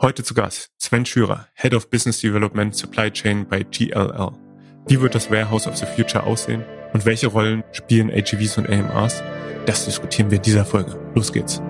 Heute 0.00 0.22
zu 0.22 0.32
Gast 0.32 0.70
Sven 0.78 1.04
Schürer, 1.04 1.48
Head 1.54 1.74
of 1.74 1.90
Business 1.90 2.20
Development 2.20 2.72
Supply 2.72 3.10
Chain 3.10 3.48
bei 3.48 3.64
GLL. 3.64 4.30
Wie 4.86 5.00
wird 5.00 5.16
das 5.16 5.28
Warehouse 5.28 5.66
of 5.66 5.76
the 5.76 5.86
Future 5.86 6.22
aussehen 6.22 6.64
und 6.92 7.04
welche 7.04 7.26
Rollen 7.26 7.64
spielen 7.72 8.08
AGVs 8.08 8.58
und 8.58 8.70
AMRs? 8.70 9.24
Das 9.66 9.86
diskutieren 9.86 10.30
wir 10.30 10.36
in 10.36 10.42
dieser 10.44 10.64
Folge. 10.64 10.96
Los 11.16 11.32
geht's. 11.32 11.60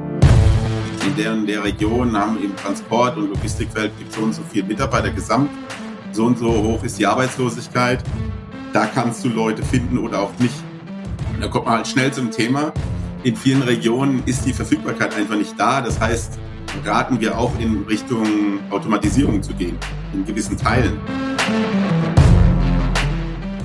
In 1.06 1.17
der, 1.17 1.33
in 1.33 1.46
der 1.46 1.64
Region 1.64 2.14
haben 2.14 2.38
im 2.45 2.54
Transport- 2.54 3.17
und 3.17 3.30
Logistikfeld 3.30 3.99
gibt 3.99 4.12
so 4.12 4.21
und 4.21 4.35
so 4.35 4.43
viele 4.53 4.67
Mitarbeiter 4.67 5.11
gesamt. 5.11 5.49
So 6.13 6.27
und 6.27 6.37
so 6.37 6.53
hoch 6.53 6.85
ist 6.85 6.99
die 6.99 7.07
Arbeitslosigkeit. 7.07 8.05
Da 8.75 8.85
kannst 8.85 9.25
du 9.25 9.31
Leute 9.31 9.63
finden 9.63 9.97
oder 9.97 10.21
auch 10.21 10.39
nicht. 10.39 10.63
Da 11.41 11.49
kommt 11.49 11.65
man 11.65 11.77
halt 11.77 11.89
schnell 11.89 12.13
zum 12.13 12.31
Thema. 12.31 12.75
In 13.23 13.37
vielen 13.37 13.63
Regionen 13.63 14.23
ist 14.27 14.45
die 14.45 14.53
Verfügbarkeit 14.53 15.17
einfach 15.17 15.37
nicht 15.37 15.59
da. 15.59 15.81
Das 15.81 15.99
heißt, 15.99 16.39
raten 16.85 17.21
wir 17.21 17.39
auch 17.39 17.59
in 17.59 17.85
Richtung 17.89 18.25
Automatisierung 18.71 19.43
zu 19.43 19.55
gehen, 19.55 19.79
in 20.12 20.25
gewissen 20.25 20.57
Teilen. 20.57 20.99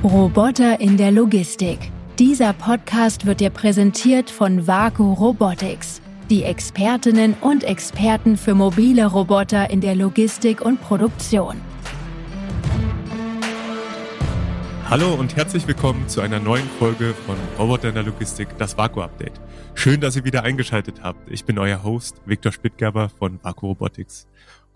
Roboter 0.04 0.80
in 0.80 0.98
der 0.98 1.12
Logistik. 1.12 1.92
Dieser 2.20 2.54
Podcast 2.54 3.26
wird 3.26 3.40
dir 3.40 3.50
präsentiert 3.50 4.30
von 4.30 4.68
Vaku 4.68 5.14
Robotics, 5.14 6.02
die 6.30 6.44
Expertinnen 6.44 7.36
und 7.42 7.64
Experten 7.64 8.38
für 8.38 8.54
mobile 8.54 9.06
Roboter 9.06 9.70
in 9.70 9.82
der 9.82 9.96
Logistik 9.96 10.62
und 10.62 10.82
Produktion. 10.82 11.73
Hallo 14.94 15.16
und 15.16 15.36
herzlich 15.36 15.68
willkommen 15.68 16.08
zu 16.08 16.22
einer 16.22 16.40
neuen 16.40 16.70
Folge 16.78 17.16
von 17.26 17.36
Roboter 17.58 17.90
in 17.90 17.96
der 17.96 18.04
Logistik, 18.04 18.48
das 18.60 18.78
Vaku 18.78 19.02
Update. 19.02 19.42
Schön, 19.74 20.00
dass 20.00 20.16
ihr 20.16 20.24
wieder 20.24 20.44
eingeschaltet 20.44 21.02
habt. 21.02 21.32
Ich 21.32 21.46
bin 21.46 21.58
euer 21.58 21.82
Host 21.82 22.22
Viktor 22.28 22.52
Spittgerber 22.52 23.10
von 23.10 23.44
Vaku 23.44 23.70
Robotics. 23.70 24.28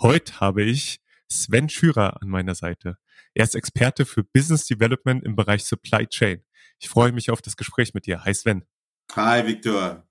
Heute 0.02 0.39
habe 0.39 0.63
ich 0.63 1.02
Sven 1.31 1.70
Schürer 1.70 2.20
an 2.20 2.30
meiner 2.30 2.55
Seite. 2.55 2.98
Er 3.35 3.44
ist 3.44 3.53
Experte 3.53 4.08
für 4.08 4.23
Business 4.23 4.66
Development 4.66 5.23
im 5.23 5.36
Bereich 5.36 5.66
Supply 5.66 6.08
Chain. 6.08 6.42
Ich 6.80 6.89
freue 6.89 7.11
mich 7.11 7.30
auf 7.30 7.44
das 7.44 7.55
Gespräch 7.55 7.94
mit 7.94 8.08
dir. 8.08 8.25
Hi 8.25 8.33
Sven. 8.33 8.64
Hi 9.16 9.45
Viktor. 9.45 10.03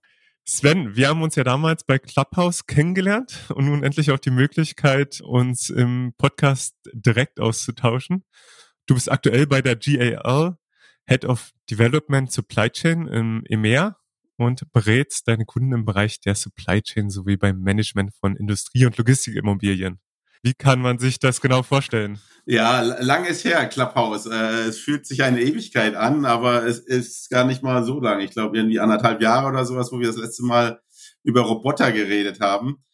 Sven, 0.44 0.94
wir 0.94 1.08
haben 1.08 1.22
uns 1.22 1.34
ja 1.34 1.42
damals 1.42 1.82
bei 1.82 1.98
Clubhouse 1.98 2.66
kennengelernt 2.66 3.46
und 3.52 3.64
nun 3.64 3.82
endlich 3.82 4.12
auch 4.12 4.20
die 4.20 4.30
Möglichkeit, 4.30 5.20
uns 5.20 5.68
im 5.68 6.14
Podcast 6.16 6.76
direkt 6.92 7.40
auszutauschen. 7.40 8.22
Du 8.86 8.94
bist 8.94 9.10
aktuell 9.10 9.48
bei 9.48 9.62
der 9.62 9.74
GAL, 9.76 10.56
Head 11.08 11.24
of 11.24 11.50
Development 11.68 12.30
Supply 12.30 12.70
Chain 12.70 13.08
im 13.08 13.42
EMEA 13.48 13.96
und 14.36 14.72
berätst 14.72 15.26
deine 15.26 15.44
Kunden 15.44 15.72
im 15.72 15.84
Bereich 15.84 16.20
der 16.20 16.36
Supply 16.36 16.82
Chain 16.82 17.10
sowie 17.10 17.36
beim 17.36 17.60
Management 17.60 18.14
von 18.14 18.36
Industrie- 18.36 18.86
und 18.86 18.96
Logistikimmobilien. 18.96 19.98
Wie 20.42 20.54
kann 20.54 20.80
man 20.80 20.98
sich 21.00 21.18
das 21.18 21.40
genau 21.40 21.64
vorstellen? 21.64 22.20
Ja, 22.44 22.80
lang 22.82 23.24
ist 23.24 23.44
her, 23.44 23.66
Clubhouse. 23.66 24.26
Äh, 24.26 24.68
es 24.68 24.78
fühlt 24.78 25.04
sich 25.04 25.24
eine 25.24 25.40
Ewigkeit 25.40 25.96
an, 25.96 26.24
aber 26.24 26.64
es 26.64 26.78
ist 26.78 27.30
gar 27.30 27.44
nicht 27.44 27.64
mal 27.64 27.84
so 27.84 27.98
lang. 27.98 28.20
Ich 28.20 28.30
glaube, 28.30 28.56
irgendwie 28.56 28.78
anderthalb 28.78 29.20
Jahre 29.20 29.48
oder 29.48 29.64
sowas, 29.64 29.90
wo 29.90 29.98
wir 29.98 30.06
das 30.06 30.16
letzte 30.16 30.44
Mal 30.44 30.80
über 31.24 31.40
Roboter 31.40 31.90
geredet 31.90 32.40
haben. 32.40 32.84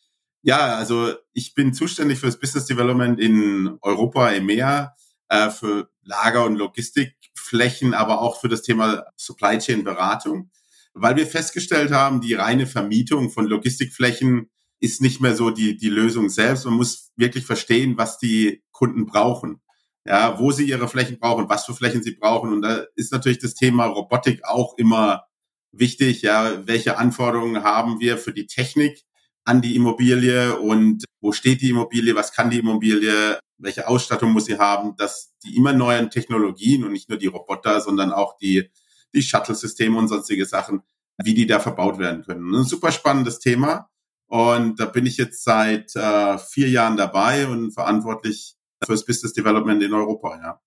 Ja, 0.41 0.77
also 0.77 1.13
ich 1.35 1.55
bin 1.55 1.75
zuständig 1.75 2.19
für 2.19 2.27
das 2.27 2.39
Business 2.39 2.65
Development 2.65 3.21
in 3.21 3.77
Europa, 3.83 4.31
EMEA, 4.33 4.95
äh, 5.33 5.51
für 5.51 5.89
Lager- 6.05 6.45
und 6.45 6.57
Logistikflächen, 6.57 7.95
aber 7.95 8.21
auch 8.21 8.39
für 8.39 8.49
das 8.49 8.61
Thema 8.61 9.05
Supply 9.17 9.57
Chain 9.57 9.83
Beratung, 9.83 10.51
weil 10.93 11.17
wir 11.17 11.27
festgestellt 11.27 11.91
haben, 11.91 12.21
die 12.21 12.35
reine 12.35 12.67
Vermietung 12.67 13.31
von 13.31 13.47
Logistikflächen 13.47 14.51
ist 14.79 15.01
nicht 15.01 15.23
mehr 15.23 15.35
so 15.35 15.51
die, 15.51 15.79
die 15.79 15.89
Lösung 15.89 16.29
selbst. 16.29 16.67
Man 16.67 16.75
muss 16.75 17.13
wirklich 17.17 17.47
verstehen, 17.47 17.97
was 17.97 18.19
die 18.19 18.63
Kunden 18.73 19.07
brauchen. 19.07 19.63
Ja, 20.05 20.39
wo 20.41 20.51
sie 20.51 20.69
ihre 20.69 20.89
Flächen 20.89 21.21
brauchen, 21.21 21.49
was 21.49 21.65
für 21.65 21.75
Flächen 21.75 22.03
sie 22.03 22.17
brauchen. 22.17 22.53
Und 22.53 22.63
da 22.63 22.85
ist 22.97 23.13
natürlich 23.13 23.39
das 23.39 23.55
Thema 23.55 23.87
Robotik 23.87 24.45
auch 24.45 24.77
immer 24.77 25.25
wichtig. 25.71 26.23
Ja, 26.23 26.67
welche 26.67 26.99
Anforderungen 26.99 27.63
haben 27.63 28.01
wir 28.01 28.19
für 28.19 28.33
die 28.33 28.49
Technik 28.49 29.05
an 29.45 29.63
die 29.63 29.77
Immobilie 29.77 30.59
und 30.59 31.05
wo 31.21 31.33
steht 31.33 31.63
die 31.63 31.71
Immobilie, 31.71 32.17
was 32.17 32.33
kann 32.33 32.51
die 32.51 32.59
Immobilie, 32.59 33.39
welche 33.63 33.89
Ausstattung 33.89 34.33
muss 34.33 34.47
sie 34.47 34.59
haben, 34.59 34.97
dass 34.97 35.33
die 35.45 35.57
immer 35.57 35.73
neuen 35.73 36.11
Technologien 36.11 36.85
und 36.85 36.93
nicht 36.93 37.09
nur 37.09 37.19
die 37.19 37.29
Roboter, 37.29 37.81
sondern 37.81 38.13
auch 38.13 38.37
die, 38.37 38.71
die 39.15 39.23
Shuttle-Systeme 39.23 39.97
und 39.97 40.09
sonstige 40.09 40.47
Sachen, 40.47 40.83
wie 41.23 41.35
die 41.35 41.47
da 41.47 41.61
verbaut 41.61 41.99
werden 41.99 42.25
können. 42.25 42.55
Ein 42.55 42.65
super 42.65 42.93
spannendes 42.93 43.39
Thema. 43.39 43.89
Und 44.27 44.81
da 44.81 44.87
bin 44.87 45.07
ich 45.07 45.17
jetzt 45.17 45.45
seit 45.45 45.95
äh, 45.95 46.39
vier 46.39 46.69
Jahren 46.71 46.97
dabei 46.97 47.47
und 47.47 47.73
verantwortlich 47.73 48.57
fürs 48.85 49.05
Business 49.05 49.33
Development 49.33 49.83
in 49.83 49.93
Europa, 49.93 50.39
ja. 50.43 50.61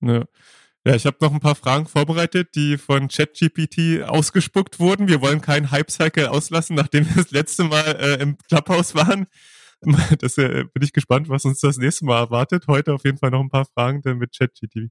Ja. 0.00 0.24
Ja, 0.84 0.96
ich 0.96 1.06
habe 1.06 1.18
noch 1.20 1.32
ein 1.32 1.38
paar 1.38 1.54
Fragen 1.54 1.86
vorbereitet, 1.86 2.56
die 2.56 2.76
von 2.76 3.06
ChatGPT 3.06 4.02
ausgespuckt 4.02 4.80
wurden. 4.80 5.06
Wir 5.06 5.20
wollen 5.20 5.40
keinen 5.40 5.70
Hype-Cycle 5.70 6.26
auslassen, 6.26 6.74
nachdem 6.74 7.06
wir 7.06 7.22
das 7.22 7.30
letzte 7.30 7.64
Mal 7.64 7.96
äh, 8.00 8.20
im 8.20 8.36
Clubhouse 8.48 8.96
waren. 8.96 9.28
Das 10.20 10.38
äh, 10.38 10.64
bin 10.72 10.82
ich 10.82 10.92
gespannt, 10.92 11.28
was 11.28 11.44
uns 11.44 11.60
das 11.60 11.76
nächste 11.76 12.04
Mal 12.04 12.18
erwartet. 12.18 12.66
Heute 12.68 12.94
auf 12.94 13.04
jeden 13.04 13.18
Fall 13.18 13.30
noch 13.30 13.40
ein 13.40 13.50
paar 13.50 13.66
Fragen 13.66 14.02
dann 14.02 14.18
mit 14.18 14.36
ChatGPT. 14.36 14.90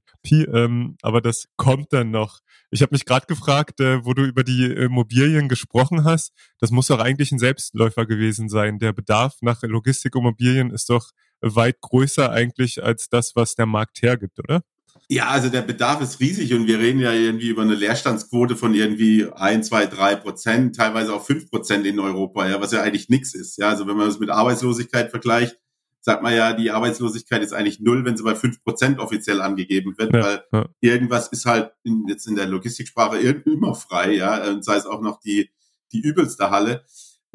Ähm, 0.52 0.96
aber 1.02 1.20
das 1.20 1.48
kommt 1.56 1.92
dann 1.92 2.10
noch. 2.10 2.40
Ich 2.70 2.82
habe 2.82 2.94
mich 2.94 3.04
gerade 3.04 3.26
gefragt, 3.26 3.80
äh, 3.80 4.04
wo 4.04 4.14
du 4.14 4.24
über 4.24 4.44
die 4.44 4.66
Immobilien 4.66 5.48
gesprochen 5.48 6.04
hast. 6.04 6.32
Das 6.58 6.70
muss 6.70 6.88
doch 6.88 7.00
eigentlich 7.00 7.32
ein 7.32 7.38
Selbstläufer 7.38 8.06
gewesen 8.06 8.48
sein. 8.48 8.78
Der 8.78 8.92
Bedarf 8.92 9.36
nach 9.40 9.62
Logistikimmobilien 9.62 10.70
ist 10.70 10.90
doch 10.90 11.10
weit 11.40 11.80
größer 11.80 12.30
eigentlich 12.30 12.82
als 12.82 13.08
das, 13.08 13.34
was 13.34 13.54
der 13.54 13.66
Markt 13.66 14.02
hergibt, 14.02 14.38
oder? 14.38 14.62
Ja, 15.08 15.28
also 15.28 15.48
der 15.48 15.62
Bedarf 15.62 16.00
ist 16.00 16.20
riesig 16.20 16.54
und 16.54 16.66
wir 16.66 16.78
reden 16.78 17.00
ja 17.00 17.12
irgendwie 17.12 17.48
über 17.48 17.62
eine 17.62 17.74
Leerstandsquote 17.74 18.56
von 18.56 18.74
irgendwie 18.74 19.26
ein, 19.34 19.62
zwei, 19.62 19.86
drei 19.86 20.16
Prozent, 20.16 20.76
teilweise 20.76 21.12
auch 21.12 21.24
fünf 21.24 21.50
Prozent 21.50 21.86
in 21.86 22.00
Europa, 22.00 22.48
ja, 22.48 22.60
was 22.60 22.72
ja 22.72 22.82
eigentlich 22.82 23.08
nichts 23.08 23.34
ist. 23.34 23.58
Ja, 23.58 23.68
also 23.68 23.86
wenn 23.86 23.96
man 23.96 24.06
das 24.06 24.20
mit 24.20 24.30
Arbeitslosigkeit 24.30 25.10
vergleicht, 25.10 25.58
sagt 26.00 26.22
man 26.22 26.34
ja, 26.34 26.52
die 26.52 26.70
Arbeitslosigkeit 26.70 27.42
ist 27.42 27.52
eigentlich 27.52 27.80
null, 27.80 28.04
wenn 28.04 28.16
sie 28.16 28.24
bei 28.24 28.34
fünf 28.34 28.62
Prozent 28.64 28.98
offiziell 28.98 29.40
angegeben 29.40 29.94
wird, 29.96 30.12
ja, 30.12 30.22
weil 30.22 30.44
ja. 30.52 30.68
irgendwas 30.80 31.28
ist 31.28 31.46
halt 31.46 31.72
in, 31.84 32.06
jetzt 32.08 32.26
in 32.26 32.34
der 32.34 32.46
Logistiksprache 32.46 33.18
immer 33.18 33.74
frei, 33.74 34.16
ja, 34.16 34.50
und 34.50 34.64
sei 34.64 34.76
es 34.76 34.86
auch 34.86 35.00
noch 35.00 35.20
die, 35.20 35.50
die 35.92 36.00
übelste 36.00 36.50
Halle. 36.50 36.84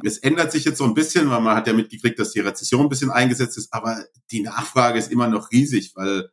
Es 0.03 0.17
ändert 0.17 0.51
sich 0.51 0.65
jetzt 0.65 0.77
so 0.77 0.83
ein 0.83 0.93
bisschen, 0.93 1.29
weil 1.29 1.41
man 1.41 1.55
hat 1.55 1.65
ja 1.65 1.73
mitgekriegt, 1.73 2.19
dass 2.19 2.31
die 2.31 2.41
Rezession 2.41 2.81
ein 2.81 2.89
bisschen 2.89 3.09
eingesetzt 3.09 3.57
ist, 3.57 3.73
aber 3.73 4.03
die 4.31 4.41
Nachfrage 4.41 4.99
ist 4.99 5.11
immer 5.11 5.27
noch 5.27 5.51
riesig, 5.51 5.93
weil 5.95 6.29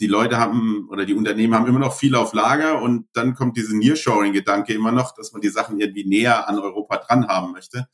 die 0.00 0.06
Leute 0.06 0.38
haben 0.38 0.88
oder 0.90 1.04
die 1.04 1.14
Unternehmen 1.14 1.54
haben 1.54 1.66
immer 1.66 1.78
noch 1.78 1.96
viel 1.96 2.14
auf 2.14 2.32
Lager 2.32 2.82
und 2.82 3.06
dann 3.12 3.34
kommt 3.34 3.56
diese 3.56 3.76
Nearshoring-Gedanke 3.76 4.72
immer 4.72 4.92
noch, 4.92 5.14
dass 5.14 5.32
man 5.32 5.40
die 5.40 5.48
Sachen 5.48 5.78
irgendwie 5.78 6.04
näher 6.04 6.48
an 6.48 6.58
Europa 6.58 6.96
dran 6.98 7.28
haben 7.28 7.52
möchte. 7.52 7.88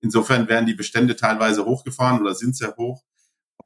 Insofern 0.00 0.48
werden 0.48 0.66
die 0.66 0.74
Bestände 0.74 1.14
teilweise 1.14 1.64
hochgefahren 1.64 2.20
oder 2.20 2.34
sind 2.34 2.56
sehr 2.56 2.74
hoch. 2.76 3.02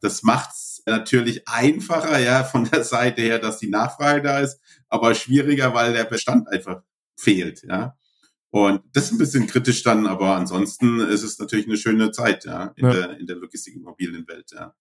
Das 0.01 0.23
macht 0.23 0.51
es 0.51 0.83
natürlich 0.85 1.49
einfacher, 1.49 2.19
ja, 2.19 2.45
von 2.45 2.65
der 2.65 2.85
Seite 2.85 3.23
her, 3.23 3.39
dass 3.39 3.59
die 3.59 3.71
Nachfrage 3.71 4.23
da 4.23 4.41
ist, 4.41 4.61
aber 4.89 5.15
schwieriger, 5.15 5.73
weil 5.73 5.93
der 5.93 6.05
Bestand 6.05 6.49
einfach 6.49 6.83
fehlt, 7.17 7.63
ja. 7.63 7.97
Und 8.51 8.83
das 8.93 9.07
ist 9.07 9.13
ein 9.13 9.19
bisschen 9.19 9.47
kritisch 9.47 9.83
dann, 9.83 10.07
aber 10.07 10.37
ansonsten 10.37 11.01
ist 11.01 11.23
es 11.23 11.39
natürlich 11.39 11.67
eine 11.67 11.77
schöne 11.77 12.11
Zeit, 12.11 12.45
ja, 12.45 12.73
in, 12.77 12.87
ja. 12.87 12.93
Der, 12.93 13.19
in 13.19 13.27
der 13.27 13.37
Logistikimmobilienwelt, 13.37 14.53
ja. 14.53 14.75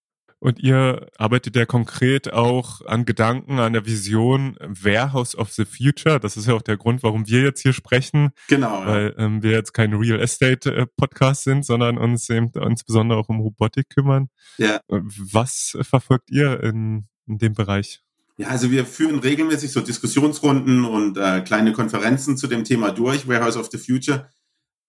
Und 0.46 0.60
ihr 0.60 1.08
arbeitet 1.18 1.56
ja 1.56 1.66
konkret 1.66 2.32
auch 2.32 2.86
an 2.86 3.06
Gedanken, 3.06 3.58
an 3.58 3.74
der 3.74 3.88
Vision 3.88 4.56
Warehouse 4.60 5.36
of 5.36 5.52
the 5.52 5.66
Future. 5.66 6.20
Das 6.20 6.38
ist 6.38 6.46
ja 6.46 6.54
auch 6.54 6.62
der 6.62 6.78
Grund, 6.78 7.02
warum 7.02 7.26
wir 7.26 7.42
jetzt 7.42 7.64
hier 7.64 7.74
sprechen. 7.74 8.30
Genau. 8.48 8.86
Weil 8.86 9.16
ähm, 9.18 9.42
wir 9.42 9.54
jetzt 9.54 9.74
kein 9.74 9.96
Real 9.96 10.20
Estate 10.20 10.72
äh, 10.72 10.86
Podcast 10.98 11.46
sind, 11.46 11.66
sondern 11.66 11.98
uns 11.98 12.30
eben 12.30 12.52
insbesondere 12.54 13.18
auch 13.18 13.28
um 13.28 13.40
Robotik 13.40 13.90
kümmern. 13.90 14.30
Ja. 14.60 14.82
Was 14.88 15.80
verfolgt 15.82 16.30
ihr 16.30 16.62
in, 16.62 17.08
in 17.26 17.40
dem 17.40 17.54
Bereich? 17.54 18.04
Ja, 18.38 18.50
also 18.50 18.70
wir 18.70 18.86
führen 18.86 19.18
regelmäßig 19.18 19.72
so 19.72 19.82
Diskussionsrunden 19.82 20.86
und 20.86 21.18
äh, 21.18 21.42
kleine 21.42 21.74
Konferenzen 21.74 22.38
zu 22.38 22.46
dem 22.46 22.64
Thema 22.64 22.92
durch, 22.92 23.28
Warehouse 23.28 23.58
of 23.58 23.70
the 23.72 23.80
Future, 23.80 24.30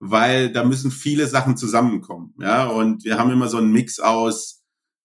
weil 0.01 0.53
da 0.53 0.65
müssen 0.65 0.91
viele 0.91 1.27
Sachen 1.27 1.57
zusammenkommen. 1.57 2.35
Ja, 2.39 2.67
und 2.67 3.05
wir 3.05 3.17
haben 3.17 3.31
immer 3.31 3.49
so 3.49 3.57
einen 3.57 3.73
Mix 3.73 4.01
aus 4.01 4.56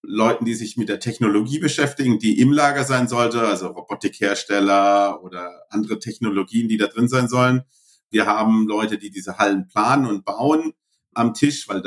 Leuten, 0.02 0.44
die 0.44 0.54
sich 0.54 0.76
mit 0.76 0.88
der 0.88 0.98
Technologie 0.98 1.58
beschäftigen, 1.58 2.18
die 2.18 2.40
im 2.40 2.52
Lager 2.52 2.84
sein 2.84 3.08
sollte, 3.08 3.42
also 3.42 3.68
Robotikhersteller 3.68 5.22
oder 5.22 5.62
andere 5.70 5.98
Technologien, 5.98 6.68
die 6.68 6.76
da 6.76 6.88
drin 6.88 7.08
sein 7.08 7.28
sollen. 7.28 7.62
Wir 8.10 8.26
haben 8.26 8.66
Leute, 8.66 8.98
die 8.98 9.10
diese 9.10 9.38
Hallen 9.38 9.68
planen 9.68 10.06
und 10.06 10.24
bauen 10.24 10.74
am 11.14 11.34
Tisch, 11.34 11.68
weil 11.68 11.82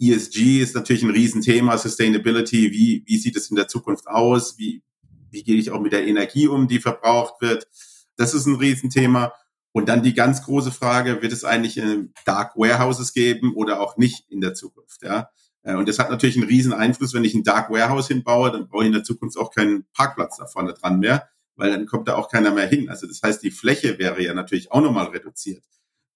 ESG 0.00 0.60
ist 0.60 0.74
natürlich 0.74 1.02
ein 1.02 1.10
Riesenthema, 1.10 1.76
Sustainability, 1.76 2.72
wie, 2.72 3.02
wie 3.06 3.18
sieht 3.18 3.36
es 3.36 3.50
in 3.50 3.56
der 3.56 3.68
Zukunft 3.68 4.06
aus, 4.06 4.58
wie, 4.58 4.82
wie 5.30 5.42
gehe 5.42 5.56
ich 5.56 5.70
auch 5.70 5.80
mit 5.80 5.92
der 5.92 6.06
Energie 6.06 6.48
um, 6.48 6.68
die 6.68 6.78
verbraucht 6.78 7.40
wird. 7.40 7.68
Das 8.16 8.32
ist 8.32 8.46
ein 8.46 8.56
Riesenthema. 8.56 9.32
Und 9.72 9.88
dann 9.88 10.02
die 10.02 10.14
ganz 10.14 10.42
große 10.42 10.72
Frage, 10.72 11.20
wird 11.20 11.32
es 11.32 11.44
eigentlich 11.44 11.80
Dark 12.24 12.56
Warehouses 12.56 13.12
geben 13.12 13.54
oder 13.54 13.80
auch 13.80 13.96
nicht 13.96 14.24
in 14.30 14.40
der 14.40 14.54
Zukunft? 14.54 15.02
Ja? 15.02 15.30
Äh, 15.62 15.74
und 15.74 15.88
das 15.88 15.98
hat 15.98 16.10
natürlich 16.10 16.36
einen 16.36 16.48
riesen 16.48 16.72
Einfluss, 16.72 17.14
wenn 17.14 17.24
ich 17.24 17.34
ein 17.34 17.44
Dark 17.44 17.70
Warehouse 17.70 18.08
hinbaue, 18.08 18.50
dann 18.50 18.68
brauche 18.68 18.82
ich 18.82 18.88
in 18.88 18.92
der 18.92 19.04
Zukunft 19.04 19.36
auch 19.38 19.50
keinen 19.50 19.84
Parkplatz 19.92 20.36
da 20.38 20.46
vorne 20.46 20.74
dran 20.74 20.98
mehr, 20.98 21.28
weil 21.56 21.70
dann 21.70 21.86
kommt 21.86 22.08
da 22.08 22.16
auch 22.16 22.30
keiner 22.30 22.52
mehr 22.52 22.66
hin. 22.66 22.88
Also 22.88 23.06
das 23.06 23.22
heißt, 23.22 23.42
die 23.42 23.50
Fläche 23.50 23.98
wäre 23.98 24.22
ja 24.22 24.34
natürlich 24.34 24.72
auch 24.72 24.80
nochmal 24.80 25.06
reduziert. 25.06 25.64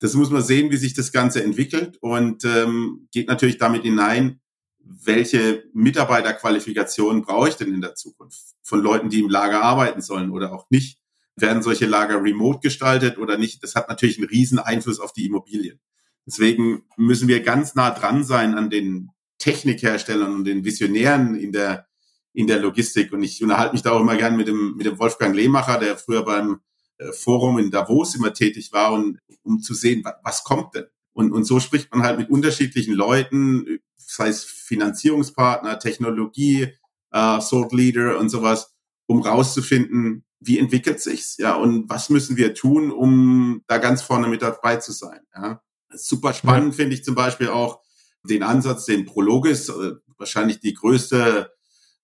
Das 0.00 0.14
muss 0.14 0.30
man 0.30 0.42
sehen, 0.42 0.70
wie 0.72 0.76
sich 0.76 0.94
das 0.94 1.12
Ganze 1.12 1.44
entwickelt 1.44 1.96
und 2.00 2.44
ähm, 2.44 3.08
geht 3.12 3.28
natürlich 3.28 3.58
damit 3.58 3.82
hinein, 3.82 4.40
welche 4.84 5.64
Mitarbeiterqualifikationen 5.74 7.22
brauche 7.22 7.48
ich 7.48 7.54
denn 7.54 7.72
in 7.72 7.80
der 7.80 7.94
Zukunft 7.94 8.40
von 8.62 8.82
Leuten, 8.82 9.10
die 9.10 9.20
im 9.20 9.28
Lager 9.30 9.62
arbeiten 9.62 10.00
sollen 10.00 10.30
oder 10.30 10.52
auch 10.52 10.66
nicht. 10.70 10.98
Werden 11.36 11.62
solche 11.62 11.86
Lager 11.86 12.22
remote 12.22 12.60
gestaltet 12.60 13.16
oder 13.16 13.38
nicht? 13.38 13.62
Das 13.62 13.74
hat 13.74 13.88
natürlich 13.88 14.18
einen 14.18 14.28
riesen 14.28 14.58
Einfluss 14.58 15.00
auf 15.00 15.12
die 15.12 15.26
Immobilien. 15.26 15.80
Deswegen 16.26 16.82
müssen 16.96 17.28
wir 17.28 17.40
ganz 17.40 17.74
nah 17.74 17.90
dran 17.90 18.24
sein 18.24 18.54
an 18.54 18.70
den 18.70 19.10
Technikherstellern 19.42 20.32
und 20.32 20.44
den 20.44 20.64
Visionären 20.64 21.34
in 21.34 21.50
der, 21.50 21.88
in 22.32 22.46
der 22.46 22.60
Logistik. 22.60 23.12
Und 23.12 23.24
ich 23.24 23.42
unterhalte 23.42 23.72
mich 23.72 23.82
da 23.82 23.90
auch 23.90 24.00
immer 24.00 24.16
gern 24.16 24.36
mit 24.36 24.46
dem, 24.46 24.76
mit 24.76 24.86
dem 24.86 24.98
Wolfgang 25.00 25.34
Lehmacher, 25.34 25.78
der 25.78 25.98
früher 25.98 26.24
beim 26.24 26.60
äh, 26.98 27.12
Forum 27.12 27.58
in 27.58 27.72
Davos 27.72 28.14
immer 28.14 28.32
tätig 28.32 28.72
war, 28.72 28.92
und, 28.92 29.18
um 29.42 29.60
zu 29.60 29.74
sehen, 29.74 30.02
was, 30.04 30.14
was 30.22 30.44
kommt 30.44 30.76
denn? 30.76 30.86
Und, 31.12 31.32
und 31.32 31.44
so 31.44 31.58
spricht 31.58 31.92
man 31.92 32.04
halt 32.04 32.18
mit 32.18 32.30
unterschiedlichen 32.30 32.94
Leuten, 32.94 33.80
sei 33.96 34.28
es 34.28 34.44
Finanzierungspartner, 34.44 35.80
Technologie, 35.80 36.68
äh, 37.10 37.38
Thought 37.40 37.72
Leader 37.72 38.18
und 38.18 38.28
sowas, 38.28 38.74
um 39.06 39.22
rauszufinden, 39.22 40.24
wie 40.38 40.58
entwickelt 40.58 41.00
sich's, 41.00 41.36
ja, 41.38 41.54
und 41.54 41.90
was 41.90 42.10
müssen 42.10 42.36
wir 42.36 42.54
tun, 42.54 42.92
um 42.92 43.62
da 43.66 43.78
ganz 43.78 44.02
vorne 44.02 44.28
mit 44.28 44.42
dabei 44.42 44.76
zu 44.76 44.92
sein, 44.92 45.20
ja. 45.34 45.60
Super 45.94 46.32
spannend 46.32 46.72
ja. 46.74 46.76
finde 46.76 46.94
ich 46.94 47.04
zum 47.04 47.14
Beispiel 47.14 47.48
auch 47.48 47.82
den 48.24 48.42
Ansatz, 48.42 48.86
den 48.86 49.04
Prologis, 49.04 49.68
äh, 49.68 49.92
wahrscheinlich 50.16 50.60
die 50.60 50.74
größte 50.74 51.50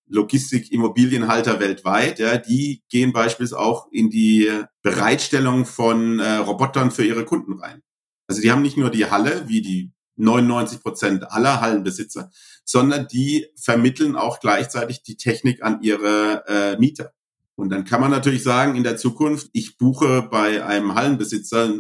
Logistik-Immobilienhalter 0.09 1.61
weltweit, 1.61 2.19
ja, 2.19 2.39
die 2.39 2.83
gehen 2.89 3.13
beispielsweise 3.13 3.61
auch 3.61 3.89
in 3.93 4.11
die 4.11 4.51
Bereitstellung 4.83 5.67
von 5.67 6.19
äh, 6.19 6.37
Robotern 6.37 6.91
für 6.91 7.05
ihre 7.05 7.25
Kunden 7.25 7.55
rein. 7.55 7.83
Also 8.27 8.41
die 8.43 8.51
haben 8.51 8.63
nicht 8.63 8.77
nur 8.77 8.91
die 8.91 9.07
Halle, 9.07 9.49
wie 9.49 9.63
die 9.63 9.93
99 10.17 10.83
Prozent 10.83 11.31
aller 11.31 11.61
Hallenbesitzer, 11.61 12.31
sondern 12.65 13.07
die 13.09 13.47
vermitteln 13.57 14.17
auch 14.17 14.41
gleichzeitig 14.41 15.03
die 15.03 15.17
Technik 15.17 15.63
an 15.63 15.83
ihre 15.83 16.45
äh, 16.47 16.79
Mieter. 16.79 17.13
Und 17.55 17.71
dann 17.71 17.85
kann 17.85 18.01
man 18.01 18.11
natürlich 18.11 18.43
sagen, 18.43 18.77
in 18.77 18.85
der 18.85 18.97
Zukunft, 18.97 19.49
ich 19.53 19.79
buche 19.79 20.23
bei 20.23 20.65
einem 20.65 20.95
Hallenbesitzer 20.95 21.75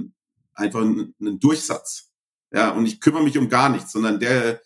einfach 0.54 0.80
einen 0.80 1.40
Durchsatz. 1.40 2.07
Ja, 2.52 2.70
und 2.70 2.86
ich 2.86 3.00
kümmere 3.00 3.22
mich 3.22 3.38
um 3.38 3.48
gar 3.48 3.68
nichts, 3.68 3.92
sondern 3.92 4.20
der, 4.20 4.60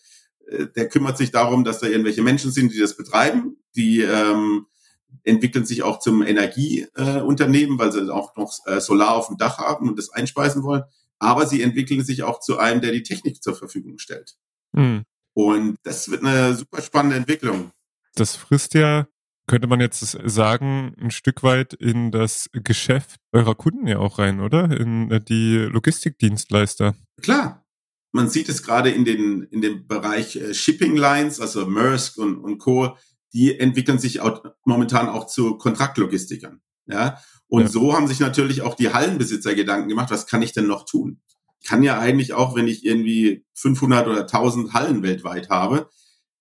äh, 0.46 0.67
der 0.75 0.88
kümmert 0.88 1.19
sich 1.19 1.31
darum, 1.31 1.64
dass 1.64 1.81
da 1.81 1.87
irgendwelche 1.87 2.23
Menschen 2.23 2.52
sind, 2.52 2.73
die 2.73 2.79
das 2.79 2.96
betreiben. 2.96 3.56
Die 3.75 4.00
ähm, 4.00 4.67
entwickeln 5.25 5.64
sich 5.64 5.82
auch 5.82 5.99
zum 5.99 6.23
Energieunternehmen, 6.23 7.76
äh, 7.76 7.79
weil 7.79 7.93
sie 7.93 8.12
auch 8.12 8.37
noch 8.37 8.52
äh, 8.67 8.81
Solar 8.81 9.14
auf 9.17 9.29
dem 9.29 9.37
Dach 9.37 9.58
haben 9.58 9.88
und 9.88 9.99
das 9.99 10.11
einspeisen 10.11 10.62
wollen. 10.62 10.84
Aber 11.19 11.46
sie 11.46 11.62
entwickeln 11.62 12.05
sich 12.05 12.23
auch 12.23 12.40
zu 12.40 12.58
einem, 12.58 12.81
der 12.81 12.93
die 12.93 13.02
Technik 13.02 13.43
zur 13.43 13.55
Verfügung 13.55 13.99
stellt. 13.99 14.37
Mhm. 14.73 15.05
Und 15.35 15.78
das 15.82 16.11
wird 16.11 16.25
eine 16.25 16.55
super 16.55 16.82
spannende 16.82 17.17
Entwicklung. 17.17 17.70
Das 18.14 18.37
frisst 18.37 18.75
ja 18.75 19.06
könnte 19.46 19.67
man 19.67 19.81
jetzt 19.81 20.00
sagen, 20.00 20.94
ein 21.00 21.11
Stück 21.11 21.43
weit 21.43 21.75
in 21.75 22.11
das 22.11 22.49
Geschäft 22.52 23.20
eurer 23.32 23.55
Kunden 23.55 23.87
ja 23.87 23.99
auch 23.99 24.19
rein, 24.19 24.40
oder? 24.40 24.70
In 24.70 25.11
äh, 25.11 25.20
die 25.20 25.56
Logistikdienstleister. 25.56 26.94
Klar. 27.20 27.62
Man 28.12 28.29
sieht 28.29 28.49
es 28.49 28.62
gerade 28.62 28.91
in 28.91 29.05
den, 29.05 29.43
in 29.44 29.62
dem 29.62 29.87
Bereich 29.87 30.37
äh, 30.37 30.55
Shipping 30.55 30.97
Lines, 30.97 31.41
also 31.41 31.67
Maersk 31.67 32.19
und, 32.19 32.38
und 32.38 32.59
Co., 32.59 32.97
die 33.32 33.59
entwickeln 33.59 33.99
sich 33.99 34.20
auch 34.20 34.44
momentan 34.64 35.09
auch 35.09 35.26
zu 35.26 35.56
Kontraktlogistikern. 35.56 36.61
Ja. 36.87 37.19
Und 37.49 37.62
ja. 37.62 37.69
so 37.69 37.94
haben 37.94 38.06
sich 38.06 38.20
natürlich 38.20 38.61
auch 38.61 38.75
die 38.75 38.93
Hallenbesitzer 38.93 39.55
Gedanken 39.55 39.88
gemacht, 39.88 40.11
was 40.11 40.26
kann 40.26 40.43
ich 40.43 40.53
denn 40.53 40.67
noch 40.67 40.85
tun? 40.85 41.20
Ich 41.61 41.69
kann 41.69 41.82
ja 41.82 41.99
eigentlich 41.99 42.35
auch, 42.35 42.55
wenn 42.55 42.69
ich 42.69 42.85
irgendwie 42.85 43.47
500 43.55 44.06
oder 44.06 44.20
1000 44.23 44.75
Hallen 44.75 45.03
weltweit 45.03 45.49
habe, 45.49 45.88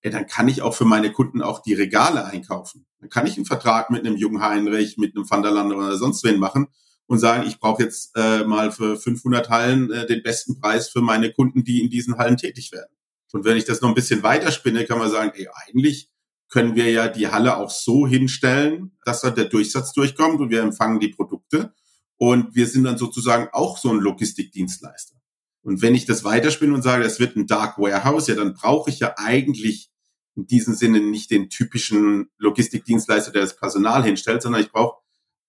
ja, 0.03 0.09
dann 0.09 0.27
kann 0.27 0.47
ich 0.49 0.61
auch 0.61 0.73
für 0.73 0.85
meine 0.85 1.11
Kunden 1.11 1.41
auch 1.41 1.61
die 1.61 1.75
Regale 1.75 2.25
einkaufen. 2.25 2.85
Dann 2.99 3.09
kann 3.09 3.27
ich 3.27 3.37
einen 3.37 3.45
Vertrag 3.45 3.89
mit 3.91 4.05
einem 4.05 4.17
Jungen 4.17 4.41
Heinrich, 4.41 4.97
mit 4.97 5.15
einem 5.15 5.29
Van 5.29 5.43
der 5.43 5.51
Lande 5.51 5.75
oder 5.75 5.95
sonst 5.95 6.23
wen 6.23 6.39
machen 6.39 6.67
und 7.11 7.19
sagen, 7.19 7.45
ich 7.45 7.59
brauche 7.59 7.83
jetzt 7.83 8.15
äh, 8.15 8.45
mal 8.45 8.71
für 8.71 8.95
500 8.95 9.49
Hallen 9.49 9.91
äh, 9.91 10.07
den 10.07 10.23
besten 10.23 10.61
Preis 10.61 10.87
für 10.87 11.01
meine 11.01 11.33
Kunden, 11.33 11.65
die 11.65 11.81
in 11.81 11.89
diesen 11.89 12.17
Hallen 12.17 12.37
tätig 12.37 12.71
werden. 12.71 12.95
Und 13.33 13.43
wenn 13.43 13.57
ich 13.57 13.65
das 13.65 13.81
noch 13.81 13.89
ein 13.89 13.95
bisschen 13.95 14.23
weiterspinne, 14.23 14.85
kann 14.85 14.97
man 14.97 15.11
sagen, 15.11 15.33
ey, 15.35 15.49
eigentlich 15.67 16.09
können 16.47 16.73
wir 16.73 16.89
ja 16.89 17.09
die 17.09 17.27
Halle 17.27 17.57
auch 17.57 17.69
so 17.69 18.07
hinstellen, 18.07 18.97
dass 19.03 19.19
da 19.19 19.29
der 19.29 19.43
Durchsatz 19.43 19.91
durchkommt 19.91 20.39
und 20.39 20.51
wir 20.51 20.61
empfangen 20.61 21.01
die 21.01 21.09
Produkte. 21.09 21.73
Und 22.15 22.55
wir 22.55 22.65
sind 22.65 22.85
dann 22.85 22.97
sozusagen 22.97 23.49
auch 23.51 23.77
so 23.77 23.89
ein 23.89 23.99
Logistikdienstleister. 23.99 25.17
Und 25.63 25.81
wenn 25.81 25.95
ich 25.95 26.05
das 26.05 26.23
weiterspinne 26.23 26.73
und 26.73 26.81
sage, 26.81 27.03
es 27.03 27.19
wird 27.19 27.35
ein 27.35 27.45
Dark 27.45 27.77
Warehouse, 27.77 28.27
ja, 28.27 28.35
dann 28.35 28.53
brauche 28.53 28.89
ich 28.89 28.99
ja 29.01 29.15
eigentlich 29.17 29.91
in 30.37 30.47
diesem 30.47 30.75
Sinne 30.75 31.01
nicht 31.01 31.29
den 31.29 31.49
typischen 31.49 32.29
Logistikdienstleister, 32.37 33.33
der 33.33 33.41
das 33.41 33.57
Personal 33.57 34.01
hinstellt, 34.01 34.41
sondern 34.43 34.61
ich 34.61 34.71
brauche 34.71 35.00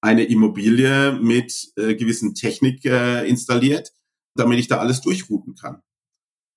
eine 0.02 0.24
Immobilie 0.24 1.12
mit 1.12 1.72
äh, 1.76 1.94
gewissen 1.94 2.34
Technik 2.34 2.84
äh, 2.84 3.26
installiert, 3.26 3.92
damit 4.34 4.58
ich 4.58 4.68
da 4.68 4.78
alles 4.78 5.00
durchrouten 5.00 5.54
kann. 5.54 5.82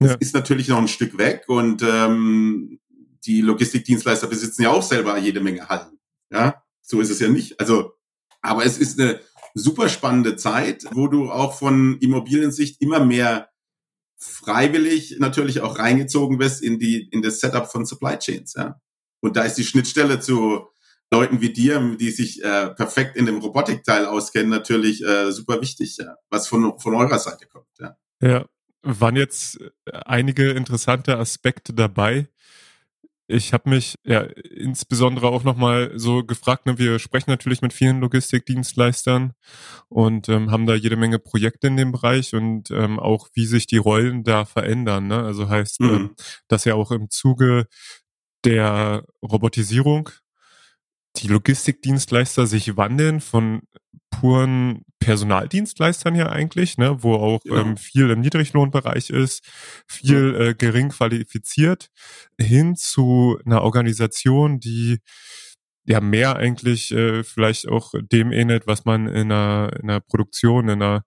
Ja. 0.02 0.10
Das 0.10 0.18
ist 0.20 0.34
natürlich 0.34 0.68
noch 0.68 0.80
ein 0.80 0.88
Stück 0.88 1.18
weg 1.18 1.46
und 1.48 1.82
ähm, 1.84 2.80
die 3.24 3.42
Logistikdienstleister 3.42 4.28
besitzen 4.28 4.64
ja 4.64 4.72
auch 4.72 4.84
selber 4.84 5.18
jede 5.18 5.40
Menge 5.40 5.70
Hallen. 5.70 6.00
Ja, 6.32 6.64
so 6.82 7.00
ist 7.00 7.12
es 7.12 7.20
ja 7.20 7.30
nicht. 7.30 7.60
Also, 7.60 7.94
aber 8.42 8.66
es 8.66 8.78
ist 8.78 9.00
eine 9.00 9.22
super 9.54 9.90
spannende 9.90 10.36
Zeit, 10.36 10.84
wo 10.92 11.08
du 11.08 11.32
auch 11.32 11.58
von 11.58 11.98
Immobiliensicht 12.00 12.82
immer 12.82 13.04
mehr 13.06 13.50
freiwillig 14.18 15.18
natürlich 15.20 15.62
auch 15.62 15.78
reingezogen 15.78 16.40
wirst 16.40 16.64
in 16.64 16.80
die 16.80 17.08
in 17.10 17.22
das 17.22 17.40
Setup 17.40 17.72
von 17.72 17.86
Supply 17.86 18.18
Chains. 18.18 18.56
Ja. 18.56 18.82
Und 19.22 19.38
da 19.38 19.44
ist 19.44 19.56
die 19.56 19.64
Schnittstelle 19.64 20.20
zu 20.20 20.68
Leuten 21.12 21.42
wie 21.42 21.54
dir, 21.54 21.96
die 22.00 22.12
sich 22.12 22.44
äh, 22.44 22.70
perfekt 22.72 23.16
in 23.16 23.26
dem 23.26 23.38
Robotikteil 23.38 24.06
auskennen, 24.06 24.50
natürlich 24.50 25.04
äh, 25.04 25.32
super 25.32 25.62
wichtig, 25.62 25.98
ja, 25.98 26.16
was 26.30 26.48
von, 26.48 26.80
von 26.80 26.96
eurer 26.96 27.20
Seite 27.20 27.46
kommt. 27.48 27.68
Ja. 27.80 27.96
ja, 28.22 28.46
waren 28.82 29.16
jetzt 29.16 29.60
einige 29.88 30.52
interessante 30.52 31.18
Aspekte 31.18 31.74
dabei. 31.74 32.28
Ich 33.28 33.54
habe 33.54 33.72
mich 33.72 33.96
ja 34.04 34.22
insbesondere 34.22 35.30
auch 35.30 35.44
nochmal 35.44 35.92
so 35.96 36.24
gefragt, 36.24 36.68
ne, 36.68 36.78
wir 36.78 37.00
sprechen 37.00 37.32
natürlich 37.32 37.64
mit 37.64 37.74
vielen 37.74 38.00
Logistikdienstleistern 38.00 39.34
und 39.90 40.30
ähm, 40.30 40.52
haben 40.52 40.68
da 40.68 40.76
jede 40.76 40.96
Menge 40.96 41.18
Projekte 41.18 41.68
in 41.68 41.78
dem 41.78 41.92
Bereich 41.92 42.36
und 42.36 42.70
ähm, 42.70 43.00
auch 43.00 43.30
wie 43.34 43.48
sich 43.48 43.66
die 43.66 43.78
Rollen 43.78 44.24
da 44.24 44.46
verändern. 44.46 45.08
Ne? 45.08 45.24
Also 45.24 45.50
heißt, 45.50 45.80
mhm. 45.80 45.90
ähm, 45.90 46.16
dass 46.48 46.66
ja 46.66 46.76
auch 46.76 46.92
im 46.92 47.10
Zuge 47.10 47.66
der 48.44 49.04
Robotisierung 49.24 50.10
die 51.18 51.28
Logistikdienstleister 51.28 52.48
sich 52.48 52.78
wandeln 52.78 53.22
von 53.22 53.62
puren 54.10 54.86
Personaldienstleistern 55.00 56.16
ja 56.16 56.30
eigentlich, 56.30 56.78
ne, 56.78 57.04
wo 57.04 57.16
auch 57.16 57.42
ja. 57.44 57.62
ähm, 57.62 57.78
viel 57.78 58.10
im 58.10 58.22
Niedriglohnbereich 58.22 59.10
ist, 59.10 59.44
viel 59.88 60.36
äh, 60.36 60.54
gering 60.56 60.90
qualifiziert, 60.90 61.90
hin 62.40 62.76
zu 62.76 63.38
einer 63.46 63.62
Organisation, 63.62 64.60
die 64.60 65.00
ja 65.86 66.02
mehr 66.02 66.38
eigentlich 66.38 66.92
äh, 66.92 67.24
vielleicht 67.24 67.68
auch 67.68 67.94
dem 68.12 68.32
ähnelt, 68.32 68.68
was 68.68 68.86
man 68.86 69.08
in 69.08 69.32
einer, 69.32 69.74
in 69.82 69.90
einer 69.90 70.00
Produktion, 70.00 70.70
in 70.70 70.82
einer 70.82 71.04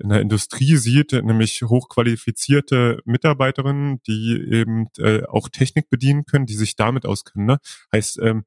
in 0.00 0.10
der 0.10 0.20
Industrie 0.20 0.76
sieht, 0.76 1.12
nämlich 1.12 1.62
hochqualifizierte 1.62 3.00
Mitarbeiterinnen, 3.04 4.00
die 4.06 4.40
eben 4.48 4.86
äh, 4.98 5.24
auch 5.24 5.48
Technik 5.48 5.90
bedienen 5.90 6.24
können, 6.24 6.46
die 6.46 6.54
sich 6.54 6.76
damit 6.76 7.04
auskennen. 7.04 7.46
Ne? 7.46 7.58
Heißt, 7.92 8.20
ähm, 8.22 8.44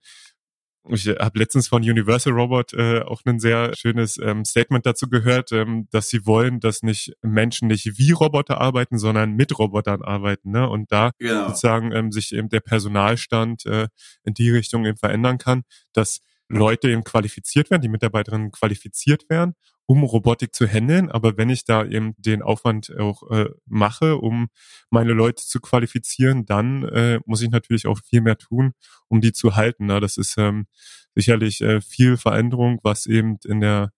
ich 0.90 1.08
habe 1.08 1.38
letztens 1.38 1.68
von 1.68 1.84
Universal 1.84 2.34
Robot 2.34 2.74
äh, 2.74 3.02
auch 3.02 3.22
ein 3.26 3.40
sehr 3.40 3.76
schönes 3.76 4.18
ähm, 4.18 4.46
Statement 4.46 4.86
dazu 4.86 5.08
gehört, 5.08 5.52
ähm, 5.52 5.88
dass 5.92 6.10
sie 6.10 6.26
wollen, 6.26 6.60
dass 6.60 6.82
nicht 6.82 7.14
Menschen 7.22 7.68
nicht 7.68 7.98
wie 8.00 8.12
Roboter 8.12 8.60
arbeiten, 8.60 8.98
sondern 8.98 9.34
mit 9.34 9.58
Robotern 9.58 10.02
arbeiten. 10.02 10.52
Ne? 10.52 10.68
Und 10.68 10.92
da 10.92 11.12
genau. 11.20 11.48
sozusagen 11.48 11.92
ähm, 11.92 12.12
sich 12.12 12.34
eben 12.34 12.50
der 12.50 12.62
Personalstand 12.62 13.66
äh, 13.66 13.88
in 14.24 14.34
die 14.34 14.50
Richtung 14.50 14.86
eben 14.86 14.98
verändern 14.98 15.38
kann, 15.38 15.64
dass 15.94 16.22
Leute 16.48 16.90
eben 16.90 17.04
qualifiziert 17.04 17.70
werden, 17.70 17.82
die 17.82 17.88
Mitarbeiterinnen 17.88 18.52
qualifiziert 18.52 19.30
werden 19.30 19.54
um 19.92 20.04
Robotik 20.04 20.56
zu 20.56 20.66
handeln. 20.66 21.12
Aber 21.12 21.36
wenn 21.36 21.50
ich 21.50 21.66
da 21.66 21.86
eben 21.86 22.14
den 22.18 22.42
Aufwand 22.42 22.98
auch 22.98 23.30
äh, 23.30 23.50
mache, 23.66 24.18
um 24.18 24.48
meine 24.90 25.12
Leute 25.12 25.44
zu 25.44 25.60
qualifizieren, 25.60 26.46
dann 26.46 26.84
äh, 26.86 27.20
muss 27.26 27.42
ich 27.42 27.50
natürlich 27.50 27.88
auch 27.88 28.00
viel 28.00 28.22
mehr 28.22 28.38
tun, 28.38 28.72
um 29.10 29.20
die 29.20 29.34
zu 29.34 29.58
halten. 29.58 29.88
Na, 29.88 30.00
das 30.00 30.16
ist 30.16 30.38
ähm, 30.38 30.68
sicherlich 31.14 31.60
äh, 31.60 31.82
viel 31.82 32.16
Veränderung, 32.16 32.80
was 32.84 33.06
eben 33.06 33.38
in 33.44 33.60
der 33.60 33.92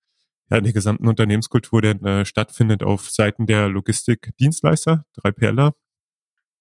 ja, 0.49 0.57
in 0.57 0.63
der 0.63 0.73
gesamten 0.73 1.07
Unternehmenskultur 1.07 1.81
der, 1.81 2.01
äh, 2.03 2.25
stattfindet 2.25 2.83
auf 2.83 3.09
Seiten 3.09 3.45
der 3.45 3.69
Logistikdienstleister, 3.69 5.05
3PLer. 5.21 5.73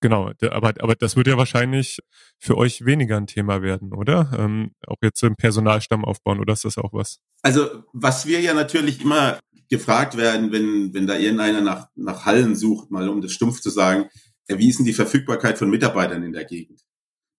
Genau, 0.03 0.33
aber, 0.51 0.75
aber 0.81 0.97
das 0.97 1.15
wird 1.15 1.29
ja 1.29 1.39
wahrscheinlich 1.39 2.01
für 2.39 2.59
euch 2.59 2.85
weniger 2.85 3.17
ein 3.17 3.29
Thema 3.29 3.63
werden, 3.63 3.95
oder? 3.95 4.33
Ähm, 4.37 4.73
auch 4.89 4.97
jetzt 5.01 5.23
im 5.23 5.37
Personalstamm 5.37 6.05
aufbauen, 6.05 6.41
oder 6.41 6.53
ist 6.53 6.65
das 6.65 6.77
auch 6.77 6.93
was? 6.93 7.21
Also, 7.43 7.85
was 7.93 8.27
wir 8.27 8.41
ja 8.41 8.53
natürlich 8.53 9.01
immer 9.01 9.39
gefragt 9.71 10.17
werden, 10.17 10.51
wenn, 10.51 10.93
wenn 10.93 11.07
da 11.07 11.17
irgendeiner 11.17 11.61
nach, 11.61 11.87
nach 11.95 12.27
Hallen 12.27 12.57
sucht, 12.57 12.91
mal 12.91 13.09
um 13.09 13.23
das 13.23 13.33
stumpf 13.33 13.61
zu 13.61 13.71
sagen, 13.71 14.11
wie 14.49 14.69
ist 14.69 14.81
denn 14.81 14.87
die 14.87 14.93
Verfügbarkeit 14.93 15.57
von 15.57 15.71
Mitarbeitern 15.71 16.25
in 16.25 16.33
der 16.33 16.47
Gegend? 16.47 16.81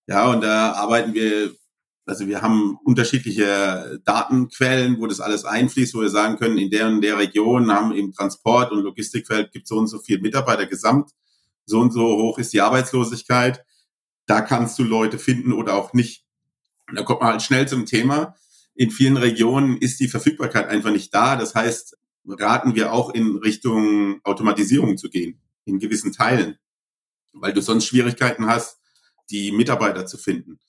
Ja, 0.08 0.32
und 0.32 0.42
da 0.42 0.72
arbeiten 0.72 1.14
wir, 1.14 1.52
also 2.06 2.28
wir 2.28 2.42
haben 2.42 2.78
unterschiedliche 2.86 4.00
Datenquellen, 4.06 5.02
wo 5.02 5.08
das 5.08 5.20
alles 5.20 5.44
einfließt, 5.44 5.96
wo 5.96 6.02
wir 6.02 6.10
sagen 6.10 6.38
können, 6.38 6.58
in 6.58 6.72
der 6.72 6.88
und 6.88 7.02
der 7.02 7.18
Region 7.18 7.70
haben 7.72 7.92
im 7.92 8.14
Transport- 8.14 8.72
und 8.72 8.84
Logistikfeld 8.84 9.52
gibt 9.52 9.68
so 9.68 9.76
und 9.78 9.88
so 9.88 10.00
viele 10.00 10.22
Mitarbeiter 10.22 10.66
gesamt 10.66 11.12
so 11.66 11.80
und 11.80 11.92
so 11.92 12.02
hoch 12.18 12.38
ist 12.40 12.54
die 12.54 12.62
Arbeitslosigkeit. 12.62 13.64
Da 14.26 14.42
kannst 14.42 14.80
du 14.80 14.84
Leute 14.84 15.20
finden 15.20 15.54
oder 15.54 15.76
auch 15.76 15.94
nicht. 15.94 16.26
Und 16.88 16.98
da 16.98 17.04
kommt 17.04 17.22
man 17.22 17.32
halt 17.32 17.42
schnell 17.42 17.68
zum 17.68 17.86
Thema. 17.86 18.36
In 18.76 18.92
vielen 18.92 19.18
Regionen 19.18 19.78
ist 19.78 20.00
die 20.00 20.08
Verfügbarkeit 20.08 20.68
einfach 20.68 20.92
nicht 20.92 21.14
da. 21.14 21.36
Das 21.36 21.56
heißt, 21.56 21.98
raten 22.26 22.76
wir 22.76 22.94
auch 22.94 23.10
in 23.14 23.38
Richtung 23.38 24.20
Automatisierung 24.24 24.98
zu 24.98 25.10
gehen, 25.10 25.42
in 25.66 25.80
gewissen 25.80 26.12
Teilen, 26.12 26.58
weil 27.34 27.54
du 27.54 27.62
sonst 27.62 27.86
Schwierigkeiten 27.86 28.48
hast, 28.48 28.80
die 29.30 29.52
Mitarbeiter 29.52 30.06
zu 30.06 30.18
finden. 30.18 30.60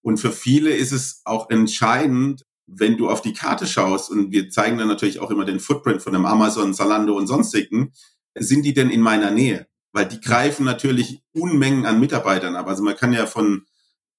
Und 0.00 0.18
für 0.18 0.32
viele 0.32 0.70
ist 0.74 0.92
es 0.92 1.22
auch 1.24 1.50
entscheidend, 1.50 2.44
wenn 2.66 2.96
du 2.96 3.08
auf 3.08 3.22
die 3.22 3.32
Karte 3.32 3.66
schaust, 3.66 4.10
und 4.10 4.32
wir 4.32 4.50
zeigen 4.50 4.78
dann 4.78 4.88
natürlich 4.88 5.20
auch 5.20 5.30
immer 5.30 5.44
den 5.44 5.60
Footprint 5.60 6.02
von 6.02 6.14
einem 6.14 6.26
Amazon, 6.26 6.74
Zalando 6.74 7.16
und 7.16 7.26
sonstigen, 7.26 7.92
sind 8.34 8.64
die 8.64 8.74
denn 8.74 8.90
in 8.90 9.00
meiner 9.00 9.30
Nähe? 9.30 9.66
Weil 9.92 10.06
die 10.06 10.20
greifen 10.20 10.64
natürlich 10.64 11.22
Unmengen 11.32 11.86
an 11.86 12.00
Mitarbeitern 12.00 12.56
ab. 12.56 12.66
Also 12.66 12.82
man 12.82 12.96
kann 12.96 13.12
ja 13.12 13.26
von 13.26 13.66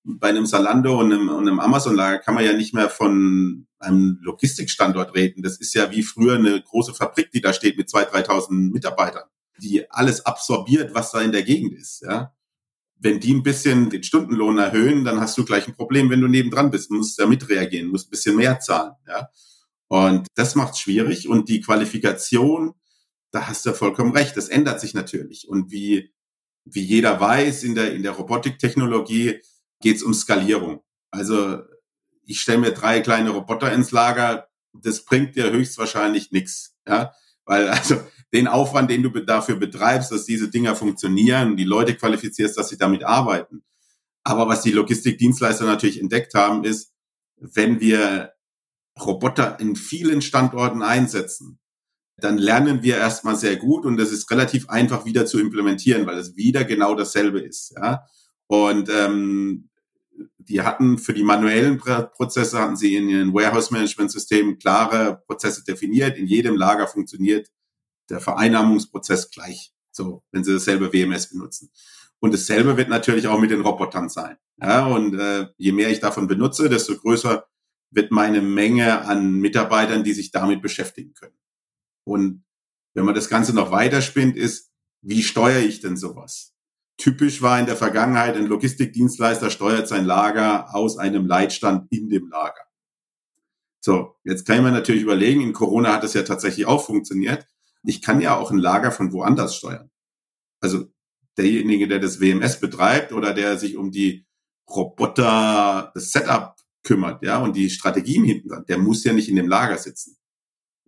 bei 0.04 0.30
einem 0.30 0.46
Salando 0.46 1.00
und 1.00 1.14
einem, 1.14 1.30
und 1.30 1.48
einem 1.48 1.60
Amazon-Lager 1.60 2.20
kann 2.20 2.36
man 2.36 2.44
ja 2.44 2.54
nicht 2.54 2.74
mehr 2.74 2.90
von 2.90 3.68
einem 3.80 4.20
Logistikstandort 4.22 5.16
reden. 5.16 5.44
Das 5.44 5.58
ist 5.58 5.74
ja 5.74 5.92
wie 5.92 6.04
früher 6.04 6.36
eine 6.36 6.62
große 6.62 6.94
Fabrik, 6.94 7.32
die 7.32 7.42
da 7.42 7.54
steht 7.54 7.78
mit 7.78 7.90
2.000, 7.90 8.26
3.000 8.26 8.72
Mitarbeitern, 8.74 9.24
die 9.58 9.90
alles 9.90 10.26
absorbiert, 10.26 10.94
was 10.94 11.12
da 11.12 11.22
in 11.22 11.32
der 11.32 11.44
Gegend 11.44 11.74
ist. 11.74 12.02
Ja? 12.02 12.34
Wenn 13.00 13.20
die 13.20 13.34
ein 13.34 13.44
bisschen 13.44 13.90
den 13.90 14.04
Stundenlohn 14.04 14.58
erhöhen, 14.58 15.06
dann 15.06 15.22
hast 15.22 15.38
du 15.38 15.46
gleich 15.46 15.68
ein 15.68 15.76
Problem, 15.76 16.10
wenn 16.10 16.22
du 16.22 16.28
nebendran 16.28 16.70
bist. 16.70 16.90
Du 16.90 16.96
musst 16.96 17.18
ja 17.18 17.26
mitreagieren, 17.26 17.90
musst 17.90 18.08
ein 18.08 18.12
bisschen 18.12 18.36
mehr 18.36 18.60
zahlen. 18.60 18.94
Ja? 19.08 19.30
Und 19.88 20.28
das 20.36 20.56
macht 20.56 20.78
schwierig. 20.78 21.30
Und 21.30 21.48
die 21.48 21.62
Qualifikation 21.62 22.74
da 23.34 23.48
hast 23.48 23.66
du 23.66 23.74
vollkommen 23.74 24.14
recht. 24.16 24.38
Das 24.38 24.48
ändert 24.48 24.80
sich 24.80 24.94
natürlich. 24.94 25.50
Und 25.50 25.72
wie, 25.72 26.14
wie 26.66 26.84
jeder 26.84 27.20
weiß, 27.20 27.64
in 27.64 27.76
der, 27.76 27.94
in 27.94 28.04
der 28.04 28.14
Robotiktechnologie 28.14 29.42
geht 29.82 29.98
es 29.98 30.04
um 30.04 30.14
Skalierung. 30.14 30.82
Also 31.12 31.64
ich 32.26 32.40
stelle 32.40 32.60
mir 32.60 32.72
drei 32.72 33.02
kleine 33.02 33.32
Roboter 33.32 33.74
ins 33.74 33.92
Lager, 33.92 34.48
das 34.72 35.04
bringt 35.04 35.36
dir 35.36 35.52
höchstwahrscheinlich 35.52 36.32
nichts. 36.32 36.76
Ja? 36.88 37.12
Weil 37.44 37.70
also 37.70 38.02
den 38.34 38.48
Aufwand, 38.48 38.90
den 38.90 39.04
du 39.04 39.10
dafür 39.10 39.56
betreibst, 39.56 40.12
dass 40.12 40.26
diese 40.26 40.50
Dinger 40.50 40.76
funktionieren, 40.76 41.58
die 41.58 41.66
Leute 41.66 41.96
qualifizierst, 41.96 42.58
dass 42.58 42.70
sie 42.70 42.78
damit 42.78 43.04
arbeiten. 43.04 43.64
Aber 44.24 44.48
was 44.48 44.62
die 44.62 44.72
Logistikdienstleister 44.72 45.66
natürlich 45.66 46.00
entdeckt 46.00 46.36
haben, 46.36 46.64
ist, 46.64 46.94
wenn 47.36 47.80
wir 47.80 48.34
Roboter 49.00 49.60
in 49.60 49.76
vielen 49.76 50.22
Standorten 50.22 50.84
einsetzen, 50.84 51.60
dann 52.24 52.38
lernen 52.38 52.84
wir 52.84 52.98
erstmal 52.98 53.36
sehr 53.36 53.58
gut 53.58 53.86
und 53.86 53.98
das 53.98 54.12
ist 54.12 54.32
relativ 54.32 54.70
einfach 54.70 55.06
wieder 55.06 55.26
zu 55.26 55.40
implementieren, 55.40 56.06
weil 56.06 56.18
es 56.18 56.38
wieder 56.38 56.64
genau 56.64 56.96
dasselbe 56.96 57.42
ist. 57.42 57.74
Ja? 57.76 58.06
Und 58.48 58.90
ähm, 58.90 59.70
die 60.38 60.62
hatten 60.62 60.98
für 60.98 61.14
die 61.14 61.24
manuellen 61.24 61.80
Prozesse 61.80 62.60
hatten 62.60 62.78
sie 62.78 62.96
in 62.96 63.10
ihren 63.10 63.34
Warehouse-Management-Systemen 63.34 64.58
klare 64.58 65.22
Prozesse 65.26 65.66
definiert. 65.66 66.18
In 66.18 66.28
jedem 66.28 66.56
Lager 66.56 66.88
funktioniert 66.88 67.50
der 68.10 68.22
Vereinnahmungsprozess 68.22 69.30
gleich, 69.32 69.74
so 69.92 70.24
wenn 70.32 70.46
sie 70.46 70.54
dasselbe 70.54 70.94
WMS 70.94 71.30
benutzen. 71.30 71.72
Und 72.20 72.34
dasselbe 72.34 72.78
wird 72.78 72.88
natürlich 72.88 73.28
auch 73.28 73.40
mit 73.40 73.52
den 73.52 73.62
Robotern 73.62 74.08
sein. 74.08 74.38
Ja, 74.62 74.86
und 74.86 75.20
äh, 75.20 75.48
je 75.58 75.74
mehr 75.74 75.90
ich 75.90 76.00
davon 76.00 76.28
benutze, 76.28 76.70
desto 76.70 76.96
größer 76.96 77.46
wird 77.92 78.12
meine 78.12 78.42
Menge 78.42 79.02
an 79.02 79.40
Mitarbeitern, 79.40 80.06
die 80.06 80.14
sich 80.14 80.32
damit 80.32 80.62
beschäftigen 80.62 81.14
können. 81.14 81.36
Und 82.06 82.44
wenn 82.94 83.06
man 83.06 83.16
das 83.16 83.30
Ganze 83.30 83.54
noch 83.54 83.72
weiterspinnt, 83.72 84.36
ist, 84.36 84.72
wie 85.02 85.24
steuere 85.24 85.62
ich 85.62 85.82
denn 85.82 85.98
sowas? 85.98 86.54
Typisch 86.98 87.42
war 87.42 87.60
in 87.60 87.66
der 87.66 87.76
Vergangenheit, 87.76 88.38
ein 88.38 88.46
Logistikdienstleister 88.46 89.50
steuert 89.50 89.88
sein 89.88 90.06
Lager 90.06 90.74
aus 90.76 90.98
einem 90.98 91.26
Leitstand 91.26 91.92
in 91.92 92.10
dem 92.10 92.30
Lager. 92.30 92.66
So, 93.84 94.16
jetzt 94.24 94.46
kann 94.46 94.64
man 94.64 94.74
natürlich 94.74 95.02
überlegen, 95.02 95.42
in 95.42 95.54
Corona 95.54 95.94
hat 95.94 96.04
das 96.04 96.14
ja 96.14 96.24
tatsächlich 96.24 96.66
auch 96.68 96.86
funktioniert. 96.86 97.48
Ich 97.84 98.02
kann 98.02 98.22
ja 98.22 98.38
auch 98.38 98.52
ein 98.52 98.58
Lager 98.58 98.92
von 98.92 99.12
woanders 99.12 99.58
steuern. 99.58 99.90
Also 100.62 100.86
derjenige, 101.38 101.88
der 101.88 102.00
das 102.00 102.22
WMS 102.22 102.60
betreibt 102.60 103.12
oder 103.12 103.34
der 103.34 103.58
sich 103.58 103.76
um 103.76 103.92
die 103.92 104.26
Roboter, 104.70 105.92
das 105.94 106.12
Setup 106.12 106.56
kümmert, 106.84 107.24
ja, 107.24 107.40
und 107.40 107.56
die 107.56 107.70
Strategien 107.70 108.24
hinten 108.24 108.50
dran, 108.50 108.66
der 108.68 108.78
muss 108.78 109.04
ja 109.04 109.12
nicht 109.12 109.28
in 109.28 109.36
dem 109.36 109.50
Lager 109.50 109.78
sitzen. 109.78 110.16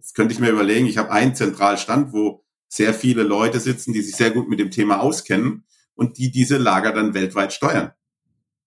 Jetzt 0.06 0.14
könnte 0.14 0.36
ich 0.36 0.40
mir 0.40 0.52
überlegen, 0.52 0.86
ich 0.86 1.00
habe 1.00 1.10
einen 1.10 1.34
Zentralstand, 1.34 2.14
wo 2.14 2.44
sehr 2.68 2.94
viele 2.94 3.24
Leute 3.24 3.60
sitzen, 3.60 3.92
die 3.92 4.04
sich 4.04 4.16
sehr 4.16 4.30
gut 4.30 4.48
mit 4.48 4.60
dem 4.60 4.70
Thema 4.70 5.00
auskennen 5.02 5.66
und 5.96 6.20
die 6.20 6.30
diese 6.30 6.58
Lager 6.58 6.92
dann 6.92 7.16
weltweit 7.16 7.54
steuern. 7.54 7.92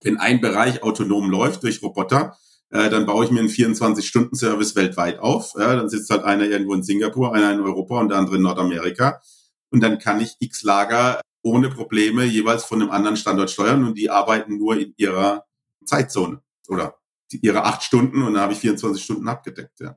Wenn 0.02 0.16
ein 0.16 0.40
Bereich 0.40 0.82
autonom 0.82 1.30
läuft 1.30 1.62
durch 1.62 1.80
Roboter, 1.80 2.36
äh, 2.70 2.90
dann 2.90 3.06
baue 3.06 3.24
ich 3.24 3.30
mir 3.30 3.38
einen 3.38 3.50
24-Stunden-Service 3.50 4.74
weltweit 4.74 5.20
auf. 5.20 5.52
Ja, 5.56 5.76
dann 5.76 5.88
sitzt 5.88 6.10
halt 6.10 6.24
einer 6.24 6.42
irgendwo 6.42 6.74
in 6.74 6.82
Singapur, 6.82 7.32
einer 7.32 7.52
in 7.52 7.60
Europa 7.60 8.00
und 8.00 8.08
der 8.08 8.18
andere 8.18 8.34
in 8.34 8.42
Nordamerika. 8.42 9.20
Und 9.70 9.80
dann 9.80 10.00
kann 10.00 10.20
ich 10.20 10.34
x 10.40 10.64
Lager 10.64 11.20
ohne 11.42 11.68
Probleme 11.68 12.24
jeweils 12.24 12.64
von 12.64 12.82
einem 12.82 12.90
anderen 12.90 13.16
Standort 13.16 13.52
steuern 13.52 13.84
und 13.84 13.96
die 13.96 14.10
arbeiten 14.10 14.58
nur 14.58 14.76
in 14.76 14.92
ihrer 14.96 15.44
Zeitzone 15.84 16.42
oder 16.66 16.96
ihre 17.30 17.62
acht 17.62 17.84
Stunden 17.84 18.22
und 18.22 18.34
dann 18.34 18.42
habe 18.42 18.54
ich 18.54 18.58
24 18.58 19.04
Stunden 19.04 19.28
abgedeckt. 19.28 19.78
Ja. 19.78 19.96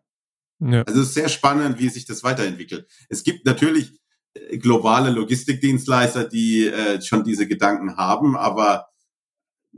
Ja. 0.62 0.84
Also 0.84 1.02
es 1.02 1.08
ist 1.10 1.14
sehr 1.16 1.30
spannend, 1.30 1.80
wie 1.80 1.90
sich 1.90 2.06
das 2.06 2.24
weiterentwickelt. 2.24 2.88
Es 3.10 3.24
gibt 3.24 3.46
natürlich 3.46 4.00
äh, 4.34 4.58
globale 4.58 5.10
Logistikdienstleister, 5.10 6.26
die 6.26 6.68
äh, 6.68 7.02
schon 7.02 7.24
diese 7.24 7.48
Gedanken 7.48 7.98
haben, 7.98 8.38
aber 8.38 8.88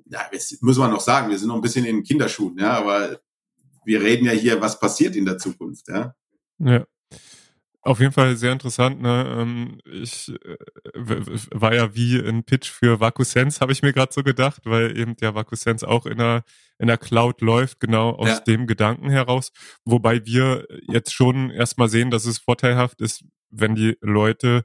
ja, 0.05 0.21
das 0.31 0.57
muss 0.61 0.77
man 0.77 0.91
noch 0.91 1.01
sagen, 1.01 1.29
wir 1.29 1.37
sind 1.37 1.47
noch 1.47 1.55
ein 1.55 1.61
bisschen 1.61 1.85
in 1.85 2.03
Kinderschuhen, 2.03 2.57
ja, 2.57 2.71
aber 2.73 3.19
wir 3.85 4.01
reden 4.01 4.25
ja 4.25 4.31
hier, 4.31 4.59
was 4.59 4.79
passiert 4.79 5.15
in 5.15 5.25
der 5.25 5.37
Zukunft, 5.37 5.87
ja. 5.87 6.15
Ja. 6.59 6.85
Auf 7.85 7.99
jeden 7.99 8.13
Fall 8.13 8.37
sehr 8.37 8.53
interessant. 8.53 9.01
Ne? 9.01 9.35
Ähm, 9.37 9.77
ich 9.83 10.29
äh, 10.29 10.57
war 11.51 11.75
ja 11.75 11.93
wie 11.93 12.17
ein 12.17 12.45
Pitch 12.45 12.69
für 12.69 13.01
VacuSense, 13.01 13.59
habe 13.59 13.73
ich 13.73 13.81
mir 13.81 13.91
gerade 13.91 14.13
so 14.13 14.23
gedacht, 14.23 14.61
weil 14.63 14.97
eben 14.97 15.17
der 15.17 15.35
VacuSense 15.35 15.85
auch 15.85 16.05
in 16.05 16.17
der, 16.17 16.43
in 16.79 16.87
der 16.87 16.97
Cloud 16.97 17.41
läuft, 17.41 17.81
genau 17.81 18.11
aus 18.11 18.29
ja. 18.29 18.39
dem 18.39 18.67
Gedanken 18.67 19.09
heraus. 19.09 19.51
Wobei 19.83 20.25
wir 20.25 20.65
jetzt 20.87 21.13
schon 21.13 21.49
erstmal 21.49 21.89
sehen, 21.89 22.09
dass 22.09 22.25
es 22.25 22.39
vorteilhaft 22.39 23.01
ist, 23.01 23.25
wenn 23.49 23.75
die 23.75 23.97
Leute, 23.99 24.63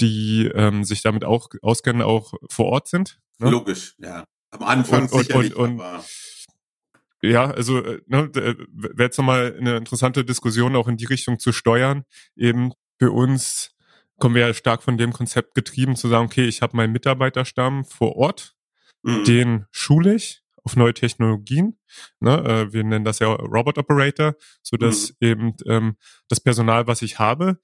die 0.00 0.50
ähm, 0.54 0.84
sich 0.84 1.02
damit 1.02 1.24
auch 1.24 1.50
auskennen, 1.60 2.00
auch 2.00 2.32
vor 2.50 2.66
Ort 2.66 2.88
sind. 2.88 3.20
Ne? 3.38 3.50
Logisch, 3.50 3.94
ja. 3.98 4.24
Am 4.50 4.62
Anfang 4.62 5.02
und, 5.02 5.10
sicherlich, 5.10 5.54
und, 5.54 5.72
und, 5.72 5.80
aber 5.82 6.02
ja, 7.22 7.50
also 7.50 7.82
äh, 7.84 8.00
ne, 8.06 8.30
äh, 8.34 8.54
wäre 8.70 9.04
jetzt 9.04 9.18
nochmal 9.18 9.56
eine 9.58 9.76
interessante 9.76 10.24
Diskussion 10.24 10.76
auch 10.76 10.88
in 10.88 10.96
die 10.96 11.06
Richtung 11.06 11.38
zu 11.38 11.52
steuern. 11.52 12.04
Eben 12.36 12.72
für 12.98 13.10
uns 13.10 13.74
kommen 14.18 14.34
wir 14.34 14.46
ja 14.46 14.54
stark 14.54 14.82
von 14.82 14.98
dem 14.98 15.12
Konzept 15.12 15.54
getrieben 15.54 15.96
zu 15.96 16.08
sagen, 16.08 16.26
okay, 16.26 16.46
ich 16.46 16.62
habe 16.62 16.76
meinen 16.76 16.92
Mitarbeiterstamm 16.92 17.84
vor 17.84 18.16
Ort, 18.16 18.56
mhm. 19.02 19.24
den 19.24 19.66
schule 19.70 20.14
ich 20.14 20.42
auf 20.64 20.76
neue 20.76 20.94
Technologien. 20.94 21.78
Ne, 22.20 22.38
äh, 22.44 22.72
wir 22.72 22.84
nennen 22.84 23.04
das 23.04 23.20
ja 23.20 23.28
Robot 23.28 23.78
Operator, 23.78 24.34
so 24.62 24.76
dass 24.76 25.10
mhm. 25.20 25.28
eben 25.28 25.56
ähm, 25.66 25.96
das 26.28 26.40
Personal, 26.40 26.86
was 26.86 27.02
ich 27.02 27.18
habe, 27.18 27.58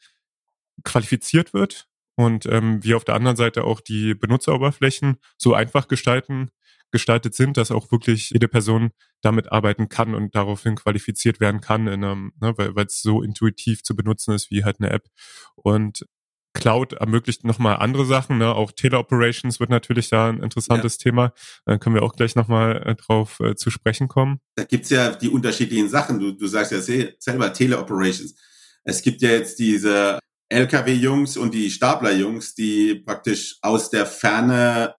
qualifiziert 0.85 1.55
wird 1.55 1.87
und 2.17 2.47
ähm, 2.47 2.83
wir 2.83 2.97
auf 2.97 3.05
der 3.05 3.15
anderen 3.15 3.37
Seite 3.37 3.65
auch 3.65 3.81
die 3.81 4.15
Benutzeroberflächen 4.15 5.19
so 5.37 5.55
einfach 5.55 5.89
gestalten 5.89 6.51
gestaltet 6.95 7.35
sind, 7.35 7.57
dass 7.57 7.73
auch 7.73 7.91
wirklich 7.91 8.31
jede 8.31 8.47
Person 8.47 8.93
damit 9.21 9.51
arbeiten 9.51 9.89
kann 9.89 10.15
und 10.15 10.37
daraufhin 10.37 10.77
qualifiziert 10.77 11.41
werden 11.41 11.61
kann, 11.61 11.89
in 11.89 12.05
einem, 12.05 12.33
ne, 12.41 12.55
weil 12.57 12.87
es 12.87 13.03
so 13.03 13.21
intuitiv 13.21 13.83
zu 13.83 13.97
benutzen 13.97 14.33
ist 14.33 14.53
wie 14.53 14.63
halt 14.63 14.77
eine 14.79 14.91
App. 14.91 15.09
Und 15.57 16.07
Cloud 16.53 16.93
ermöglicht 16.93 17.43
nochmal 17.43 17.79
andere 17.79 18.07
Sachen, 18.07 18.39
ne? 18.39 18.55
auch 18.55 18.71
Teleoperations 18.71 19.59
wird 19.59 19.71
natürlich 19.71 20.09
da 20.09 20.29
ein 20.29 20.41
interessantes 20.41 20.99
ja. 20.99 21.11
Thema. 21.11 21.33
Dann 21.67 21.81
können 21.81 21.97
wir 21.97 22.05
auch 22.05 22.13
gleich 22.13 22.37
nochmal 22.37 22.81
äh, 22.87 22.95
drauf 22.95 23.41
äh, 23.41 23.57
zu 23.57 23.71
sprechen 23.71 24.07
kommen. 24.07 24.39
Da 24.55 24.63
gibt's 24.63 24.91
ja 24.91 25.11
die 25.17 25.29
unterschiedlichen 25.29 25.89
Sachen. 25.89 26.21
Du, 26.21 26.31
du 26.31 26.47
sagst 26.47 26.71
ja 26.71 26.81
selber 26.81 27.53
Teleoperations. 27.53 28.37
Es 28.85 29.03
gibt 29.03 29.21
ja 29.23 29.31
jetzt 29.31 29.59
diese 29.59 30.21
LKW-Jungs 30.49 31.37
und 31.37 31.55
die 31.55 31.71
Stapler-Jungs, 31.71 32.55
die 32.55 32.95
praktisch 32.95 33.57
aus 33.61 33.91
der 33.91 34.07
Ferne 34.07 34.95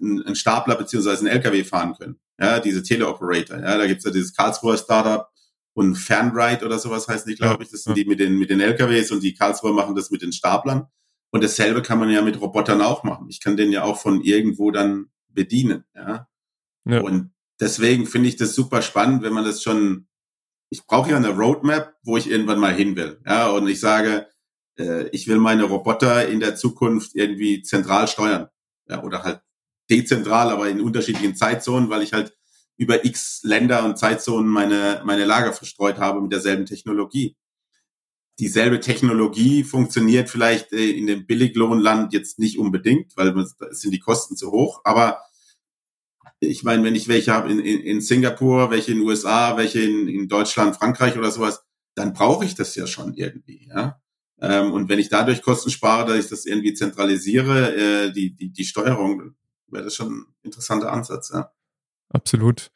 einen 0.00 0.34
Stapler 0.34 0.76
beziehungsweise 0.76 1.20
einen 1.20 1.36
LKW 1.36 1.64
fahren 1.64 1.94
können. 1.98 2.18
Ja, 2.40 2.60
diese 2.60 2.82
Teleoperator. 2.82 3.58
Ja, 3.58 3.78
da 3.78 3.86
gibt's 3.86 4.04
ja 4.04 4.10
dieses 4.10 4.34
Karlsruher 4.34 4.76
Startup 4.76 5.28
und 5.74 5.96
Fanride 5.96 6.64
oder 6.64 6.78
sowas 6.78 7.08
heißen 7.08 7.28
die, 7.28 7.36
glaube 7.36 7.62
ich. 7.62 7.70
Das 7.70 7.84
sind 7.84 7.96
die 7.96 8.04
mit 8.04 8.20
den, 8.20 8.38
mit 8.38 8.50
den 8.50 8.60
LKWs 8.60 9.10
und 9.10 9.22
die 9.22 9.34
Karlsruher 9.34 9.72
machen 9.72 9.94
das 9.94 10.10
mit 10.10 10.22
den 10.22 10.32
Staplern. 10.32 10.86
Und 11.30 11.42
dasselbe 11.42 11.80
kann 11.82 11.98
man 11.98 12.10
ja 12.10 12.20
mit 12.20 12.40
Robotern 12.40 12.82
auch 12.82 13.04
machen. 13.04 13.28
Ich 13.30 13.40
kann 13.40 13.56
den 13.56 13.72
ja 13.72 13.84
auch 13.84 13.98
von 13.98 14.22
irgendwo 14.22 14.70
dann 14.70 15.06
bedienen. 15.28 15.84
Ja. 15.94 16.28
ja. 16.84 17.00
Und 17.00 17.32
deswegen 17.58 18.06
finde 18.06 18.28
ich 18.28 18.36
das 18.36 18.54
super 18.54 18.82
spannend, 18.82 19.22
wenn 19.22 19.32
man 19.32 19.44
das 19.44 19.62
schon, 19.62 20.08
ich 20.68 20.86
brauche 20.86 21.10
ja 21.10 21.16
eine 21.16 21.30
Roadmap, 21.30 21.94
wo 22.02 22.18
ich 22.18 22.30
irgendwann 22.30 22.58
mal 22.60 22.74
hin 22.74 22.96
will. 22.96 23.20
Ja, 23.26 23.48
und 23.48 23.66
ich 23.66 23.80
sage, 23.80 24.26
äh, 24.78 25.08
ich 25.08 25.26
will 25.26 25.38
meine 25.38 25.64
Roboter 25.64 26.28
in 26.28 26.40
der 26.40 26.54
Zukunft 26.54 27.14
irgendwie 27.14 27.62
zentral 27.62 28.08
steuern. 28.08 28.48
Ja, 28.88 29.02
oder 29.02 29.22
halt 29.22 29.40
dezentral, 29.92 30.50
aber 30.50 30.68
in 30.70 30.80
unterschiedlichen 30.80 31.36
Zeitzonen, 31.36 31.90
weil 31.90 32.02
ich 32.02 32.14
halt 32.14 32.34
über 32.78 33.04
x 33.04 33.42
Länder 33.44 33.84
und 33.84 33.98
Zeitzonen 33.98 34.50
meine, 34.50 35.02
meine 35.04 35.24
Lager 35.24 35.52
verstreut 35.52 35.98
habe 35.98 36.20
mit 36.20 36.32
derselben 36.32 36.64
Technologie. 36.64 37.36
Dieselbe 38.38 38.80
Technologie 38.80 39.62
funktioniert 39.62 40.30
vielleicht 40.30 40.72
äh, 40.72 40.90
in 40.90 41.06
dem 41.06 41.26
Billiglohnland 41.26 42.12
jetzt 42.14 42.38
nicht 42.38 42.58
unbedingt, 42.58 43.16
weil 43.16 43.34
da 43.34 43.44
sind 43.70 43.92
die 43.92 44.00
Kosten 44.00 44.36
zu 44.36 44.50
hoch, 44.50 44.80
aber 44.84 45.20
ich 46.40 46.64
meine, 46.64 46.82
wenn 46.82 46.96
ich 46.96 47.06
welche 47.06 47.32
habe 47.32 47.52
in, 47.52 47.60
in, 47.60 47.80
in 47.80 48.00
Singapur, 48.00 48.70
welche 48.70 48.92
in 48.92 48.98
den 48.98 49.06
USA, 49.06 49.56
welche 49.56 49.80
in, 49.80 50.08
in 50.08 50.28
Deutschland, 50.28 50.74
Frankreich 50.74 51.16
oder 51.16 51.30
sowas, 51.30 51.62
dann 51.94 52.14
brauche 52.14 52.44
ich 52.44 52.54
das 52.54 52.74
ja 52.74 52.86
schon 52.86 53.14
irgendwie, 53.14 53.68
ja. 53.68 54.00
Ähm, 54.40 54.72
und 54.72 54.88
wenn 54.88 54.98
ich 54.98 55.08
dadurch 55.08 55.42
Kosten 55.42 55.70
spare, 55.70 56.08
dass 56.08 56.24
ich 56.24 56.30
das 56.30 56.46
irgendwie 56.46 56.74
zentralisiere, 56.74 57.76
äh, 57.76 58.12
die, 58.12 58.34
die, 58.34 58.50
die 58.50 58.64
Steuerung, 58.64 59.36
wäre 59.72 59.84
das 59.84 59.94
schon 59.94 60.12
ein 60.12 60.34
interessanter 60.42 60.92
Ansatz, 60.92 61.30
ja. 61.32 61.52
Absolut. 62.10 62.70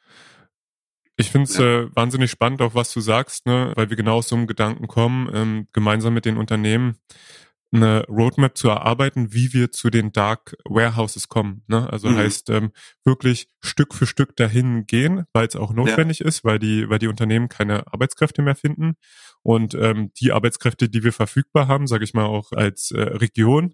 Ich 1.15 1.31
finde 1.31 1.49
es 1.49 1.57
ja. 1.57 1.81
äh, 1.81 1.95
wahnsinnig 1.95 2.29
spannend, 2.29 2.61
auch 2.61 2.75
was 2.75 2.93
du 2.93 3.01
sagst, 3.01 3.45
ne? 3.47 3.73
weil 3.75 3.89
wir 3.89 3.97
genau 3.97 4.17
aus 4.17 4.29
so 4.29 4.35
einem 4.35 4.47
Gedanken 4.47 4.87
kommen, 4.87 5.29
ähm, 5.33 5.67
gemeinsam 5.73 6.13
mit 6.13 6.25
den 6.25 6.37
Unternehmen 6.37 6.97
eine 7.71 8.05
Roadmap 8.07 8.57
zu 8.57 8.69
erarbeiten, 8.69 9.33
wie 9.33 9.51
wir 9.51 9.71
zu 9.71 9.89
den 9.89 10.11
Dark 10.11 10.55
Warehouses 10.63 11.27
kommen. 11.27 11.63
Ne? 11.67 11.91
Also 11.91 12.07
mhm. 12.07 12.17
heißt 12.17 12.49
ähm, 12.49 12.71
wirklich 13.03 13.49
Stück 13.59 13.93
für 13.93 14.05
Stück 14.05 14.35
dahin 14.35 14.85
gehen, 14.85 15.25
weil 15.33 15.47
es 15.47 15.55
auch 15.55 15.73
notwendig 15.73 16.19
ja. 16.19 16.27
ist, 16.27 16.45
weil 16.45 16.59
die, 16.59 16.89
weil 16.89 16.99
die 16.99 17.07
Unternehmen 17.07 17.49
keine 17.49 17.91
Arbeitskräfte 17.91 18.41
mehr 18.41 18.55
finden. 18.55 18.95
Und 19.43 19.73
ähm, 19.75 20.11
die 20.19 20.31
Arbeitskräfte, 20.31 20.87
die 20.87 21.03
wir 21.03 21.13
verfügbar 21.13 21.67
haben, 21.67 21.87
sage 21.87 22.03
ich 22.03 22.13
mal 22.13 22.25
auch 22.25 22.51
als 22.51 22.91
äh, 22.91 23.01
Region, 23.01 23.73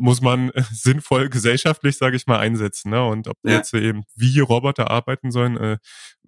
muss 0.00 0.20
man 0.20 0.50
sinnvoll 0.72 1.28
gesellschaftlich, 1.28 1.96
sage 1.96 2.16
ich 2.16 2.26
mal, 2.26 2.38
einsetzen. 2.38 2.90
Ne? 2.90 3.04
Und 3.04 3.28
ob 3.28 3.36
ja. 3.44 3.52
jetzt 3.52 3.72
eben 3.74 4.04
wie 4.16 4.40
Roboter 4.40 4.90
arbeiten 4.90 5.30
sollen, 5.30 5.56
äh, 5.56 5.78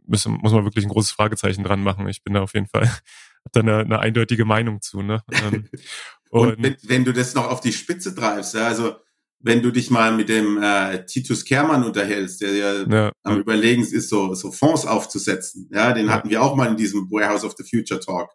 muss, 0.07 0.27
muss 0.27 0.53
man 0.53 0.65
wirklich 0.65 0.85
ein 0.85 0.91
großes 0.91 1.13
Fragezeichen 1.13 1.65
dran 1.65 1.83
machen. 1.83 2.09
Ich 2.09 2.23
bin 2.23 2.35
da 2.35 2.43
auf 2.43 2.55
jeden 2.55 2.69
Fall 2.69 2.87
hab 3.45 3.53
da 3.53 3.61
eine, 3.61 3.79
eine 3.79 3.99
eindeutige 3.99 4.45
Meinung 4.45 4.81
zu. 4.81 5.03
Ne? 5.03 5.23
Ähm, 5.33 5.69
und, 6.31 6.49
und 6.49 6.63
wenn, 6.63 6.77
wenn, 6.83 7.05
du 7.05 7.13
das 7.13 7.35
noch 7.35 7.49
auf 7.49 7.61
die 7.61 7.73
Spitze 7.73 8.15
treibst, 8.15 8.55
ja, 8.55 8.67
also 8.67 8.97
wenn 9.45 9.61
du 9.61 9.73
dich 9.73 9.91
mal 9.91 10.13
mit 10.13 10.29
dem 10.29 10.63
äh, 10.63 11.05
Titus 11.05 11.45
Kermann 11.45 11.83
unterhältst, 11.83 12.41
der 12.43 12.53
ja, 12.53 12.83
ja 12.83 13.13
am 13.25 13.35
ja. 13.35 13.41
Überlegen 13.41 13.83
ist, 13.83 14.09
so, 14.09 14.35
so 14.35 14.53
Fonds 14.53 14.87
aufzusetzen, 14.87 15.69
ja, 15.73 15.93
den 15.93 16.07
ja. 16.07 16.13
hatten 16.13 16.31
wir 16.31 16.43
auch 16.43 16.55
mal 16.55 16.69
in 16.69 16.77
diesem 16.77 17.11
Warehouse 17.11 17.43
of 17.43 17.55
the 17.59 17.65
Future 17.65 17.99
Talk. 17.99 18.31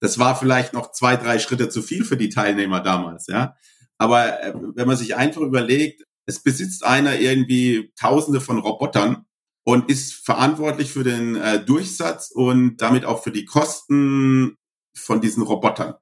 Das 0.00 0.18
war 0.18 0.36
vielleicht 0.36 0.74
noch 0.74 0.92
zwei, 0.92 1.16
drei 1.16 1.38
Schritte 1.38 1.68
zu 1.68 1.80
viel 1.80 2.04
für 2.04 2.16
die 2.16 2.28
Teilnehmer 2.28 2.80
damals, 2.80 3.28
ja. 3.28 3.56
Aber 4.02 4.42
äh, 4.42 4.52
wenn 4.74 4.88
man 4.88 4.96
sich 4.96 5.14
einfach 5.14 5.42
überlegt, 5.42 6.02
es 6.26 6.42
besitzt 6.42 6.84
einer 6.84 7.20
irgendwie 7.20 7.92
Tausende 7.94 8.40
von 8.40 8.58
Robotern 8.58 9.26
und 9.64 9.88
ist 9.88 10.12
verantwortlich 10.12 10.90
für 10.90 11.04
den 11.04 11.36
äh, 11.36 11.64
Durchsatz 11.64 12.32
und 12.32 12.78
damit 12.78 13.04
auch 13.04 13.22
für 13.22 13.30
die 13.30 13.44
Kosten 13.44 14.56
von 14.92 15.20
diesen 15.20 15.44
Robotern. 15.44 15.94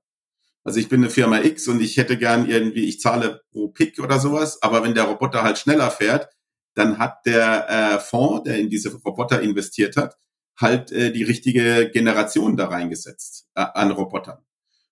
Also 0.64 0.80
ich 0.80 0.88
bin 0.88 1.02
eine 1.02 1.10
Firma 1.10 1.40
X 1.40 1.68
und 1.68 1.82
ich 1.82 1.98
hätte 1.98 2.16
gern 2.16 2.48
irgendwie, 2.48 2.86
ich 2.86 3.00
zahle 3.00 3.42
pro 3.52 3.68
Pick 3.68 3.98
oder 3.98 4.18
sowas, 4.18 4.62
aber 4.62 4.82
wenn 4.82 4.94
der 4.94 5.04
Roboter 5.04 5.42
halt 5.42 5.58
schneller 5.58 5.90
fährt, 5.90 6.30
dann 6.74 6.96
hat 6.96 7.26
der 7.26 7.68
äh, 7.68 7.98
Fonds, 7.98 8.44
der 8.44 8.58
in 8.58 8.70
diese 8.70 8.94
Roboter 8.94 9.42
investiert 9.42 9.98
hat, 9.98 10.16
halt 10.58 10.90
äh, 10.90 11.12
die 11.12 11.24
richtige 11.24 11.90
Generation 11.90 12.56
da 12.56 12.68
reingesetzt 12.68 13.46
äh, 13.54 13.60
an 13.60 13.90
Robotern. 13.90 14.38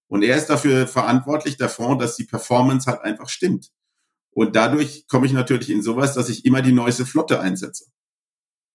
Und 0.08 0.22
er 0.22 0.36
ist 0.36 0.46
dafür 0.46 0.86
verantwortlich, 0.86 1.56
der 1.56 1.68
Fonds, 1.68 2.02
dass 2.02 2.16
die 2.16 2.24
Performance 2.24 2.90
halt 2.90 3.02
einfach 3.02 3.28
stimmt. 3.28 3.70
Und 4.30 4.56
dadurch 4.56 5.06
komme 5.06 5.26
ich 5.26 5.32
natürlich 5.32 5.70
in 5.70 5.82
sowas, 5.82 6.14
dass 6.14 6.28
ich 6.28 6.44
immer 6.44 6.62
die 6.62 6.72
neueste 6.72 7.06
Flotte 7.06 7.40
einsetze. 7.40 7.86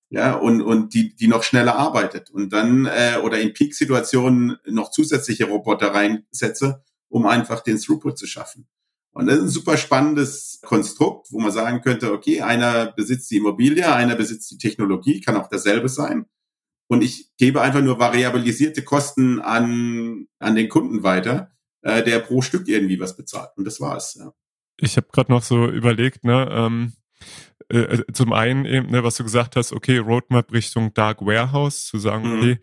Ja, 0.10 0.36
und, 0.36 0.62
und 0.62 0.94
die, 0.94 1.16
die 1.16 1.28
noch 1.28 1.42
schneller 1.42 1.76
arbeitet. 1.76 2.30
Und 2.30 2.54
dann, 2.54 2.86
äh, 2.86 3.18
oder 3.24 3.40
in 3.40 3.54
Peak-Situationen 3.54 4.58
noch 4.68 4.92
zusätzliche 4.92 5.46
Roboter 5.46 5.94
reinsetze, 5.94 6.84
um 7.10 7.26
einfach 7.26 7.62
den 7.62 7.80
Throughput 7.80 8.20
zu 8.20 8.28
schaffen. 8.28 8.68
Und 9.14 9.28
das 9.28 9.38
ist 9.38 9.44
ein 9.44 9.50
super 9.50 9.78
spannendes 9.78 10.60
Konstrukt, 10.64 11.32
wo 11.32 11.40
man 11.40 11.52
sagen 11.52 11.82
könnte, 11.82 12.12
okay, 12.12 12.42
einer 12.42 12.92
besitzt 12.92 13.30
die 13.32 13.38
Immobilie, 13.38 13.92
einer 13.92 14.16
besitzt 14.16 14.52
die 14.52 14.58
Technologie, 14.58 15.22
kann 15.22 15.38
auch 15.38 15.48
derselbe 15.48 15.90
sein. 15.90 16.26
Und 16.88 17.04
ich 17.04 17.32
gebe 17.38 17.62
einfach 17.62 17.82
nur 17.82 18.00
variabilisierte 18.00 18.84
Kosten 18.84 19.40
an, 19.40 20.28
an 20.40 20.56
den 20.56 20.70
Kunden 20.70 21.04
weiter, 21.04 21.52
äh, 21.82 22.04
der 22.04 22.20
pro 22.20 22.42
Stück 22.42 22.68
irgendwie 22.68 23.00
was 23.00 23.16
bezahlt. 23.16 23.50
Und 23.56 23.66
das 23.66 23.80
war's. 23.80 24.16
Ja. 24.20 24.34
Ich 24.78 24.98
habe 24.98 25.08
gerade 25.12 25.32
noch 25.32 25.44
so 25.44 25.68
überlegt, 25.68 26.24
ne, 26.24 26.48
ähm, 26.52 26.94
äh, 27.70 27.78
äh, 27.78 28.04
zum 28.14 28.34
einen 28.34 28.66
eben, 28.66 28.90
ne, 28.92 29.04
was 29.04 29.16
du 29.16 29.24
gesagt 29.24 29.56
hast, 29.56 29.72
okay, 29.72 29.98
Roadmap 29.98 30.52
Richtung 30.52 30.94
Dark 30.94 31.22
Warehouse, 31.22 31.86
zu 31.86 31.98
sagen, 31.98 32.30
mhm. 32.30 32.38
okay, 32.38 32.60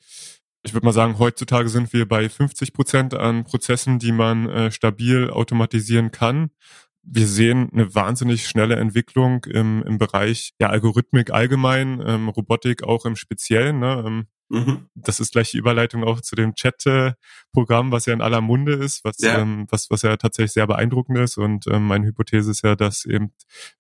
ich 0.62 0.74
würde 0.74 0.85
mal 0.85 0.92
sagen, 0.92 1.18
heutzutage 1.18 1.68
sind 1.68 1.92
wir 1.92 2.06
bei 2.06 2.28
50 2.28 2.72
Prozent 2.72 3.14
an 3.14 3.44
Prozessen, 3.44 3.98
die 3.98 4.12
man 4.12 4.48
äh, 4.48 4.70
stabil 4.70 5.30
automatisieren 5.30 6.11
kann. 6.11 6.50
Wir 7.03 7.27
sehen 7.27 7.71
eine 7.73 7.95
wahnsinnig 7.95 8.47
schnelle 8.47 8.77
Entwicklung 8.77 9.45
im, 9.45 9.83
im 9.83 9.99
Bereich 9.99 10.53
ja, 10.61 10.69
Algorithmik 10.69 11.31
allgemein, 11.31 12.03
ähm, 12.07 12.29
Robotik 12.29 12.83
auch 12.83 13.07
im 13.07 13.17
Speziellen. 13.17 13.79
Ne? 13.79 14.05
Ähm, 14.07 14.27
mhm. 14.49 14.89
Das 14.95 15.19
ist 15.19 15.33
gleich 15.33 15.51
die 15.51 15.59
Überleitung 15.59 16.05
auch 16.05 16.21
zu 16.21 16.37
dem 16.37 16.55
Chat-Programm, 16.55 17.91
was 17.91 18.07
ja 18.07 18.13
in 18.13 18.21
aller 18.21 18.41
Munde 18.41 18.75
ist, 18.75 19.03
was, 19.05 19.19
ja. 19.19 19.39
ähm, 19.39 19.67
was, 19.71 19.91
was 19.91 20.03
ja 20.03 20.17
tatsächlich 20.17 20.53
sehr 20.53 20.67
beeindruckend 20.67 21.19
ist. 21.19 21.39
Und 21.39 21.67
ähm, 21.69 21.87
meine 21.87 22.07
Hypothese 22.07 22.51
ist 22.51 22.63
ja, 22.63 22.77
dass 22.77 23.07
eben 23.07 23.33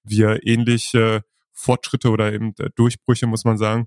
wir 0.02 0.46
ähnliche 0.46 1.24
Fortschritte 1.52 2.10
oder 2.10 2.32
eben 2.32 2.54
Durchbrüche, 2.74 3.26
muss 3.26 3.44
man 3.44 3.58
sagen, 3.58 3.86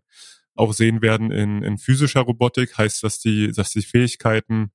auch 0.55 0.73
sehen 0.73 1.01
werden 1.01 1.31
in, 1.31 1.63
in 1.63 1.77
physischer 1.77 2.21
Robotik, 2.21 2.77
heißt, 2.77 3.03
dass 3.03 3.19
die, 3.19 3.51
dass 3.51 3.71
die 3.71 3.81
Fähigkeiten 3.81 4.71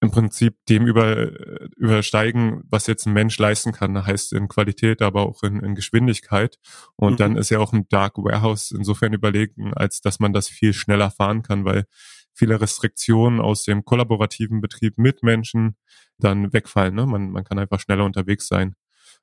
im 0.00 0.10
Prinzip 0.10 0.56
dem 0.68 0.86
über, 0.86 1.30
übersteigen, 1.76 2.62
was 2.70 2.86
jetzt 2.86 3.06
ein 3.06 3.12
Mensch 3.12 3.38
leisten 3.38 3.72
kann, 3.72 4.06
heißt 4.06 4.32
in 4.32 4.48
Qualität, 4.48 5.02
aber 5.02 5.22
auch 5.22 5.42
in, 5.42 5.60
in 5.60 5.74
Geschwindigkeit. 5.74 6.58
Und 6.96 7.14
mhm. 7.14 7.16
dann 7.18 7.36
ist 7.36 7.50
ja 7.50 7.58
auch 7.58 7.72
ein 7.72 7.86
Dark 7.88 8.16
Warehouse 8.16 8.70
insofern 8.70 9.12
überlegen, 9.12 9.74
als 9.74 10.00
dass 10.00 10.18
man 10.18 10.32
das 10.32 10.48
viel 10.48 10.72
schneller 10.72 11.10
fahren 11.10 11.42
kann, 11.42 11.64
weil 11.64 11.84
viele 12.32 12.60
Restriktionen 12.60 13.40
aus 13.40 13.64
dem 13.64 13.84
kollaborativen 13.84 14.62
Betrieb 14.62 14.96
mit 14.96 15.22
Menschen 15.22 15.76
dann 16.18 16.52
wegfallen. 16.52 16.94
Ne? 16.94 17.04
Man, 17.04 17.30
man 17.30 17.44
kann 17.44 17.58
einfach 17.58 17.80
schneller 17.80 18.04
unterwegs 18.04 18.48
sein 18.48 18.74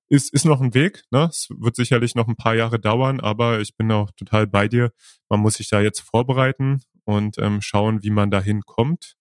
ist, 0.09 0.33
ist 0.33 0.45
noch 0.45 0.61
ein 0.61 0.73
Weg. 0.73 1.03
Ne? 1.11 1.27
Es 1.29 1.49
wird 1.49 1.75
sicherlich 1.75 2.15
noch 2.15 2.27
ein 2.27 2.35
paar 2.35 2.55
Jahre 2.55 2.79
dauern, 2.79 3.19
aber 3.19 3.59
ich 3.59 3.75
bin 3.75 3.91
auch 3.91 4.11
total 4.11 4.47
bei 4.47 4.67
dir. 4.67 4.91
Man 5.29 5.39
muss 5.39 5.55
sich 5.55 5.69
da 5.69 5.81
jetzt 5.81 5.99
vorbereiten 5.99 6.81
und 7.03 7.37
ähm, 7.39 7.61
schauen, 7.61 8.03
wie 8.03 8.09
man 8.09 8.31
dahin 8.31 8.61
kommt. 8.61 9.16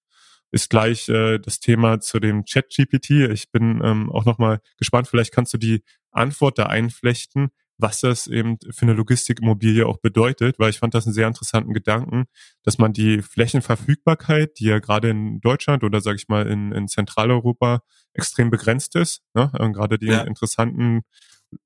Ist 0.57 0.71
gleich 0.71 1.07
äh, 1.11 1.39
das 1.39 1.61
Thema 1.61 2.01
zu 2.01 2.19
dem 2.19 2.47
Chat-GPT. 2.47 3.31
Ich 3.31 3.51
bin 3.51 3.83
ähm, 3.85 4.11
auch 4.11 4.25
nochmal 4.25 4.61
gespannt. 4.79 5.07
Vielleicht 5.07 5.31
kannst 5.31 5.53
du 5.53 5.59
die 5.59 5.85
Antwort 6.13 6.59
da 6.59 6.65
einflechten 6.65 7.51
was 7.79 8.01
das 8.01 8.27
eben 8.27 8.59
für 8.71 8.87
eine 8.87 8.95
Logistikimmobilie 8.95 9.87
auch 9.87 9.99
bedeutet, 9.99 10.59
weil 10.59 10.71
ich 10.71 10.79
fand 10.79 10.95
das 10.95 11.07
einen 11.07 11.13
sehr 11.13 11.29
interessanten 11.29 11.75
Gedanken, 11.75 12.25
dass 12.63 12.79
man 12.79 12.93
die 12.93 13.21
Flächenverfügbarkeit, 13.21 14.59
die 14.59 14.67
ja 14.67 14.79
gerade 14.79 15.11
in 15.11 15.41
Deutschland 15.41 15.85
oder 15.85 16.01
sage 16.01 16.17
ich 16.17 16.29
mal 16.29 16.47
in, 16.47 16.73
in 16.73 16.89
Zentraleuropa 16.89 17.83
extrem 18.15 18.51
begrenzt 18.51 18.97
ist, 18.97 19.21
ne? 19.35 19.51
gerade 19.75 19.99
die 19.99 20.07
ja. 20.07 20.23
interessanten 20.23 21.03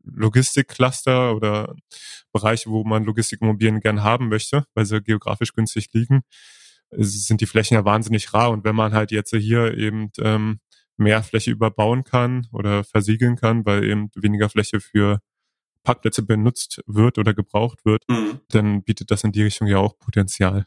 Logistikcluster 0.03 1.35
oder 1.35 1.75
Bereiche, 2.33 2.71
wo 2.71 2.85
man 2.85 3.05
Logistikimmobilien 3.05 3.81
gern 3.81 4.03
haben 4.03 4.29
möchte, 4.29 4.65
weil 4.75 4.87
sie 4.87 5.01
geografisch 5.01 5.53
günstig 5.55 5.89
liegen, 5.93 6.23
sind 6.93 7.41
die 7.41 7.47
Flächen 7.47 7.75
ja 7.75 7.85
wahnsinnig 7.85 8.33
rar. 8.35 8.51
Und 8.51 8.65
wenn 8.65 8.77
man 8.77 8.93
halt 8.93 9.11
jetzt 9.11 9.35
hier 9.35 9.77
eben 9.77 10.11
ähm, 10.21 10.61
mehr 10.97 11.23
Fläche 11.23 11.51
überbauen 11.51 12.05
kann 12.05 12.47
oder 12.53 12.85
versiegeln 12.85 13.37
kann, 13.37 13.65
weil 13.65 13.85
eben 13.85 14.11
weniger 14.15 14.49
Fläche 14.49 14.81
für 14.81 15.21
Parkplätze 15.83 16.23
benutzt 16.23 16.83
wird 16.87 17.19
oder 17.19 17.33
gebraucht 17.35 17.85
wird, 17.85 18.05
mhm. 18.09 18.41
dann 18.49 18.83
bietet 18.83 19.11
das 19.11 19.25
in 19.25 19.33
die 19.33 19.43
Richtung 19.43 19.67
ja 19.67 19.79
auch 19.79 19.99
Potenzial. 19.99 20.67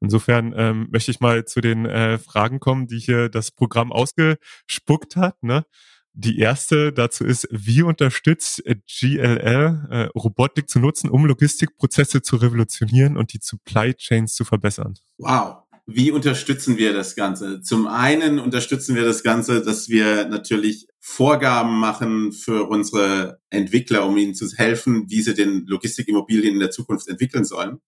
Insofern 0.00 0.52
ähm, 0.56 0.88
möchte 0.90 1.12
ich 1.12 1.20
mal 1.20 1.44
zu 1.44 1.60
den 1.60 1.86
äh, 1.86 2.18
Fragen 2.18 2.58
kommen, 2.58 2.88
die 2.88 2.98
hier 2.98 3.28
das 3.28 3.52
Programm 3.52 3.92
ausgespuckt 3.92 5.14
hat. 5.14 5.40
Ne? 5.42 5.64
Die 6.12 6.38
erste 6.38 6.92
dazu 6.92 7.24
ist, 7.24 7.46
wie 7.50 7.82
unterstützt 7.82 8.62
GLL 8.64 9.88
äh, 9.90 10.18
Robotik 10.18 10.68
zu 10.68 10.80
nutzen, 10.80 11.08
um 11.08 11.24
Logistikprozesse 11.24 12.20
zu 12.22 12.36
revolutionieren 12.36 13.16
und 13.16 13.32
die 13.32 13.38
Supply 13.40 13.94
Chains 13.94 14.34
zu 14.34 14.44
verbessern? 14.44 14.94
Wow. 15.18 15.58
Wie 15.86 16.10
unterstützen 16.12 16.76
wir 16.76 16.92
das 16.92 17.16
Ganze? 17.16 17.62
Zum 17.62 17.88
einen 17.88 18.38
unterstützen 18.38 18.94
wir 18.94 19.04
das 19.04 19.22
Ganze, 19.22 19.62
dass 19.62 19.88
wir 19.88 20.26
natürlich 20.28 20.86
Vorgaben 21.00 21.78
machen 21.78 22.32
für 22.32 22.68
unsere 22.68 23.40
Entwickler, 23.50 24.06
um 24.06 24.16
ihnen 24.16 24.34
zu 24.34 24.46
helfen, 24.56 25.06
wie 25.08 25.22
sie 25.22 25.34
den 25.34 25.66
Logistikimmobilien 25.66 26.54
in 26.54 26.60
der 26.60 26.70
Zukunft 26.70 27.08
entwickeln 27.08 27.44
sollen. 27.44 27.80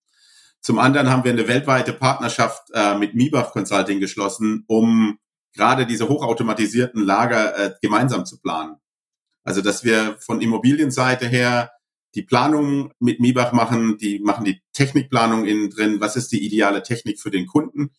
Zum 0.61 0.79
anderen 0.79 1.11
haben 1.11 1.25
wir 1.25 1.33
eine 1.33 1.49
weltweite 1.49 1.93
Partnerschaft 1.93 2.63
äh, 2.73 2.97
mit 2.97 3.15
Mibach 3.15 3.53
Consulting 3.53 4.01
geschlossen, 4.01 4.65
um 4.69 5.19
gerade 5.53 5.87
diese 5.87 6.09
hochautomatisierten 6.09 7.03
Lager 7.03 7.57
äh, 7.59 7.75
gemeinsam 7.81 8.25
zu 8.25 8.41
planen. 8.41 8.77
Also 9.45 9.61
dass 9.61 9.85
wir 9.85 10.17
von 10.21 10.41
Immobilienseite 10.41 11.27
her 11.27 11.71
die 12.15 12.23
Planung 12.23 12.93
mit 13.01 13.21
Mibach 13.21 13.53
machen, 13.53 13.97
die 13.99 14.19
machen 14.19 14.45
die 14.45 14.63
Technikplanung 14.73 15.47
innen 15.47 15.71
drin, 15.71 16.01
was 16.01 16.17
ist 16.17 16.31
die 16.33 16.45
ideale 16.45 16.83
Technik 16.83 17.21
für 17.21 17.31
den 17.31 17.47
Kunden. 17.47 17.91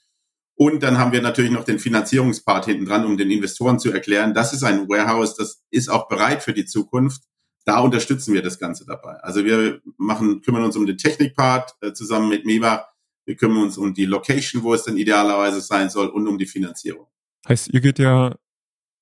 Und 0.56 0.84
dann 0.84 1.00
haben 1.00 1.12
wir 1.12 1.22
natürlich 1.22 1.52
noch 1.52 1.64
den 1.64 1.80
Finanzierungspart 1.80 2.66
hinten 2.66 2.86
dran, 2.86 3.06
um 3.06 3.18
den 3.18 3.32
Investoren 3.32 3.80
zu 3.80 3.92
erklären, 3.92 4.36
das 4.36 4.54
ist 4.54 4.64
ein 4.64 4.88
Warehouse, 4.88 5.36
das 5.36 5.64
ist 5.72 5.90
auch 5.90 6.08
bereit 6.08 6.44
für 6.44 6.54
die 6.54 6.66
Zukunft. 6.66 7.24
Da 7.66 7.80
unterstützen 7.80 8.34
wir 8.34 8.44
das 8.44 8.60
Ganze 8.60 8.86
dabei. 8.86 9.16
Also 9.22 9.46
wir 9.46 9.82
machen, 9.98 10.42
kümmern 10.42 10.64
uns 10.64 10.76
um 10.76 10.86
den 10.86 10.98
Technikpart 10.98 11.76
äh, 11.82 11.94
zusammen 11.94 12.30
mit 12.30 12.46
Mibach. 12.46 12.86
Wir 13.26 13.36
kümmern 13.36 13.64
uns 13.64 13.78
um 13.78 13.94
die 13.94 14.06
Location, 14.06 14.64
wo 14.64 14.74
es 14.74 14.84
dann 14.84 14.98
idealerweise 14.98 15.62
sein 15.62 15.90
soll 15.90 16.08
und 16.08 16.28
um 16.28 16.38
die 16.38 16.46
Finanzierung. 16.46 17.08
Heißt, 17.48 17.74
ihr 17.74 17.82
geht 17.82 18.00
ja 18.00 18.36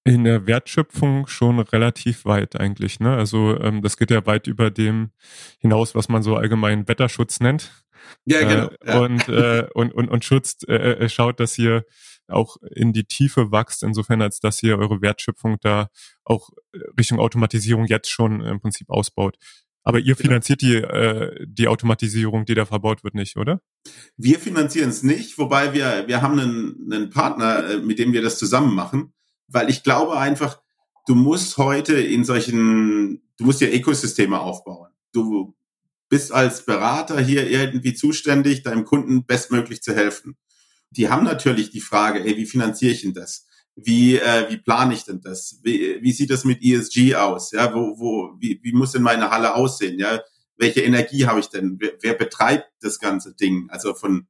in 0.04 0.24
der 0.24 0.48
Wertschöpfung 0.48 1.28
schon 1.28 1.60
relativ 1.60 2.26
weit 2.26 2.56
eigentlich. 2.56 3.00
Ne? 3.00 3.16
Also 3.16 3.60
ähm, 3.60 3.82
das 3.82 3.98
geht 3.98 4.10
ja 4.10 4.26
weit 4.26 4.48
über 4.48 4.72
dem 4.72 5.12
hinaus, 5.60 5.94
was 5.94 6.10
man 6.10 6.24
so 6.24 6.36
allgemein 6.36 6.88
Wetterschutz 6.88 7.40
nennt. 7.40 7.72
Ja, 8.26 8.40
äh, 8.40 8.46
genau. 8.46 8.68
Äh, 8.68 8.88
ja. 8.88 9.00
Und, 9.00 9.30
äh, 9.30 9.68
und, 9.74 9.94
und, 9.94 10.10
und 10.10 10.26
schützt, 10.26 10.68
äh, 10.68 10.94
äh, 10.94 11.10
schaut, 11.10 11.40
dass 11.40 11.58
ihr 11.58 11.86
auch 12.28 12.58
in 12.74 12.94
die 12.94 13.04
Tiefe 13.04 13.52
wächst, 13.52 13.84
insofern 13.84 14.22
als 14.22 14.40
dass 14.40 14.64
ihr 14.64 14.80
eure 14.80 15.02
Wertschöpfung 15.02 15.58
da 15.62 15.90
auch 16.24 16.50
Richtung 16.98 17.20
Automatisierung 17.20 17.86
jetzt 17.86 18.10
schon 18.10 18.42
im 18.42 18.60
Prinzip 18.60 18.90
ausbaut. 18.90 19.38
Aber 19.84 20.00
ihr 20.00 20.16
genau. 20.16 20.28
finanziert 20.28 20.62
die, 20.62 20.76
äh, 20.76 21.46
die 21.48 21.68
Automatisierung, 21.68 22.46
die 22.46 22.56
da 22.56 22.66
verbaut 22.66 23.04
wird, 23.04 23.16
nicht, 23.16 23.38
oder? 23.38 23.62
Wir 24.18 24.40
finanzieren 24.40 24.90
es 24.90 25.04
nicht, 25.04 25.38
wobei 25.38 25.74
wir, 25.74 26.08
wir 26.08 26.22
haben 26.22 26.40
einen, 26.40 26.92
einen 26.92 27.10
Partner, 27.10 27.80
mit 27.80 28.00
dem 28.00 28.14
wir 28.14 28.22
das 28.22 28.38
zusammen 28.38 28.76
machen 28.76 29.14
weil 29.52 29.70
ich 29.70 29.84
glaube 29.84 30.18
einfach, 30.18 30.62
du 31.08 31.16
musst 31.16 31.58
heute 31.58 32.00
in 32.00 32.24
solchen, 32.24 33.22
du 33.38 33.46
musst 33.46 33.62
ja 33.62 33.68
Ökosysteme 33.68 34.40
aufbauen. 34.40 34.90
Du 35.12 35.56
bist 36.10 36.32
als 36.32 36.66
Berater 36.66 37.20
hier 37.22 37.50
irgendwie 37.50 37.94
zuständig, 37.94 38.64
deinem 38.64 38.86
Kunden 38.86 39.26
bestmöglich 39.26 39.82
zu 39.82 39.94
helfen. 39.96 40.38
Die 40.90 41.10
haben 41.10 41.24
natürlich 41.24 41.72
die 41.72 41.82
Frage, 41.82 42.24
ey, 42.24 42.38
wie 42.38 42.46
finanziere 42.46 42.92
ich 42.92 43.02
denn 43.02 43.14
das? 43.14 43.48
Wie, 43.76 44.18
äh, 44.18 44.50
wie 44.50 44.58
plane 44.58 44.94
ich 44.94 45.06
denn 45.06 45.22
das? 45.22 45.60
Wie, 45.64 46.02
wie 46.02 46.12
sieht 46.12 46.30
das 46.30 46.44
mit 46.44 46.62
ESG 46.62 47.16
aus? 47.16 47.52
Ja, 47.52 47.74
wo, 47.74 47.98
wo, 47.98 48.36
wie, 48.40 48.60
wie 48.62 48.74
muss 48.74 48.92
denn 48.92 49.02
meine 49.02 49.32
Halle 49.32 49.56
aussehen? 49.56 49.98
Ja, 49.98 50.20
welche 50.58 50.82
Energie 50.82 51.26
habe 51.26 51.40
ich 51.40 51.48
denn? 51.48 51.78
Wer, 51.80 51.94
wer 52.02 52.14
betreibt 52.14 52.70
das 52.82 53.00
ganze 53.00 53.34
Ding? 53.34 53.68
Also 53.70 53.94
von 53.94 54.28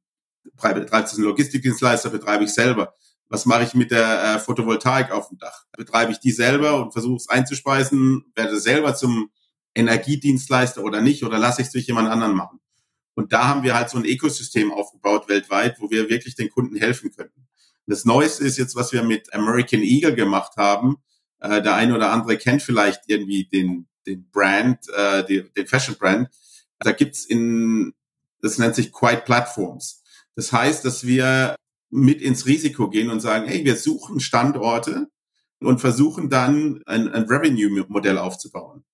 betreibt 0.60 1.08
es 1.08 1.18
ein 1.18 1.24
Logistikdienstleister, 1.24 2.10
betreibe 2.10 2.44
ich 2.44 2.52
selber 2.52 2.94
was 3.32 3.46
mache 3.46 3.64
ich 3.64 3.72
mit 3.72 3.90
der 3.90 4.34
äh, 4.34 4.38
Photovoltaik 4.38 5.10
auf 5.10 5.28
dem 5.28 5.38
Dach? 5.38 5.64
Betreibe 5.74 6.12
ich 6.12 6.20
die 6.20 6.32
selber 6.32 6.82
und 6.82 6.92
versuche 6.92 7.16
es 7.16 7.30
einzuspeisen, 7.30 8.30
werde 8.34 8.60
selber 8.60 8.94
zum 8.94 9.30
Energiedienstleister 9.74 10.84
oder 10.84 11.00
nicht 11.00 11.24
oder 11.24 11.38
lasse 11.38 11.62
ich 11.62 11.68
es 11.68 11.72
durch 11.72 11.86
jemand 11.86 12.10
anderen 12.10 12.34
machen? 12.34 12.60
Und 13.14 13.32
da 13.32 13.48
haben 13.48 13.62
wir 13.62 13.74
halt 13.74 13.88
so 13.88 13.96
ein 13.96 14.04
Ökosystem 14.04 14.70
aufgebaut 14.70 15.30
weltweit, 15.30 15.80
wo 15.80 15.90
wir 15.90 16.10
wirklich 16.10 16.34
den 16.34 16.50
Kunden 16.50 16.76
helfen 16.76 17.10
können. 17.10 17.32
Das 17.86 18.04
Neueste 18.04 18.44
ist 18.44 18.58
jetzt, 18.58 18.76
was 18.76 18.92
wir 18.92 19.02
mit 19.02 19.32
American 19.32 19.80
Eagle 19.80 20.14
gemacht 20.14 20.58
haben. 20.58 20.98
Äh, 21.40 21.62
der 21.62 21.74
eine 21.74 21.94
oder 21.94 22.12
andere 22.12 22.36
kennt 22.36 22.62
vielleicht 22.62 23.00
irgendwie 23.06 23.46
den, 23.46 23.88
den 24.06 24.28
Brand, 24.30 24.78
äh, 24.94 25.24
die, 25.24 25.44
den 25.56 25.66
Fashion 25.66 25.96
Brand. 25.98 26.28
Da 26.78 26.92
gibt's 26.92 27.24
in, 27.24 27.94
das 28.40 28.58
nennt 28.58 28.74
sich 28.74 28.92
Quiet 28.92 29.24
Platforms. 29.24 30.02
Das 30.34 30.52
heißt, 30.52 30.84
dass 30.84 31.06
wir 31.06 31.56
mit 31.90 32.22
ins 32.22 32.46
Risiko 32.46 32.88
gehen 32.88 33.10
und 33.10 33.20
sagen, 33.20 33.46
hey, 33.46 33.64
wir 33.64 33.76
suchen 33.76 34.20
Standorte 34.20 35.08
und 35.60 35.80
versuchen 35.80 36.30
dann 36.30 36.82
ein, 36.86 37.08
ein 37.08 37.24
Revenue-Modell 37.24 38.18
aufzubauen. 38.18 38.84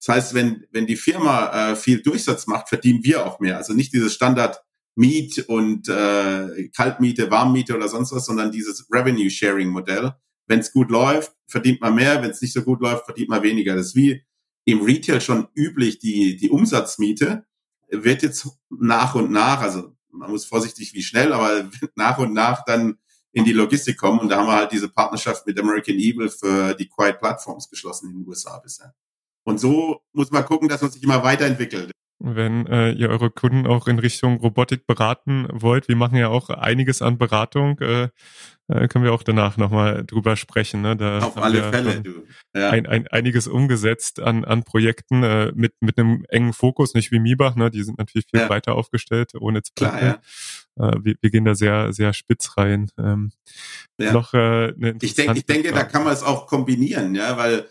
Das 0.00 0.14
heißt, 0.14 0.34
wenn, 0.34 0.66
wenn 0.72 0.86
die 0.86 0.96
Firma 0.96 1.72
äh, 1.72 1.76
viel 1.76 2.02
Durchsatz 2.02 2.46
macht, 2.46 2.68
verdienen 2.68 3.04
wir 3.04 3.26
auch 3.26 3.40
mehr. 3.40 3.56
Also 3.56 3.72
nicht 3.74 3.92
dieses 3.92 4.14
Standard 4.14 4.62
Miet 4.94 5.44
und 5.48 5.88
äh, 5.88 6.68
Kaltmiete, 6.74 7.30
Warmmiete 7.30 7.76
oder 7.76 7.88
sonst 7.88 8.12
was, 8.12 8.26
sondern 8.26 8.50
dieses 8.50 8.88
Revenue-Sharing-Modell. 8.90 10.14
Wenn 10.46 10.60
es 10.60 10.72
gut 10.72 10.90
läuft, 10.90 11.32
verdient 11.46 11.80
man 11.80 11.94
mehr. 11.94 12.22
Wenn 12.22 12.30
es 12.30 12.40
nicht 12.40 12.52
so 12.52 12.62
gut 12.62 12.80
läuft, 12.80 13.04
verdient 13.04 13.28
man 13.28 13.42
weniger. 13.42 13.74
Das 13.76 13.88
ist 13.88 13.96
wie 13.96 14.22
im 14.66 14.82
Retail 14.82 15.20
schon 15.20 15.48
üblich, 15.54 16.00
die, 16.00 16.36
die 16.36 16.50
Umsatzmiete 16.50 17.46
wird 17.88 18.22
jetzt 18.22 18.48
nach 18.68 19.14
und 19.14 19.30
nach, 19.30 19.60
also 19.60 19.96
man 20.10 20.30
muss 20.30 20.44
vorsichtig 20.44 20.92
wie 20.92 21.02
schnell, 21.02 21.32
aber 21.32 21.70
nach 21.94 22.18
und 22.18 22.34
nach 22.34 22.64
dann 22.64 22.98
in 23.32 23.44
die 23.44 23.52
Logistik 23.52 23.96
kommen. 23.96 24.18
Und 24.18 24.28
da 24.28 24.38
haben 24.38 24.48
wir 24.48 24.56
halt 24.56 24.72
diese 24.72 24.88
Partnerschaft 24.88 25.46
mit 25.46 25.58
American 25.58 25.96
Eagle 25.96 26.30
für 26.30 26.74
die 26.74 26.88
Quiet 26.88 27.18
Platforms 27.18 27.70
geschlossen 27.70 28.10
in 28.10 28.18
den 28.18 28.28
USA 28.28 28.58
bisher. 28.58 28.94
Und 29.44 29.58
so 29.58 30.00
muss 30.12 30.30
man 30.30 30.44
gucken, 30.44 30.68
dass 30.68 30.82
man 30.82 30.90
sich 30.90 31.02
immer 31.02 31.22
weiterentwickelt. 31.22 31.92
Wenn 32.18 32.66
äh, 32.66 32.92
ihr 32.92 33.10
eure 33.10 33.30
Kunden 33.30 33.66
auch 33.66 33.88
in 33.88 33.98
Richtung 33.98 34.38
Robotik 34.38 34.86
beraten 34.86 35.46
wollt, 35.52 35.88
wir 35.88 35.96
machen 35.96 36.16
ja 36.16 36.28
auch 36.28 36.48
einiges 36.48 37.02
an 37.02 37.18
Beratung, 37.18 37.78
äh, 37.80 38.08
äh, 38.68 38.88
können 38.88 39.04
wir 39.04 39.12
auch 39.12 39.22
danach 39.22 39.56
nochmal 39.58 40.04
drüber 40.04 40.34
sprechen. 40.34 40.82
Ne? 40.82 40.96
Da 40.96 41.18
Auf 41.18 41.36
alle 41.36 41.62
Fälle, 41.70 42.00
du. 42.00 42.24
Ja. 42.54 42.70
Ein, 42.70 42.86
ein, 42.86 43.06
einiges 43.08 43.46
umgesetzt 43.46 44.18
an, 44.18 44.44
an 44.44 44.64
Projekten 44.64 45.22
äh, 45.22 45.52
mit, 45.54 45.74
mit 45.80 45.98
einem 45.98 46.24
engen 46.28 46.52
Fokus, 46.52 46.94
nicht 46.94 47.12
wie 47.12 47.20
Mibach, 47.20 47.54
ne? 47.54 47.70
die 47.70 47.82
sind 47.82 47.98
natürlich 47.98 48.26
viel 48.30 48.40
ja. 48.40 48.48
weiter 48.48 48.74
aufgestellt, 48.74 49.32
ohne 49.38 49.62
zu 49.62 49.72
Klar, 49.74 50.02
ja. 50.02 50.18
Äh, 50.78 50.96
wir, 51.02 51.14
wir 51.20 51.30
gehen 51.30 51.44
da 51.44 51.54
sehr, 51.54 51.92
sehr 51.92 52.12
spitz 52.12 52.56
rein. 52.56 52.90
Ähm, 52.98 53.30
ja. 53.98 54.12
Noch, 54.12 54.34
äh, 54.34 54.72
eine 54.74 54.96
ich, 55.00 55.14
denk, 55.14 55.36
ich 55.36 55.46
denke, 55.46 55.72
da 55.72 55.84
kann 55.84 56.02
man 56.02 56.12
es 56.12 56.22
auch 56.22 56.46
kombinieren, 56.46 57.14
ja, 57.14 57.36
weil 57.36 57.66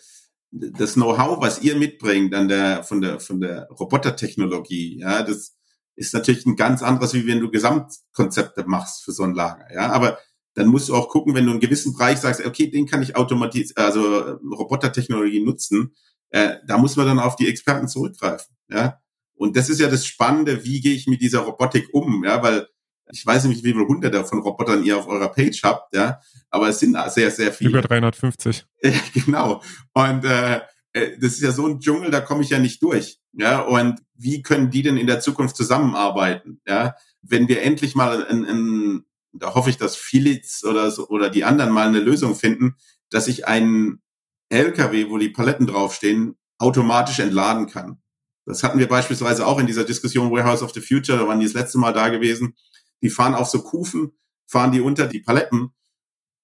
das 0.56 0.94
Know-how, 0.94 1.41
was 1.41 1.62
ihr 1.62 1.76
mitbringt 1.76 2.34
an 2.34 2.48
der, 2.48 2.84
von 2.84 3.02
der, 3.02 3.20
von 3.20 3.41
der 3.41 3.68
Robotertechnologie, 3.70 5.00
ja, 5.00 5.24
das 5.24 5.56
ist 5.96 6.13
natürlich 6.13 6.46
ein 6.46 6.56
ganz 6.56 6.82
anderes, 6.82 7.13
wie 7.13 7.28
wenn 7.28 7.39
du 7.39 7.50
Gesamtkonzepte 7.52 8.65
machst 8.65 9.04
für 9.04 9.12
so 9.12 9.24
ein 9.24 9.34
Lager, 9.34 9.68
ja. 9.74 9.91
Aber 9.91 10.18
dann 10.54 10.68
musst 10.68 10.89
du 10.89 10.96
auch 10.96 11.10
gucken, 11.10 11.36
wenn 11.36 11.46
du 11.46 11.52
einen 11.52 11.60
gewissen 11.60 11.94
Bereich 11.94 12.20
sagst, 12.20 12.46
okay, 12.46 12.70
den 12.70 12.86
kann 12.86 13.02
ich 13.02 13.15
automatisieren, 13.15 13.86
also 13.86 14.38
Robotertechnologie 14.58 15.44
nutzen, 15.44 15.94
äh, 16.30 16.56
da 16.65 16.78
muss 16.78 16.96
man 16.96 17.06
dann 17.08 17.20
auf 17.20 17.36
die 17.36 17.48
Experten 17.48 17.88
zurückgreifen, 17.88 18.56
ja. 18.70 19.00
Und 19.38 19.58
das 19.58 19.70
ist 19.70 19.82
ja 19.82 19.89
das 19.89 20.06
Spannende, 20.06 20.63
wie 20.63 20.80
gehe 20.80 20.94
ich 20.96 21.08
mit 21.08 21.22
dieser 21.22 21.39
Robotik 21.39 21.89
um, 21.91 22.24
ja, 22.24 22.41
weil 22.41 22.68
ich 23.12 23.26
weiß 23.26 23.46
nicht, 23.46 23.63
wie 23.63 23.74
viele 23.74 23.88
hunderte 23.88 24.24
von 24.26 24.39
Robotern 24.39 24.84
ihr 24.84 24.98
auf 24.98 25.08
eurer 25.08 25.30
Page 25.30 25.62
habt, 25.63 25.96
ja, 25.96 26.20
aber 26.50 26.70
es 26.70 26.80
sind 26.80 26.98
sehr, 27.10 27.32
sehr 27.32 27.52
viele. 27.52 27.72
Über 27.72 27.82
350. 27.82 28.65
genau. 29.13 29.62
Und 29.94 30.26
äh, 30.26 30.62
äh, 30.94 31.18
das 31.20 31.34
ist 31.34 31.41
ja 31.41 31.52
so 31.52 31.68
ein 31.68 31.80
Dschungel, 31.80 32.10
da 32.10 32.22
komme 32.22 32.41
ich 32.41 32.50
ja 32.50 32.60
nicht 32.60 32.82
durch. 32.82 33.20
Ja, 33.34 33.62
und 33.62 34.02
wie 34.15 34.41
können 34.41 34.72
die 34.72 34.82
denn 34.82 34.98
in 34.98 35.08
der 35.08 35.20
Zukunft 35.20 35.56
zusammenarbeiten? 35.56 36.62
Ja, 36.68 36.96
wenn 37.22 37.48
wir 37.48 37.62
endlich 37.62 37.96
mal 37.96 38.26
ein, 38.26 38.46
ein 38.46 39.06
da 39.34 39.54
hoffe 39.54 39.70
ich, 39.70 39.78
dass 39.78 39.98
Felix 39.98 40.63
oder 40.63 40.89
so, 40.91 41.10
oder 41.10 41.30
die 41.30 41.44
anderen 41.44 41.72
mal 41.72 41.88
eine 41.88 42.00
Lösung 42.00 42.36
finden, 42.36 42.76
dass 43.10 43.28
ich 43.28 43.48
einen 43.48 44.02
LKW, 44.50 45.10
wo 45.10 45.18
die 45.18 45.30
Paletten 45.30 45.68
draufstehen, 45.68 46.36
automatisch 46.58 47.20
entladen 47.20 47.68
kann. 47.68 48.02
Das 48.46 48.63
hatten 48.63 48.80
wir 48.80 48.88
beispielsweise 48.88 49.46
auch 49.46 49.60
in 49.60 49.68
dieser 49.68 49.84
Diskussion 49.84 50.32
Warehouse 50.32 50.62
of 50.62 50.72
the 50.72 50.80
Future, 50.80 51.18
da 51.18 51.28
waren 51.28 51.39
die 51.39 51.48
das 51.48 51.56
letzte 51.56 51.80
Mal 51.80 51.91
da 51.91 52.10
gewesen 52.10 52.56
die 53.02 53.10
fahren 53.10 53.36
auf 53.36 53.48
so 53.48 53.62
Kufen, 53.62 54.12
fahren 54.48 54.72
die 54.72 54.82
unter 54.82 55.08
die 55.08 55.20
Paletten. 55.20 55.72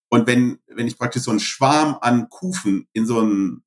Und 0.09 0.27
wenn, 0.27 0.59
wenn 0.67 0.87
ich 0.87 0.97
praktisch 0.97 1.23
so 1.23 1.31
einen 1.31 1.39
Schwarm 1.39 1.97
an 2.01 2.29
Kufen 2.29 2.87
in 2.93 3.05
so 3.05 3.19
einen 3.19 3.63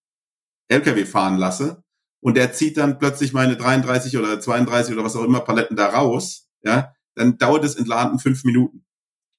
LKW 0.68 1.05
fahren 1.07 1.38
lasse 1.38 1.83
und 2.20 2.37
der 2.37 2.53
zieht 2.53 2.77
dann 2.77 2.99
plötzlich 2.99 3.33
meine 3.33 3.57
33 3.57 4.16
oder 4.18 4.40
32 4.40 4.94
oder 4.94 5.05
was 5.05 5.16
auch 5.16 5.25
immer 5.25 5.40
Paletten 5.40 5.77
da 5.77 5.88
raus, 5.88 6.49
ja, 6.62 6.92
dann 7.14 7.38
dauert 7.38 7.64
das 7.64 7.77
Entladen 7.77 8.18
fünf 8.18 8.44
Minuten, 8.44 8.85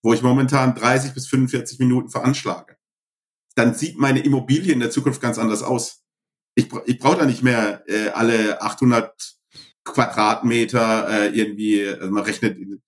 wo 0.03 0.13
ich 0.13 0.21
momentan 0.21 0.75
30 0.75 1.13
bis 1.13 1.27
45 1.27 1.79
Minuten 1.79 2.09
veranschlage. 2.09 2.77
Dann 3.55 3.73
sieht 3.73 3.97
meine 3.97 4.19
Immobilie 4.19 4.73
in 4.73 4.79
der 4.79 4.91
Zukunft 4.91 5.21
ganz 5.21 5.37
anders 5.37 5.63
aus. 5.63 6.03
Ich, 6.55 6.69
ich 6.85 6.99
brauche 6.99 7.17
da 7.17 7.25
nicht 7.25 7.43
mehr 7.43 7.83
äh, 7.87 8.09
alle 8.09 8.61
800 8.61 9.35
Quadratmeter 9.83 11.09
äh, 11.09 11.27
irgendwie, 11.29 11.87
also 11.87 12.11
man 12.11 12.23
rechnet 12.23 12.57
Das 12.59 12.79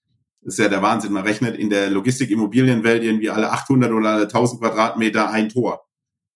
ist 0.48 0.60
ja 0.60 0.70
der 0.70 0.82
Wahnsinn. 0.82 1.12
Man 1.12 1.26
rechnet 1.26 1.58
in 1.58 1.70
der 1.70 1.90
Logistik-Immobilienwelt 1.90 3.04
irgendwie 3.04 3.30
alle 3.30 3.52
800 3.52 3.92
oder 3.92 4.10
alle 4.10 4.24
1000 4.24 4.62
Quadratmeter 4.62 5.30
ein 5.30 5.50
Tor. 5.50 5.86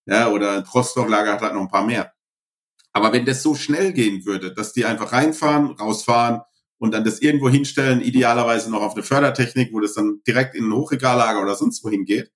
Ja, 0.06 0.28
oder 0.30 0.58
ein 0.58 0.64
Trostdocklager 0.64 1.32
hat 1.32 1.40
halt 1.40 1.54
noch 1.54 1.62
ein 1.62 1.68
paar 1.68 1.86
mehr. 1.86 2.12
Aber 2.92 3.12
wenn 3.12 3.24
das 3.24 3.42
so 3.42 3.54
schnell 3.54 3.92
gehen 3.92 4.26
würde, 4.26 4.52
dass 4.52 4.74
die 4.74 4.84
einfach 4.84 5.12
reinfahren, 5.12 5.72
rausfahren 5.72 6.42
und 6.78 6.92
dann 6.92 7.04
das 7.04 7.20
irgendwo 7.20 7.48
hinstellen, 7.48 8.02
idealerweise 8.02 8.70
noch 8.70 8.82
auf 8.82 8.94
eine 8.94 9.02
Fördertechnik, 9.02 9.72
wo 9.72 9.80
das 9.80 9.94
dann 9.94 10.20
direkt 10.26 10.54
in 10.54 10.68
ein 10.68 10.74
Hochregallager 10.74 11.40
oder 11.40 11.54
sonst 11.54 11.82
wohin 11.84 12.04
geht, 12.04 12.30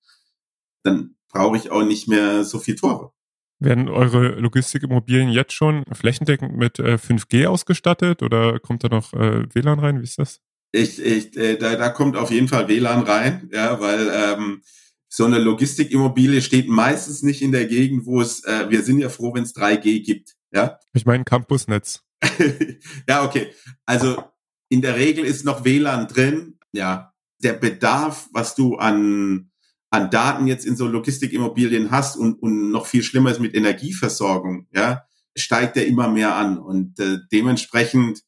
dann 0.83 1.15
brauche 1.29 1.57
ich 1.57 1.69
auch 1.69 1.83
nicht 1.83 2.07
mehr 2.07 2.43
so 2.43 2.57
viel 2.57 2.75
Tore. 2.75 3.11
Werden 3.59 3.89
eure 3.89 4.29
Logistikimmobilien 4.39 5.29
jetzt 5.29 5.53
schon 5.53 5.83
flächendeckend 5.91 6.55
mit 6.55 6.79
äh, 6.79 6.95
5G 6.95 7.47
ausgestattet 7.47 8.23
oder 8.23 8.59
kommt 8.59 8.83
da 8.83 8.87
noch 8.87 9.13
äh, 9.13 9.43
WLAN 9.53 9.79
rein? 9.79 9.99
Wie 9.99 10.05
ist 10.05 10.17
das? 10.17 10.41
Ich, 10.77 11.01
ich, 11.03 11.35
äh, 11.37 11.57
da, 11.57 11.75
da 11.75 11.89
kommt 11.89 12.15
auf 12.15 12.31
jeden 12.31 12.47
Fall 12.47 12.67
WLAN 12.67 13.03
rein, 13.03 13.49
ja, 13.51 13.79
weil 13.79 14.11
ähm, 14.13 14.61
so 15.09 15.25
eine 15.25 15.39
Logistikimmobilie 15.39 16.41
steht 16.41 16.69
meistens 16.69 17.23
nicht 17.23 17.41
in 17.41 17.51
der 17.51 17.65
Gegend, 17.65 18.05
wo 18.05 18.21
es, 18.21 18.43
äh, 18.43 18.69
wir 18.69 18.83
sind 18.83 18.99
ja 18.99 19.09
froh, 19.09 19.33
wenn 19.33 19.43
es 19.43 19.55
3G 19.55 20.03
gibt, 20.03 20.35
ja. 20.51 20.79
Ich 20.93 21.05
meine 21.05 21.23
Campusnetz. 21.23 22.03
ja, 23.07 23.23
okay. 23.23 23.47
Also 23.85 24.23
in 24.69 24.81
der 24.81 24.95
Regel 24.95 25.25
ist 25.25 25.45
noch 25.45 25.65
WLAN 25.65 26.07
drin, 26.07 26.59
ja. 26.71 27.13
Der 27.39 27.53
Bedarf, 27.53 28.29
was 28.31 28.55
du 28.55 28.75
an 28.75 29.51
an 29.89 30.09
Daten 30.09 30.47
jetzt 30.47 30.65
in 30.65 30.75
so 30.75 30.87
Logistikimmobilien 30.87 31.91
hast 31.91 32.17
und, 32.17 32.41
und 32.41 32.71
noch 32.71 32.87
viel 32.87 33.03
schlimmer 33.03 33.31
ist 33.31 33.39
mit 33.39 33.55
Energieversorgung, 33.55 34.67
ja, 34.73 35.03
steigt 35.35 35.77
er 35.77 35.85
immer 35.85 36.09
mehr 36.09 36.35
an 36.35 36.57
und 36.57 36.99
äh, 36.99 37.19
dementsprechend 37.31 38.23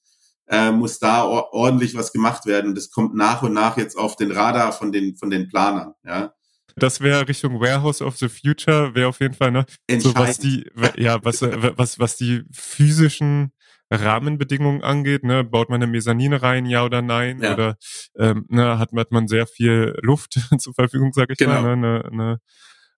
äh, 0.49 0.71
muss 0.71 0.99
da 0.99 1.23
ordentlich 1.23 1.95
was 1.95 2.12
gemacht 2.12 2.45
werden. 2.45 2.75
Das 2.75 2.89
kommt 2.89 3.15
nach 3.15 3.43
und 3.43 3.53
nach 3.53 3.77
jetzt 3.77 3.97
auf 3.97 4.15
den 4.15 4.31
Radar 4.31 4.71
von 4.71 4.91
den 4.91 5.15
von 5.15 5.29
den 5.29 5.47
Planern, 5.47 5.93
ja. 6.03 6.33
Das 6.75 7.01
wäre 7.01 7.27
Richtung 7.27 7.59
Warehouse 7.59 8.01
of 8.01 8.17
the 8.17 8.29
Future, 8.29 8.95
wäre 8.95 9.09
auf 9.09 9.19
jeden 9.19 9.33
Fall, 9.33 9.51
ne? 9.51 9.65
So 9.97 10.15
was 10.15 10.38
die, 10.38 10.69
ja, 10.97 11.19
was, 11.23 11.41
was, 11.41 11.99
was 11.99 12.15
die 12.15 12.43
physischen 12.53 13.51
Rahmenbedingungen 13.91 14.83
angeht, 14.83 15.23
ne, 15.23 15.43
baut 15.43 15.69
man 15.69 15.81
eine 15.81 15.91
Mesanine 15.91 16.41
rein, 16.41 16.65
ja 16.65 16.85
oder 16.85 17.01
nein? 17.01 17.41
Ja. 17.41 17.53
Oder 17.53 17.77
ähm, 18.17 18.45
ne, 18.49 18.77
hat, 18.77 18.91
hat 18.93 19.12
man 19.12 19.27
sehr 19.27 19.47
viel 19.47 19.95
Luft 20.01 20.39
zur 20.59 20.73
Verfügung, 20.73 21.12
sage 21.13 21.33
ich 21.33 21.39
genau. 21.39 21.62
mal, 21.62 21.75
ne, 21.75 22.03
eine, 22.05 22.12
eine 22.12 22.39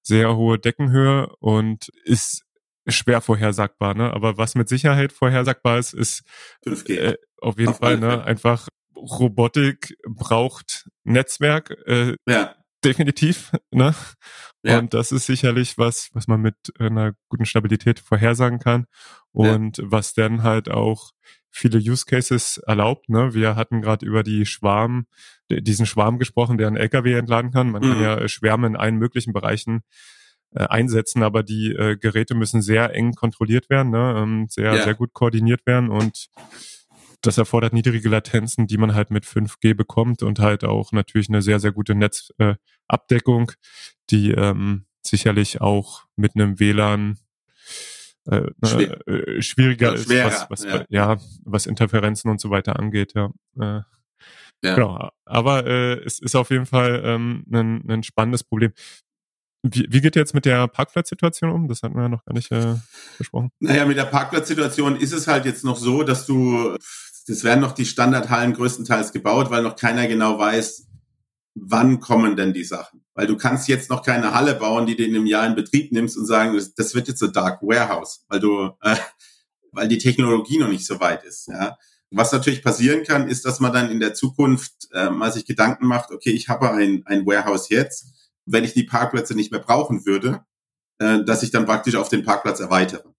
sehr 0.01 0.35
hohe 0.35 0.59
Deckenhöhe 0.59 1.29
und 1.39 1.89
ist 2.03 2.43
schwer 2.87 3.21
vorhersagbar, 3.21 3.93
ne? 3.93 4.13
Aber 4.13 4.37
was 4.37 4.55
mit 4.55 4.69
Sicherheit 4.69 5.13
vorhersagbar 5.13 5.79
ist, 5.79 5.93
ist 5.93 6.23
5G. 6.65 6.97
Äh, 6.97 7.17
auf 7.37 7.57
jeden 7.57 7.71
auf 7.71 7.77
Fall, 7.77 7.97
ne? 7.97 8.23
Einfach 8.23 8.67
Robotik 8.95 9.95
braucht 10.07 10.89
Netzwerk. 11.03 11.71
Äh, 11.85 12.15
ja 12.27 12.55
definitiv, 12.83 13.51
ne? 13.71 13.93
Ja. 14.63 14.79
Und 14.79 14.93
das 14.93 15.11
ist 15.11 15.25
sicherlich 15.25 15.77
was, 15.77 16.09
was 16.13 16.27
man 16.27 16.41
mit 16.41 16.55
einer 16.79 17.13
guten 17.29 17.45
Stabilität 17.45 17.99
vorhersagen 17.99 18.59
kann 18.59 18.85
und 19.31 19.79
ja. 19.79 19.83
was 19.87 20.13
dann 20.13 20.43
halt 20.43 20.69
auch 20.69 21.11
viele 21.49 21.79
Use 21.79 22.05
Cases 22.05 22.57
erlaubt. 22.59 23.09
Ne? 23.09 23.33
Wir 23.33 23.55
hatten 23.55 23.81
gerade 23.81 24.05
über 24.05 24.23
die 24.23 24.45
Schwarm, 24.45 25.07
diesen 25.49 25.85
Schwarm 25.85 26.19
gesprochen, 26.19 26.57
der 26.57 26.67
einen 26.67 26.77
LKW 26.77 27.13
entladen 27.13 27.51
kann. 27.51 27.71
Man 27.71 27.83
mhm. 27.83 27.93
kann 27.93 28.01
ja 28.01 28.27
Schwärme 28.27 28.67
in 28.67 28.75
allen 28.75 28.97
möglichen 28.97 29.33
Bereichen 29.33 29.81
äh, 30.53 30.65
einsetzen, 30.65 31.23
aber 31.23 31.43
die 31.43 31.71
äh, 31.71 31.97
Geräte 31.97 32.35
müssen 32.35 32.61
sehr 32.61 32.93
eng 32.93 33.13
kontrolliert 33.13 33.69
werden, 33.69 33.91
ne? 33.91 34.15
ähm, 34.17 34.47
sehr, 34.49 34.73
ja. 34.73 34.83
sehr 34.83 34.95
gut 34.95 35.13
koordiniert 35.13 35.65
werden 35.65 35.89
und 35.89 36.29
das 37.21 37.37
erfordert 37.37 37.73
niedrige 37.73 38.09
Latenzen, 38.09 38.67
die 38.67 38.77
man 38.77 38.95
halt 38.95 39.11
mit 39.11 39.25
5G 39.25 39.75
bekommt 39.75 40.23
und 40.23 40.39
halt 40.39 40.63
auch 40.63 40.91
natürlich 40.91 41.29
eine 41.29 41.41
sehr, 41.41 41.59
sehr 41.59 41.71
gute 41.71 41.95
Netzabdeckung, 41.95 43.51
äh, 43.51 43.53
die 44.09 44.31
ähm, 44.31 44.85
sicherlich 45.03 45.61
auch 45.61 46.05
mit 46.15 46.35
einem 46.35 46.59
WLAN 46.59 47.19
äh, 48.25 48.49
Schwer. 48.65 49.07
äh, 49.07 49.41
schwieriger 49.41 49.93
ist, 49.93 50.09
was, 50.09 50.49
was, 50.49 50.63
ja. 50.63 50.85
ja. 50.89 51.17
was 51.43 51.65
Interferenzen 51.65 52.29
und 52.29 52.39
so 52.39 52.49
weiter 52.49 52.77
angeht, 52.77 53.13
ja. 53.15 53.31
Äh, 53.59 53.81
ja. 54.63 54.75
Genau, 54.75 55.09
aber 55.25 55.65
äh, 55.65 55.93
es 56.03 56.19
ist 56.19 56.35
auf 56.35 56.51
jeden 56.51 56.67
Fall 56.67 57.01
ähm, 57.03 57.45
ein, 57.51 57.89
ein 57.89 58.03
spannendes 58.03 58.43
Problem. 58.43 58.73
Wie, 59.63 59.87
wie 59.89 60.01
geht 60.01 60.15
ihr 60.15 60.21
jetzt 60.21 60.33
mit 60.33 60.45
der 60.45 60.67
Parkplatzsituation 60.67 61.51
um? 61.51 61.67
Das 61.67 61.83
hatten 61.83 61.95
wir 61.95 62.03
ja 62.03 62.09
noch 62.09 62.25
gar 62.25 62.33
nicht 62.33 62.51
äh, 62.51 62.75
besprochen. 63.17 63.51
Naja, 63.59 63.85
mit 63.85 63.97
der 63.97 64.05
Parkplatzsituation 64.05 64.95
ist 64.95 65.13
es 65.13 65.27
halt 65.27 65.45
jetzt 65.45 65.63
noch 65.63 65.77
so, 65.77 66.03
dass 66.03 66.25
du 66.25 66.75
das 67.27 67.43
werden 67.43 67.61
noch 67.61 67.73
die 67.73 67.85
Standardhallen 67.85 68.53
größtenteils 68.53 69.11
gebaut, 69.11 69.49
weil 69.49 69.63
noch 69.63 69.75
keiner 69.75 70.07
genau 70.07 70.37
weiß, 70.37 70.87
wann 71.55 71.99
kommen 71.99 72.35
denn 72.35 72.53
die 72.53 72.63
Sachen. 72.63 73.03
Weil 73.13 73.27
du 73.27 73.37
kannst 73.37 73.67
jetzt 73.67 73.89
noch 73.89 74.03
keine 74.03 74.33
Halle 74.33 74.55
bauen, 74.55 74.85
die 74.85 74.95
du 74.95 75.03
in 75.03 75.15
einem 75.15 75.25
Jahr 75.25 75.45
in 75.45 75.55
Betrieb 75.55 75.91
nimmst 75.91 76.17
und 76.17 76.25
sagen, 76.25 76.59
das 76.75 76.95
wird 76.95 77.07
jetzt 77.07 77.19
so 77.19 77.27
Dark 77.27 77.61
Warehouse, 77.61 78.25
weil 78.27 78.39
du, 78.39 78.71
äh, 78.81 78.95
weil 79.71 79.87
die 79.87 79.97
Technologie 79.97 80.57
noch 80.57 80.69
nicht 80.69 80.85
so 80.85 80.99
weit 80.99 81.23
ist. 81.23 81.47
Ja. 81.47 81.77
Was 82.09 82.31
natürlich 82.31 82.63
passieren 82.63 83.03
kann, 83.03 83.29
ist, 83.29 83.45
dass 83.45 83.59
man 83.59 83.71
dann 83.71 83.89
in 83.89 83.99
der 83.99 84.13
Zukunft 84.13 84.89
äh, 84.93 85.09
mal 85.09 85.31
sich 85.31 85.45
Gedanken 85.45 85.85
macht, 85.85 86.11
okay, 86.11 86.31
ich 86.31 86.49
habe 86.49 86.71
ein, 86.71 87.03
ein 87.05 87.25
Warehouse 87.25 87.69
jetzt, 87.69 88.13
wenn 88.45 88.63
ich 88.63 88.73
die 88.73 88.83
Parkplätze 88.83 89.35
nicht 89.35 89.51
mehr 89.51 89.61
brauchen 89.61 90.05
würde, 90.05 90.45
äh, 90.99 91.23
dass 91.23 91.43
ich 91.43 91.51
dann 91.51 91.65
praktisch 91.65 91.95
auf 91.95 92.09
den 92.09 92.23
Parkplatz 92.23 92.59
erweitere. 92.59 93.13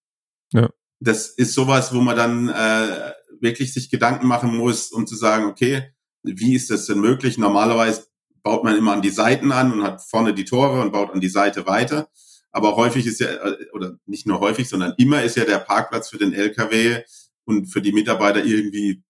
Ja. 0.53 0.69
Das 1.01 1.29
ist 1.29 1.55
sowas, 1.55 1.95
wo 1.95 2.01
man 2.01 2.17
dann 2.17 2.49
äh, 2.49 3.13
wirklich 3.41 3.73
sich 3.73 3.91
Gedanken 3.91 4.27
machen 4.27 4.57
muss, 4.57 4.93
um 4.93 5.07
zu 5.07 5.17
sagen, 5.17 5.47
okay, 5.47 5.93
wie 6.23 6.55
ist 6.55 6.71
das 6.71 6.87
denn 6.87 7.01
möglich? 7.01 7.39
Normalerweise 7.39 8.07
baut 8.43 8.65
man 8.65 8.77
immer 8.77 8.93
an 8.93 9.03
die 9.03 9.11
Seiten 9.11 9.53
an 9.53 9.73
und 9.73 9.83
hat 9.83 10.03
vorne 10.03 10.35
die 10.35 10.45
Tore 10.45 10.81
und 10.81 10.93
baut 10.93 11.11
an 11.13 11.21
die 11.21 11.29
Seite 11.29 11.67
weiter. 11.67 12.09
Aber 12.53 12.77
häufig 12.77 13.07
ist 13.07 13.21
ja, 13.21 13.29
äh, 13.29 13.71
oder 13.73 13.99
nicht 14.07 14.27
nur 14.27 14.41
häufig, 14.41 14.69
sondern 14.69 14.95
immer 14.99 15.23
ist 15.23 15.37
ja 15.37 15.45
der 15.45 15.59
Parkplatz 15.59 16.11
für 16.11 16.19
den 16.19 16.33
LKW 16.33 17.03
und 17.45 17.67
für 17.67 17.83
die 17.83 17.93
Mitarbeiter 17.93 18.45
irgendwie 18.45 19.03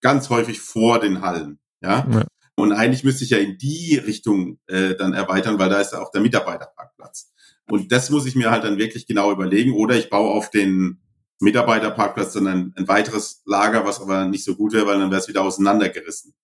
ganz 0.00 0.30
häufig 0.30 0.60
vor 0.60 1.00
den 1.00 1.20
Hallen. 1.22 1.58
Ja. 1.82 2.06
ja. 2.10 2.26
Und 2.58 2.72
eigentlich 2.72 3.04
müsste 3.04 3.22
ich 3.22 3.30
ja 3.30 3.38
in 3.38 3.56
die 3.56 3.94
Richtung 4.04 4.58
äh, 4.66 4.96
dann 4.96 5.14
erweitern, 5.14 5.60
weil 5.60 5.70
da 5.70 5.80
ist 5.80 5.92
ja 5.92 6.02
auch 6.02 6.10
der 6.10 6.20
Mitarbeiterparkplatz. 6.20 7.32
Und 7.70 7.92
das 7.92 8.10
muss 8.10 8.26
ich 8.26 8.34
mir 8.34 8.50
halt 8.50 8.64
dann 8.64 8.78
wirklich 8.78 9.06
genau 9.06 9.30
überlegen. 9.30 9.74
Oder 9.74 9.96
ich 9.96 10.10
baue 10.10 10.34
auf 10.34 10.50
den 10.50 11.00
Mitarbeiterparkplatz, 11.38 12.32
sondern 12.32 12.74
ein 12.76 12.88
weiteres 12.88 13.42
Lager, 13.44 13.84
was 13.84 14.00
aber 14.00 14.24
nicht 14.24 14.42
so 14.42 14.56
gut 14.56 14.72
wäre, 14.72 14.86
weil 14.86 14.98
dann 14.98 15.12
wäre 15.12 15.20
es 15.20 15.28
wieder 15.28 15.42
auseinandergerissen. 15.42 16.34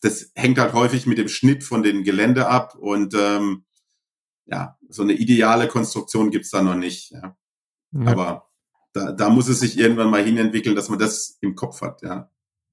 Das 0.00 0.32
hängt 0.34 0.58
halt 0.58 0.72
häufig 0.72 1.06
mit 1.06 1.18
dem 1.18 1.28
Schnitt 1.28 1.62
von 1.62 1.84
den 1.84 2.02
Gelände 2.02 2.48
ab 2.48 2.74
und 2.74 3.14
ähm, 3.14 3.64
ja, 4.46 4.76
so 4.88 5.02
eine 5.02 5.12
ideale 5.12 5.68
Konstruktion 5.68 6.32
gibt's 6.32 6.50
da 6.50 6.62
noch 6.62 6.74
nicht. 6.74 7.12
Ja. 7.12 7.36
ja. 7.92 8.06
Aber 8.10 8.50
da, 8.92 9.12
da 9.12 9.30
muss 9.30 9.46
es 9.46 9.60
sich 9.60 9.78
irgendwann 9.78 10.10
mal 10.10 10.24
hinentwickeln, 10.24 10.74
dass 10.74 10.88
man 10.88 10.98
das 10.98 11.38
im 11.42 11.54
Kopf 11.54 11.80
hat, 11.80 12.02
ja. 12.02 12.28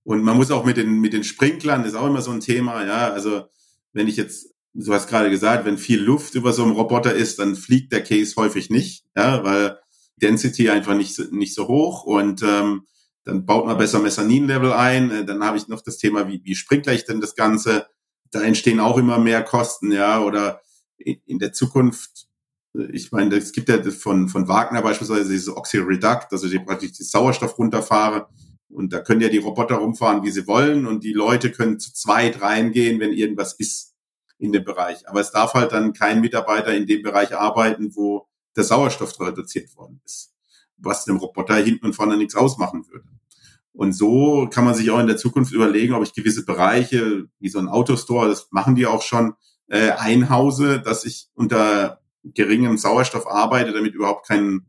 Und 0.08 0.24
man 0.24 0.38
muss 0.38 0.52
auch 0.52 0.64
mit 0.64 0.78
den, 0.78 1.02
mit 1.02 1.12
den 1.12 1.26
Sprinklern, 1.26 1.84
ist 1.84 1.96
auch 1.96 2.08
immer 2.08 2.22
so 2.22 2.32
ein 2.32 2.40
Thema, 2.40 2.86
ja. 2.86 3.12
Also 3.12 3.44
wenn 3.92 4.08
ich 4.08 4.16
jetzt, 4.16 4.54
du 4.74 4.94
hast 4.94 5.10
gerade 5.10 5.30
gesagt, 5.30 5.66
wenn 5.66 5.78
viel 5.78 6.02
Luft 6.02 6.34
über 6.36 6.54
so 6.54 6.64
einem 6.64 6.72
Roboter 6.72 7.14
ist, 7.14 7.40
dann 7.40 7.58
fliegt 7.58 7.92
der 7.92 8.06
Case 8.06 8.34
häufig 8.38 8.70
nicht, 8.70 9.04
ja, 9.18 9.44
weil 9.44 9.78
Density 10.16 10.70
einfach 10.70 10.96
nicht, 10.96 11.34
nicht 11.34 11.54
so 11.54 11.68
hoch 11.68 12.06
und 12.06 12.42
ähm, 12.42 12.84
dann 13.26 13.46
baut 13.46 13.66
man 13.66 13.78
besser 13.78 14.00
Mezzanin-Level 14.00 14.72
ein. 14.72 15.12
Äh, 15.12 15.26
dann 15.26 15.44
habe 15.44 15.58
ich 15.58 15.68
noch 15.68 15.82
das 15.82 15.98
Thema, 15.98 16.30
wie, 16.30 16.40
wie 16.46 16.56
sprinkler 16.56 16.94
ich 16.94 17.04
denn 17.04 17.20
das 17.20 17.36
Ganze? 17.36 17.88
Da 18.32 18.42
entstehen 18.44 18.80
auch 18.80 18.98
immer 18.98 19.20
mehr 19.20 19.44
Kosten, 19.44 19.92
ja, 19.92 20.22
oder 20.22 20.62
in 21.00 21.38
der 21.38 21.52
Zukunft, 21.52 22.30
äh, 22.78 22.90
ich 22.94 23.12
meine, 23.12 23.36
es 23.36 23.52
gibt 23.52 23.68
ja 23.68 23.84
von, 23.92 24.30
von 24.30 24.48
Wagner 24.48 24.82
beispielsweise 24.82 25.30
diese 25.30 25.58
Oxy-Reduct, 25.58 26.28
also 26.32 26.48
die 26.48 26.60
praktisch 26.60 26.94
die 26.94 27.04
Sauerstoff 27.04 27.58
runterfahre. 27.58 28.30
Und 28.70 28.94
da 28.94 29.00
können 29.00 29.22
ja 29.22 29.30
die 29.30 29.38
Roboter 29.38 29.76
rumfahren, 29.76 30.24
wie 30.24 30.32
sie 30.32 30.48
wollen. 30.48 30.86
Und 30.86 31.04
die 31.04 31.14
Leute 31.14 31.52
können 31.52 31.80
zu 31.80 31.94
zweit 31.94 32.42
reingehen, 32.42 33.00
wenn 33.00 33.14
irgendwas 33.14 33.54
ist 33.54 33.96
in 34.38 34.52
dem 34.52 34.64
Bereich. 34.64 35.08
Aber 35.08 35.22
es 35.22 35.32
darf 35.32 35.54
halt 35.54 35.72
dann 35.72 35.94
kein 35.94 36.22
Mitarbeiter 36.22 36.74
in 36.76 36.86
dem 36.86 37.02
Bereich 37.02 37.36
arbeiten, 37.36 37.96
wo 37.96 38.28
der 38.56 38.64
Sauerstoff 38.64 39.20
reduziert 39.20 39.76
worden 39.76 40.02
ist, 40.06 40.34
was 40.78 41.06
dem 41.06 41.18
Roboter 41.18 41.56
hinten 41.56 41.86
und 41.86 41.94
vorne 41.94 42.18
nichts 42.18 42.36
ausmachen 42.36 42.86
würde. 42.90 43.08
Und 43.72 43.94
so 43.94 44.48
kann 44.52 44.66
man 44.66 44.74
sich 44.74 44.90
auch 44.90 45.00
in 45.00 45.08
der 45.08 45.18
Zukunft 45.18 45.54
überlegen, 45.54 45.94
ob 45.94 46.04
ich 46.04 46.14
gewisse 46.14 46.44
Bereiche, 46.44 47.26
wie 47.40 47.50
so 47.50 47.60
ein 47.60 47.68
Autostore, 47.68 48.28
das 48.28 48.48
machen 48.50 48.76
die 48.76 48.88
auch 48.88 49.04
schon, 49.04 49.36
äh, 49.68 49.92
einhause, 49.92 50.80
dass 50.80 51.06
ich 51.06 51.28
unter 51.36 52.02
geringem 52.24 52.78
Sauerstoff 52.78 53.28
arbeite, 53.28 53.74
damit 53.74 53.94
überhaupt 53.94 54.28
kein, 54.28 54.66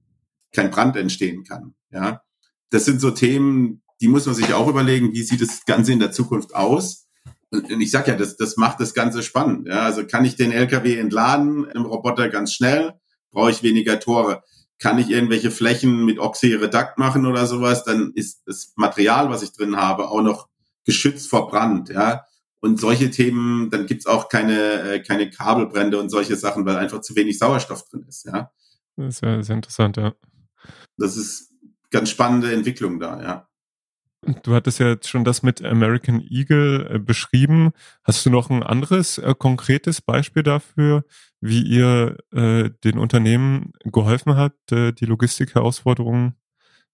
kein 0.53 0.71
Brand 0.71 0.97
entstehen 0.97 1.45
kann. 1.45 1.75
Ja, 1.91 2.23
das 2.71 2.85
sind 2.85 3.01
so 3.01 3.11
Themen, 3.11 3.83
die 4.01 4.09
muss 4.09 4.27
man 4.27 4.35
sich 4.35 4.53
auch 4.55 4.69
überlegen, 4.69 5.13
wie 5.13 5.23
sieht 5.23 5.41
das 5.41 5.65
Ganze 5.65 5.93
in 5.93 5.99
der 5.99 6.13
Zukunft 6.13 6.55
aus? 6.55 7.07
Und 7.51 7.81
ich 7.81 7.91
sag 7.91 8.07
ja, 8.09 8.15
das, 8.15 8.37
das 8.37 8.57
macht 8.57 8.81
das 8.81 8.95
Ganze 8.95 9.23
spannend. 9.23 9.69
Ja, 9.69 9.83
also 9.83 10.07
kann 10.07 10.25
ich 10.25 10.37
den 10.37 10.53
LKW 10.53 10.97
entladen 10.97 11.67
im 11.75 11.87
Roboter 11.87 12.29
ganz 12.29 12.53
schnell? 12.53 12.95
brauche 13.31 13.51
ich 13.51 13.63
weniger 13.63 14.01
Tore. 14.01 14.43
Kann 14.79 14.99
ich 14.99 15.11
irgendwelche 15.11 15.51
Flächen 15.51 16.05
mit 16.05 16.19
Oxy-Reduct 16.19 16.99
machen 16.99 17.27
oder 17.27 17.47
sowas, 17.47 17.85
dann 17.85 18.13
ist 18.15 18.43
das 18.47 18.73
Material, 18.77 19.29
was 19.31 19.43
ich 19.43 19.53
drin 19.53 19.77
habe, 19.77 20.09
auch 20.09 20.23
noch 20.23 20.49
geschützt 20.85 21.29
vor 21.29 21.49
Brand, 21.49 21.89
ja. 21.89 22.25
Und 22.61 22.81
solche 22.81 23.11
Themen, 23.11 23.71
dann 23.71 23.87
gibt's 23.87 24.07
auch 24.07 24.29
keine, 24.29 24.95
äh, 24.95 25.01
keine 25.01 25.31
Kabelbrände 25.31 26.01
und 26.01 26.09
solche 26.09 26.35
Sachen, 26.35 26.67
weil 26.67 26.77
einfach 26.77 27.01
zu 27.01 27.15
wenig 27.15 27.39
Sauerstoff 27.39 27.89
drin 27.89 28.05
ist. 28.09 28.25
Ja? 28.25 28.51
Das 28.97 29.15
ist 29.15 29.21
ja 29.23 29.41
sehr 29.43 29.57
interessant, 29.57 29.97
ja. 29.97 30.15
Das 30.97 31.17
ist 31.17 31.53
ganz 31.91 32.11
spannende 32.11 32.53
Entwicklung 32.53 32.99
da, 32.99 33.23
ja. 33.23 33.49
Du 34.43 34.55
hattest 34.55 34.81
ja 34.81 34.89
jetzt 34.89 35.09
schon 35.09 35.25
das 35.25 35.43
mit 35.43 35.65
American 35.65 36.21
Eagle 36.21 36.89
äh, 36.91 36.99
beschrieben. 36.99 37.71
Hast 38.03 38.27
du 38.27 38.31
noch 38.31 38.51
ein 38.51 38.63
anderes 38.63 39.19
äh, 39.19 39.35
konkretes 39.39 40.01
Beispiel 40.01 40.43
dafür, 40.43 41.05
wie 41.41 41.63
ihr 41.63 42.17
äh, 42.33 42.71
den 42.85 42.99
Unternehmen 42.99 43.73
geholfen 43.85 44.37
habt, 44.37 44.73
äh, 44.73 44.93
die 44.93 45.07
Logistikherausforderungen 45.07 46.35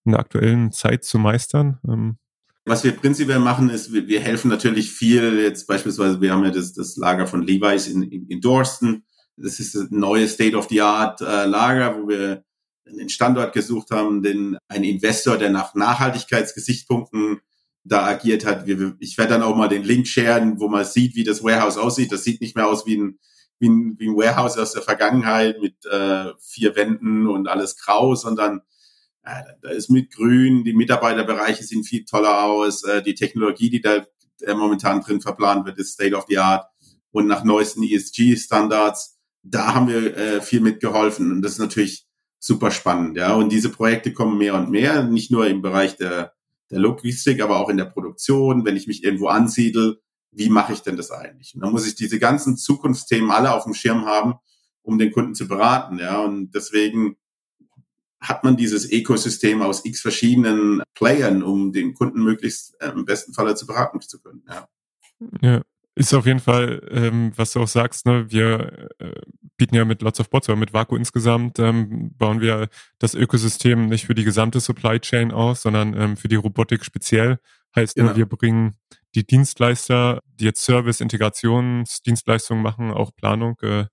in 0.04 0.12
der 0.12 0.20
aktuellen 0.20 0.70
Zeit 0.70 1.04
zu 1.04 1.18
meistern? 1.18 1.78
Ähm, 1.88 2.18
was 2.66 2.84
wir 2.84 2.92
prinzipiell 2.92 3.40
machen, 3.40 3.70
ist, 3.70 3.92
wir, 3.92 4.06
wir, 4.06 4.20
helfen 4.20 4.48
natürlich 4.48 4.90
viel. 4.90 5.38
Jetzt 5.40 5.66
beispielsweise, 5.66 6.20
wir 6.20 6.32
haben 6.32 6.44
ja 6.44 6.50
das, 6.50 6.72
das 6.72 6.96
Lager 6.96 7.26
von 7.26 7.42
Levi's 7.42 7.88
in, 7.88 8.02
in, 8.02 8.26
in 8.26 8.40
Dorsten. 8.40 9.04
Das 9.36 9.60
ist 9.60 9.74
das 9.74 9.90
neue 9.90 10.28
State-of-the-Art-Lager, 10.28 11.90
äh, 11.90 11.96
wo 11.96 12.08
wir 12.08 12.44
den 12.86 13.08
Standort 13.08 13.52
gesucht 13.52 13.90
haben, 13.90 14.22
den 14.22 14.58
ein 14.68 14.84
Investor, 14.84 15.36
der 15.36 15.50
nach 15.50 15.74
Nachhaltigkeitsgesichtspunkten 15.74 17.40
da 17.84 18.06
agiert 18.06 18.46
hat. 18.46 18.66
Ich 18.98 19.18
werde 19.18 19.34
dann 19.34 19.42
auch 19.42 19.56
mal 19.56 19.68
den 19.68 19.84
Link 19.84 20.06
sharen, 20.06 20.58
wo 20.58 20.68
man 20.68 20.84
sieht, 20.84 21.14
wie 21.14 21.24
das 21.24 21.42
Warehouse 21.42 21.76
aussieht. 21.76 22.12
Das 22.12 22.24
sieht 22.24 22.40
nicht 22.40 22.56
mehr 22.56 22.66
aus 22.66 22.86
wie 22.86 22.96
ein, 22.96 23.18
wie 23.58 23.68
ein, 23.68 23.96
wie 23.98 24.08
ein 24.08 24.16
Warehouse 24.16 24.56
aus 24.56 24.72
der 24.72 24.82
Vergangenheit 24.82 25.60
mit 25.60 25.84
äh, 25.86 26.32
vier 26.40 26.76
Wänden 26.76 27.26
und 27.26 27.46
alles 27.46 27.76
grau, 27.76 28.14
sondern 28.14 28.62
äh, 29.22 29.42
da 29.62 29.70
ist 29.70 29.90
mit 29.90 30.14
grün, 30.14 30.64
die 30.64 30.72
Mitarbeiterbereiche 30.72 31.62
sehen 31.62 31.84
viel 31.84 32.04
toller 32.04 32.44
aus, 32.44 32.84
äh, 32.84 33.02
die 33.02 33.14
Technologie, 33.14 33.70
die 33.70 33.80
da 33.80 34.06
äh, 34.40 34.54
momentan 34.54 35.00
drin 35.00 35.20
verplant 35.20 35.66
wird, 35.66 35.78
ist 35.78 35.92
State 35.92 36.16
of 36.16 36.24
the 36.28 36.38
Art 36.38 36.66
und 37.10 37.26
nach 37.26 37.44
neuesten 37.44 37.82
ESG-Standards. 37.82 39.18
Da 39.42 39.74
haben 39.74 39.88
wir 39.88 40.16
äh, 40.16 40.40
viel 40.40 40.60
mitgeholfen 40.60 41.30
und 41.30 41.42
das 41.42 41.52
ist 41.52 41.58
natürlich 41.58 42.03
super 42.44 42.70
spannend. 42.70 43.16
Ja, 43.16 43.34
und 43.34 43.50
diese 43.50 43.70
Projekte 43.70 44.12
kommen 44.12 44.36
mehr 44.36 44.54
und 44.54 44.70
mehr, 44.70 45.02
nicht 45.02 45.30
nur 45.30 45.46
im 45.46 45.62
Bereich 45.62 45.96
der, 45.96 46.34
der 46.70 46.78
Logistik, 46.78 47.40
aber 47.40 47.58
auch 47.58 47.70
in 47.70 47.78
der 47.78 47.86
Produktion. 47.86 48.66
Wenn 48.66 48.76
ich 48.76 48.86
mich 48.86 49.02
irgendwo 49.02 49.28
ansiedel, 49.28 50.02
wie 50.30 50.50
mache 50.50 50.74
ich 50.74 50.80
denn 50.80 50.98
das 50.98 51.10
eigentlich? 51.10 51.54
Und 51.54 51.62
dann 51.62 51.72
muss 51.72 51.86
ich 51.86 51.94
diese 51.94 52.18
ganzen 52.18 52.58
Zukunftsthemen 52.58 53.30
alle 53.30 53.54
auf 53.54 53.64
dem 53.64 53.72
Schirm 53.72 54.04
haben, 54.04 54.34
um 54.82 54.98
den 54.98 55.10
Kunden 55.10 55.34
zu 55.34 55.48
beraten. 55.48 55.98
Ja, 55.98 56.20
und 56.20 56.54
deswegen 56.54 57.16
hat 58.20 58.44
man 58.44 58.58
dieses 58.58 58.90
Ökosystem 58.90 59.62
aus 59.62 59.86
x 59.86 60.02
verschiedenen 60.02 60.82
Playern, 60.92 61.42
um 61.42 61.72
den 61.72 61.94
Kunden 61.94 62.22
möglichst 62.22 62.78
äh, 62.80 62.90
im 62.90 63.06
besten 63.06 63.32
Falle 63.32 63.54
zu 63.54 63.66
beraten 63.66 64.02
zu 64.02 64.20
können. 64.20 64.44
Ja. 64.46 64.68
ja. 65.40 65.62
Ist 65.96 66.12
auf 66.12 66.26
jeden 66.26 66.40
Fall, 66.40 66.82
ähm, 66.90 67.32
was 67.36 67.52
du 67.52 67.60
auch 67.60 67.68
sagst, 67.68 68.04
ne, 68.06 68.28
wir 68.28 68.88
äh, 68.98 69.12
bieten 69.56 69.76
ja 69.76 69.84
mit 69.84 70.02
Lots 70.02 70.18
of 70.18 70.28
Bots, 70.28 70.48
aber 70.48 70.58
mit 70.58 70.72
Vaku 70.72 70.96
insgesamt 70.96 71.60
ähm, 71.60 72.12
bauen 72.16 72.40
wir 72.40 72.68
das 72.98 73.14
Ökosystem 73.14 73.86
nicht 73.86 74.06
für 74.06 74.14
die 74.14 74.24
gesamte 74.24 74.58
Supply 74.58 74.98
Chain 74.98 75.30
aus, 75.30 75.62
sondern 75.62 75.94
ähm, 75.94 76.16
für 76.16 76.26
die 76.26 76.34
Robotik 76.34 76.84
speziell. 76.84 77.38
Heißt, 77.76 77.94
genau. 77.94 78.10
ne, 78.10 78.16
wir 78.16 78.26
bringen 78.26 78.74
die 79.14 79.24
Dienstleister, 79.24 80.20
die 80.26 80.46
jetzt 80.46 80.64
Service, 80.64 81.00
Integrationsdienstleistungen 81.00 82.62
machen, 82.62 82.90
auch 82.90 83.14
Planung, 83.14 83.56
äh, 83.62 83.84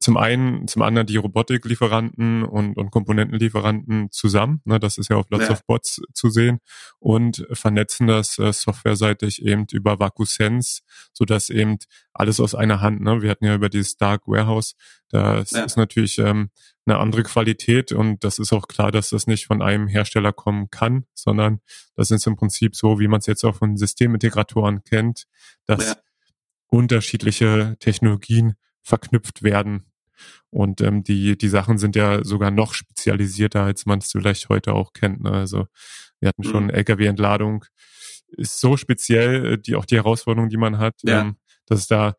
zum 0.00 0.16
einen, 0.16 0.66
zum 0.68 0.82
anderen 0.82 1.06
die 1.06 1.16
Robotiklieferanten 1.16 2.42
und, 2.42 2.76
und 2.76 2.90
Komponentenlieferanten 2.90 4.10
zusammen. 4.10 4.60
Ne, 4.64 4.80
das 4.80 4.98
ist 4.98 5.10
ja 5.10 5.16
auf 5.16 5.30
Lots 5.30 5.46
ja. 5.46 5.52
of 5.52 5.64
Bots 5.66 6.00
zu 6.12 6.30
sehen 6.30 6.60
und 6.98 7.46
vernetzen 7.52 8.06
das 8.06 8.38
äh, 8.38 8.52
softwareseitig 8.52 9.44
eben 9.44 9.66
über 9.72 9.98
VacuSense, 9.98 10.82
so 11.12 11.24
dass 11.24 11.50
eben 11.50 11.78
alles 12.12 12.40
aus 12.40 12.54
einer 12.54 12.80
Hand. 12.80 13.00
Ne? 13.00 13.22
Wir 13.22 13.30
hatten 13.30 13.44
ja 13.44 13.54
über 13.54 13.68
dieses 13.68 13.96
Dark 13.96 14.26
Warehouse, 14.26 14.74
das 15.10 15.52
ja. 15.52 15.64
ist 15.64 15.76
natürlich 15.76 16.18
ähm, 16.18 16.50
eine 16.86 16.98
andere 16.98 17.22
Qualität 17.22 17.92
und 17.92 18.24
das 18.24 18.38
ist 18.38 18.52
auch 18.52 18.68
klar, 18.68 18.92
dass 18.92 19.10
das 19.10 19.26
nicht 19.26 19.46
von 19.46 19.62
einem 19.62 19.86
Hersteller 19.88 20.32
kommen 20.32 20.70
kann, 20.70 21.06
sondern 21.14 21.60
das 21.94 22.10
ist 22.10 22.26
im 22.26 22.36
Prinzip 22.36 22.76
so, 22.76 22.98
wie 23.00 23.08
man 23.08 23.20
es 23.20 23.26
jetzt 23.26 23.44
auch 23.44 23.56
von 23.56 23.76
Systemintegratoren 23.76 24.82
kennt, 24.84 25.24
dass 25.66 25.86
ja. 25.86 25.96
unterschiedliche 26.68 27.76
Technologien 27.78 28.54
verknüpft 28.84 29.42
werden. 29.42 29.86
Und 30.50 30.80
ähm, 30.80 31.02
die, 31.02 31.36
die 31.36 31.48
Sachen 31.48 31.78
sind 31.78 31.96
ja 31.96 32.22
sogar 32.22 32.52
noch 32.52 32.74
spezialisierter, 32.74 33.62
als 33.62 33.86
man 33.86 33.98
es 33.98 34.12
vielleicht 34.12 34.48
heute 34.48 34.74
auch 34.74 34.92
kennt. 34.92 35.20
Ne? 35.20 35.32
Also 35.32 35.66
wir 36.20 36.28
hatten 36.28 36.44
schon 36.44 36.64
mhm. 36.64 36.70
Lkw-Entladung, 36.70 37.64
ist 38.28 38.60
so 38.60 38.76
speziell, 38.76 39.54
äh, 39.54 39.58
die 39.58 39.74
auch 39.74 39.84
die 39.84 39.96
Herausforderung, 39.96 40.48
die 40.48 40.56
man 40.56 40.78
hat, 40.78 40.94
ja. 41.02 41.22
ähm, 41.22 41.36
dass 41.66 41.80
es 41.80 41.86
da 41.88 42.14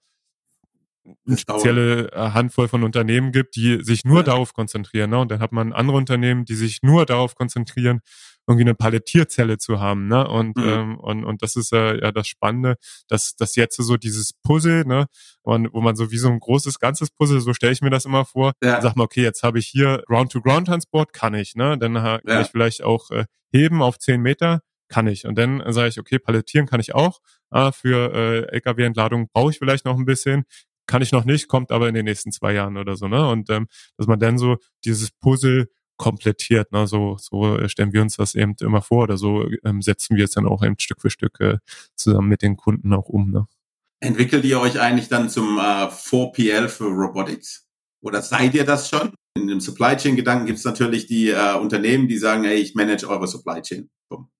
eine 1.25 1.37
spezielle 1.37 2.11
äh, 2.11 2.31
Handvoll 2.31 2.67
von 2.67 2.83
Unternehmen 2.83 3.31
gibt, 3.31 3.55
die 3.55 3.83
sich 3.83 4.03
nur 4.05 4.19
ja. 4.19 4.23
darauf 4.23 4.53
konzentrieren. 4.53 5.11
Ne? 5.11 5.19
Und 5.19 5.31
dann 5.31 5.39
hat 5.39 5.51
man 5.51 5.71
andere 5.71 5.97
Unternehmen, 5.97 6.45
die 6.45 6.55
sich 6.55 6.81
nur 6.81 7.05
darauf 7.05 7.35
konzentrieren, 7.35 8.01
irgendwie 8.47 8.63
eine 8.63 8.75
Palettierzelle 8.75 9.57
zu 9.57 9.79
haben. 9.79 10.07
Ne? 10.07 10.27
Und, 10.27 10.57
mhm. 10.57 10.63
ähm, 10.67 10.99
und, 10.99 11.25
und 11.25 11.41
das 11.41 11.55
ist 11.55 11.73
äh, 11.73 11.99
ja 11.99 12.11
das 12.11 12.27
Spannende, 12.27 12.75
dass, 13.07 13.35
dass 13.35 13.55
jetzt 13.55 13.77
so 13.77 13.97
dieses 13.97 14.33
Puzzle, 14.43 14.85
ne, 14.85 15.07
und, 15.41 15.73
wo 15.73 15.81
man 15.81 15.95
so 15.95 16.11
wie 16.11 16.17
so 16.17 16.29
ein 16.29 16.39
großes 16.39 16.79
ganzes 16.79 17.09
Puzzle, 17.11 17.39
so 17.41 17.53
stelle 17.53 17.73
ich 17.73 17.81
mir 17.81 17.89
das 17.89 18.05
immer 18.05 18.25
vor, 18.25 18.53
ja. 18.63 18.81
sag 18.81 18.95
mal, 18.95 19.03
okay, 19.03 19.23
jetzt 19.23 19.43
habe 19.43 19.59
ich 19.59 19.67
hier 19.67 20.03
Ground-to-Ground-Transport, 20.07 21.13
kann 21.13 21.33
ich, 21.33 21.55
ne? 21.55 21.77
Dann 21.77 21.95
kann 21.95 22.21
ja. 22.27 22.41
ich 22.41 22.47
vielleicht 22.47 22.83
auch 22.83 23.09
äh, 23.11 23.25
heben 23.51 23.81
auf 23.81 23.97
zehn 23.99 24.21
Meter, 24.21 24.61
kann 24.89 25.07
ich. 25.07 25.25
Und 25.25 25.37
dann 25.37 25.63
sage 25.71 25.89
ich, 25.89 25.99
okay, 25.99 26.19
palettieren 26.19 26.67
kann 26.67 26.79
ich 26.79 26.93
auch. 26.93 27.19
Ah, 27.49 27.71
für 27.71 28.13
äh, 28.13 28.55
LKW-Entladung 28.55 29.29
brauche 29.33 29.51
ich 29.51 29.57
vielleicht 29.57 29.85
noch 29.85 29.97
ein 29.97 30.05
bisschen 30.05 30.45
kann 30.87 31.01
ich 31.01 31.11
noch 31.11 31.25
nicht, 31.25 31.47
kommt 31.47 31.71
aber 31.71 31.87
in 31.87 31.95
den 31.95 32.05
nächsten 32.05 32.31
zwei 32.31 32.53
Jahren 32.53 32.77
oder 32.77 32.95
so, 32.95 33.07
ne? 33.07 33.27
Und 33.27 33.49
ähm, 33.49 33.67
dass 33.97 34.05
man 34.05 34.19
dann 34.19 34.37
so 34.37 34.57
dieses 34.83 35.09
Puzzle 35.11 35.67
komplettiert. 35.97 36.71
Ne? 36.71 36.87
So, 36.87 37.17
so 37.19 37.67
stellen 37.67 37.93
wir 37.93 38.01
uns 38.01 38.17
das 38.17 38.35
eben 38.35 38.55
immer 38.61 38.81
vor 38.81 39.03
oder 39.03 39.17
so 39.17 39.45
ähm, 39.63 39.81
setzen 39.81 40.17
wir 40.17 40.25
es 40.25 40.31
dann 40.31 40.47
auch 40.47 40.63
eben 40.63 40.79
Stück 40.79 41.01
für 41.01 41.09
Stück 41.09 41.39
äh, 41.39 41.57
zusammen 41.95 42.29
mit 42.29 42.41
den 42.41 42.57
Kunden 42.57 42.93
auch 42.93 43.09
um. 43.09 43.31
Ne? 43.31 43.47
Entwickelt 43.99 44.45
ihr 44.45 44.59
euch 44.59 44.79
eigentlich 44.79 45.09
dann 45.09 45.29
zum 45.29 45.57
äh, 45.57 45.87
4PL 45.87 46.67
für 46.67 46.85
Robotics? 46.85 47.65
Oder 48.01 48.21
seid 48.21 48.53
ihr 48.53 48.65
das 48.65 48.89
schon? 48.89 49.13
In 49.35 49.47
dem 49.47 49.59
Supply 49.59 49.97
Chain 49.97 50.15
Gedanken 50.15 50.45
gibt 50.45 50.59
es 50.59 50.65
natürlich 50.65 51.07
die 51.07 51.29
äh, 51.29 51.55
Unternehmen, 51.55 52.07
die 52.07 52.17
sagen, 52.17 52.43
hey, 52.43 52.57
ich 52.57 52.75
manage 52.75 53.07
eure 53.07 53.27
Supply 53.27 53.61
Chain. 53.61 53.89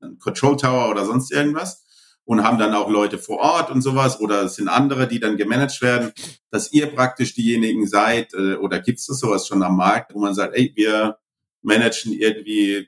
Ein 0.02 0.20
Control 0.20 0.56
Tower 0.56 0.90
oder 0.90 1.06
sonst 1.06 1.32
irgendwas. 1.32 1.84
Und 2.26 2.44
haben 2.44 2.58
dann 2.58 2.74
auch 2.74 2.90
Leute 2.90 3.18
vor 3.18 3.38
Ort 3.40 3.72
und 3.72 3.82
sowas. 3.82 4.20
Oder 4.20 4.44
es 4.44 4.56
sind 4.56 4.68
andere, 4.68 5.08
die 5.08 5.20
dann 5.20 5.38
gemanagt 5.38 5.82
werden. 5.82 6.12
Dass 6.52 6.72
ihr 6.72 6.88
praktisch 6.88 7.34
diejenigen 7.34 7.88
seid, 7.88 8.34
äh, 8.34 8.56
oder 8.56 8.80
gibt 8.80 9.00
es 9.00 9.08
das 9.08 9.20
sowas 9.20 9.48
schon 9.48 9.64
am 9.64 9.78
Markt, 9.78 10.14
wo 10.14 10.20
man 10.20 10.36
sagt, 10.36 10.56
ey, 10.56 10.72
wir 10.76 11.18
managen 11.66 12.14
irgendwie 12.14 12.88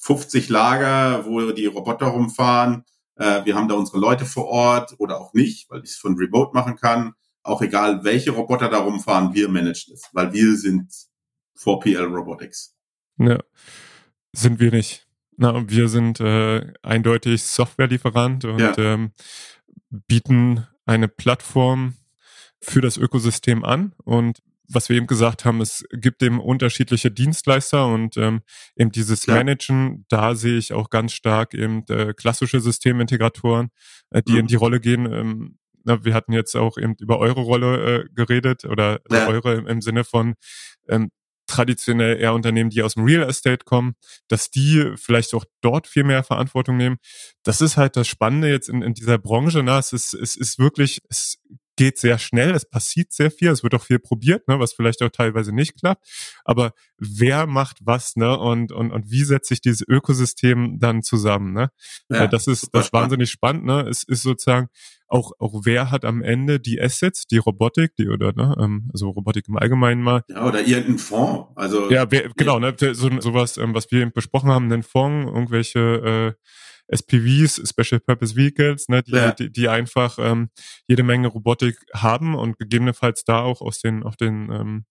50 0.00 0.48
Lager, 0.48 1.26
wo 1.26 1.52
die 1.52 1.66
Roboter 1.66 2.06
rumfahren. 2.06 2.84
Äh, 3.16 3.44
wir 3.44 3.54
haben 3.54 3.68
da 3.68 3.74
unsere 3.74 3.98
Leute 3.98 4.24
vor 4.24 4.46
Ort 4.46 4.94
oder 4.98 5.20
auch 5.20 5.32
nicht, 5.34 5.70
weil 5.70 5.82
ich 5.84 5.90
es 5.90 5.96
von 5.96 6.16
Remote 6.16 6.52
machen 6.54 6.76
kann. 6.76 7.14
Auch 7.42 7.62
egal, 7.62 8.04
welche 8.04 8.30
Roboter 8.30 8.68
da 8.68 8.78
rumfahren, 8.78 9.34
wir 9.34 9.48
managen 9.48 9.94
es, 9.94 10.08
weil 10.12 10.32
wir 10.32 10.56
sind 10.56 10.92
4PL 11.58 12.06
Robotics. 12.06 12.76
Ja, 13.18 13.38
sind 14.32 14.60
wir 14.60 14.70
nicht. 14.70 15.06
Na, 15.36 15.68
wir 15.68 15.88
sind 15.88 16.20
äh, 16.20 16.72
eindeutig 16.82 17.42
Softwarelieferant 17.42 18.44
und 18.44 18.60
ja. 18.60 18.76
ähm, 18.78 19.12
bieten 19.90 20.66
eine 20.84 21.08
Plattform 21.08 21.94
für 22.60 22.80
das 22.80 22.96
Ökosystem 22.96 23.64
an 23.64 23.92
und 24.04 24.42
was 24.74 24.88
wir 24.88 24.96
eben 24.96 25.06
gesagt 25.06 25.44
haben, 25.44 25.60
es 25.60 25.84
gibt 25.92 26.22
eben 26.22 26.40
unterschiedliche 26.40 27.10
Dienstleister 27.10 27.86
und 27.86 28.16
ähm, 28.16 28.42
eben 28.76 28.90
dieses 28.90 29.26
ja. 29.26 29.34
Managen, 29.34 30.04
da 30.08 30.34
sehe 30.34 30.58
ich 30.58 30.72
auch 30.72 30.90
ganz 30.90 31.12
stark 31.12 31.54
eben 31.54 31.84
äh, 31.88 32.14
klassische 32.14 32.60
Systemintegratoren, 32.60 33.70
äh, 34.10 34.22
die 34.22 34.32
mhm. 34.32 34.38
in 34.38 34.46
die 34.46 34.56
Rolle 34.56 34.80
gehen. 34.80 35.10
Ähm, 35.12 35.58
na, 35.84 36.04
wir 36.04 36.14
hatten 36.14 36.32
jetzt 36.32 36.56
auch 36.56 36.78
eben 36.78 36.94
über 37.00 37.18
eure 37.18 37.40
Rolle 37.40 38.04
äh, 38.04 38.08
geredet 38.14 38.64
oder 38.64 39.00
ja. 39.10 39.26
eure 39.26 39.54
im, 39.54 39.66
im, 39.66 39.80
Sinne 39.80 40.04
von 40.04 40.34
ähm, 40.88 41.10
traditionell 41.46 42.20
eher 42.20 42.34
Unternehmen, 42.34 42.70
die 42.70 42.82
aus 42.82 42.94
dem 42.94 43.04
Real 43.04 43.28
Estate 43.28 43.64
kommen, 43.64 43.94
dass 44.28 44.50
die 44.50 44.92
vielleicht 44.96 45.34
auch 45.34 45.44
dort 45.60 45.86
viel 45.86 46.04
mehr 46.04 46.22
Verantwortung 46.22 46.76
nehmen. 46.76 46.98
Das 47.42 47.60
ist 47.60 47.76
halt 47.76 47.96
das 47.96 48.08
Spannende 48.08 48.48
jetzt 48.48 48.68
in, 48.68 48.82
in 48.82 48.94
dieser 48.94 49.18
Branche. 49.18 49.62
Na, 49.62 49.78
es 49.78 49.92
ist, 49.92 50.14
es 50.14 50.36
ist 50.36 50.58
wirklich, 50.58 51.00
es 51.08 51.38
geht 51.76 51.98
sehr 51.98 52.18
schnell, 52.18 52.50
es 52.50 52.68
passiert 52.68 53.12
sehr 53.12 53.30
viel, 53.30 53.50
es 53.50 53.62
wird 53.62 53.74
auch 53.74 53.82
viel 53.82 53.98
probiert, 53.98 54.46
ne, 54.48 54.58
was 54.58 54.72
vielleicht 54.72 55.02
auch 55.02 55.10
teilweise 55.10 55.54
nicht 55.54 55.78
klappt. 55.78 56.06
Aber 56.44 56.72
wer 56.98 57.46
macht 57.46 57.78
was, 57.80 58.16
ne? 58.16 58.38
Und, 58.38 58.72
und, 58.72 58.90
und 58.90 59.10
wie 59.10 59.24
setzt 59.24 59.48
sich 59.48 59.60
dieses 59.60 59.86
Ökosystem 59.86 60.78
dann 60.78 61.02
zusammen, 61.02 61.52
ne? 61.52 61.70
Ja, 62.10 62.26
das 62.26 62.46
ist 62.46 62.68
das 62.72 62.86
ist 62.86 62.92
wahnsinnig 62.92 63.30
spannend, 63.30 63.64
ne? 63.64 63.86
Es 63.88 64.02
ist 64.02 64.22
sozusagen 64.22 64.68
auch, 65.12 65.32
auch 65.38 65.60
wer 65.64 65.90
hat 65.90 66.04
am 66.04 66.22
Ende 66.22 66.58
die 66.58 66.80
Assets, 66.80 67.26
die 67.26 67.36
Robotik, 67.36 67.94
die 67.96 68.08
oder 68.08 68.32
ne, 68.32 68.56
ähm, 68.58 68.88
also 68.92 69.10
Robotik 69.10 69.46
im 69.48 69.58
Allgemeinen 69.58 70.02
mal. 70.02 70.24
Ja, 70.28 70.46
oder 70.46 70.60
irgendein 70.66 70.98
Fonds. 70.98 71.50
Also 71.54 71.90
ja, 71.90 72.10
wer, 72.10 72.30
genau, 72.30 72.58
ne, 72.58 72.74
so, 72.78 73.20
sowas, 73.20 73.58
ähm, 73.58 73.74
was 73.74 73.90
wir 73.90 74.00
eben 74.00 74.12
besprochen 74.12 74.50
haben, 74.50 74.72
einen 74.72 74.82
Fonds, 74.82 75.30
irgendwelche 75.30 76.34
äh, 76.38 76.46
SPVs, 76.92 77.62
Special 77.68 78.00
Purpose 78.00 78.36
Vehicles, 78.36 78.88
ne, 78.88 79.02
die, 79.02 79.12
ja. 79.12 79.32
die, 79.32 79.50
die 79.50 79.68
einfach 79.68 80.18
ähm, 80.20 80.50
jede 80.86 81.02
Menge 81.02 81.28
Robotik 81.28 81.78
haben 81.94 82.34
und 82.34 82.58
gegebenenfalls 82.58 83.24
da 83.24 83.40
auch 83.40 83.60
aus 83.60 83.80
den, 83.80 84.02
auf 84.02 84.16
den 84.16 84.50
ähm, 84.52 84.84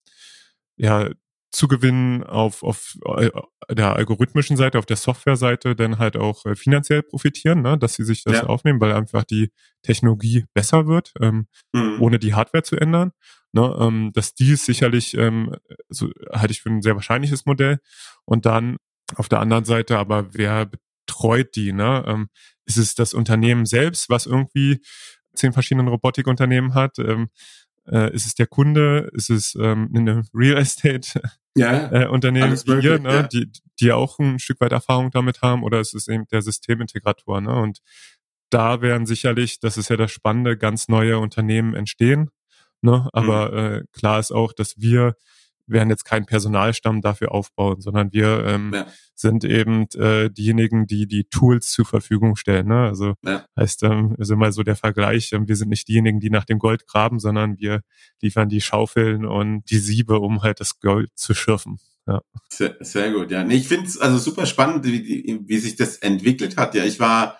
ja, 0.76 1.10
Zugewinn 1.52 2.24
auf, 2.24 2.62
auf 2.62 2.96
äh, 3.16 3.30
der 3.70 3.94
algorithmischen 3.94 4.56
Seite, 4.56 4.78
auf 4.78 4.86
der 4.86 4.96
Softwareseite 4.96 5.76
dann 5.76 5.98
halt 5.98 6.16
auch 6.16 6.46
äh, 6.46 6.56
finanziell 6.56 7.02
profitieren, 7.02 7.62
ne, 7.62 7.78
dass 7.78 7.94
sie 7.94 8.04
sich 8.04 8.24
das 8.24 8.38
ja. 8.38 8.46
aufnehmen, 8.46 8.80
weil 8.80 8.92
einfach 8.92 9.24
die 9.24 9.52
Technologie 9.82 10.46
besser 10.54 10.86
wird, 10.86 11.12
ähm, 11.20 11.46
mhm. 11.72 12.00
ohne 12.00 12.18
die 12.18 12.34
Hardware 12.34 12.64
zu 12.64 12.76
ändern. 12.76 13.12
Ne, 13.54 13.76
ähm, 13.78 14.12
dass 14.14 14.32
dies 14.32 14.64
sicherlich 14.64 15.14
ähm, 15.14 15.54
so 15.90 16.10
halte 16.32 16.52
ich 16.52 16.62
für 16.62 16.70
ein 16.70 16.80
sehr 16.80 16.94
wahrscheinliches 16.94 17.44
Modell. 17.44 17.80
Und 18.24 18.46
dann 18.46 18.78
auf 19.14 19.28
der 19.28 19.40
anderen 19.40 19.66
Seite 19.66 19.98
aber, 19.98 20.32
wer 20.32 20.70
betreut 21.06 21.54
die? 21.56 21.72
Ne? 21.72 22.04
Ähm, 22.06 22.28
ist 22.66 22.78
es 22.78 22.94
das 22.94 23.14
Unternehmen 23.14 23.66
selbst, 23.66 24.08
was 24.08 24.26
irgendwie 24.26 24.80
zehn 25.34 25.52
verschiedenen 25.52 25.88
Robotikunternehmen 25.88 26.74
hat? 26.74 26.98
Ähm, 26.98 27.28
äh, 27.90 28.14
ist 28.14 28.26
es 28.26 28.34
der 28.34 28.46
Kunde? 28.46 29.10
Ist 29.12 29.30
es 29.30 29.54
ähm, 29.60 29.90
eine 29.94 30.22
Real 30.34 30.58
Estate 30.58 31.20
ja, 31.56 31.90
äh, 31.92 32.06
Unternehmen 32.06 32.52
wie 32.52 32.86
ihr, 32.86 32.98
ne, 32.98 33.12
ja. 33.12 33.22
die, 33.24 33.50
die 33.80 33.92
auch 33.92 34.18
ein 34.18 34.38
Stück 34.38 34.60
weit 34.60 34.72
Erfahrung 34.72 35.10
damit 35.10 35.42
haben? 35.42 35.64
Oder 35.64 35.80
ist 35.80 35.94
es 35.94 36.08
eben 36.08 36.26
der 36.30 36.42
Systemintegrator? 36.42 37.40
Ne? 37.40 37.54
Und 37.54 37.80
da 38.50 38.82
werden 38.82 39.06
sicherlich, 39.06 39.60
das 39.60 39.76
ist 39.76 39.88
ja 39.88 39.96
das 39.96 40.12
Spannende, 40.12 40.56
ganz 40.56 40.88
neue 40.88 41.18
Unternehmen 41.18 41.74
entstehen. 41.74 42.30
Ne? 42.82 43.08
Aber 43.12 43.50
mhm. 43.50 43.58
äh, 43.58 43.82
klar 43.92 44.20
ist 44.20 44.32
auch, 44.32 44.52
dass 44.52 44.78
wir 44.78 45.16
werden 45.72 45.90
jetzt 45.90 46.04
keinen 46.04 46.26
Personalstamm 46.26 47.00
dafür 47.00 47.32
aufbauen, 47.32 47.80
sondern 47.80 48.12
wir 48.12 48.44
ähm, 48.46 48.72
ja. 48.74 48.86
sind 49.14 49.44
eben 49.44 49.86
äh, 49.94 50.30
diejenigen, 50.30 50.86
die 50.86 51.06
die 51.06 51.24
Tools 51.24 51.70
zur 51.70 51.84
Verfügung 51.84 52.36
stellen. 52.36 52.68
Ne? 52.68 52.86
Also 52.86 53.14
ja. 53.24 53.44
heißt, 53.58 53.82
ähm, 53.84 54.14
ist 54.18 54.30
immer 54.30 54.52
so 54.52 54.62
der 54.62 54.76
Vergleich, 54.76 55.32
ähm, 55.32 55.48
wir 55.48 55.56
sind 55.56 55.68
nicht 55.68 55.88
diejenigen, 55.88 56.20
die 56.20 56.30
nach 56.30 56.44
dem 56.44 56.58
Gold 56.58 56.86
graben, 56.86 57.18
sondern 57.18 57.58
wir 57.58 57.82
liefern 58.20 58.48
die 58.48 58.60
Schaufeln 58.60 59.24
und 59.24 59.64
die 59.70 59.78
Siebe, 59.78 60.18
um 60.18 60.42
halt 60.42 60.60
das 60.60 60.80
Gold 60.80 61.10
zu 61.14 61.34
schürfen. 61.34 61.78
Ja. 62.06 62.20
Sehr, 62.48 62.76
sehr 62.80 63.12
gut, 63.12 63.30
ja. 63.30 63.44
Nee, 63.44 63.56
ich 63.56 63.68
finde 63.68 63.86
es 63.86 63.98
also 63.98 64.18
super 64.18 64.46
spannend, 64.46 64.84
wie, 64.84 65.40
wie 65.46 65.58
sich 65.58 65.76
das 65.76 65.98
entwickelt 65.98 66.56
hat. 66.56 66.74
Ja, 66.74 66.84
ich 66.84 66.98
war 66.98 67.38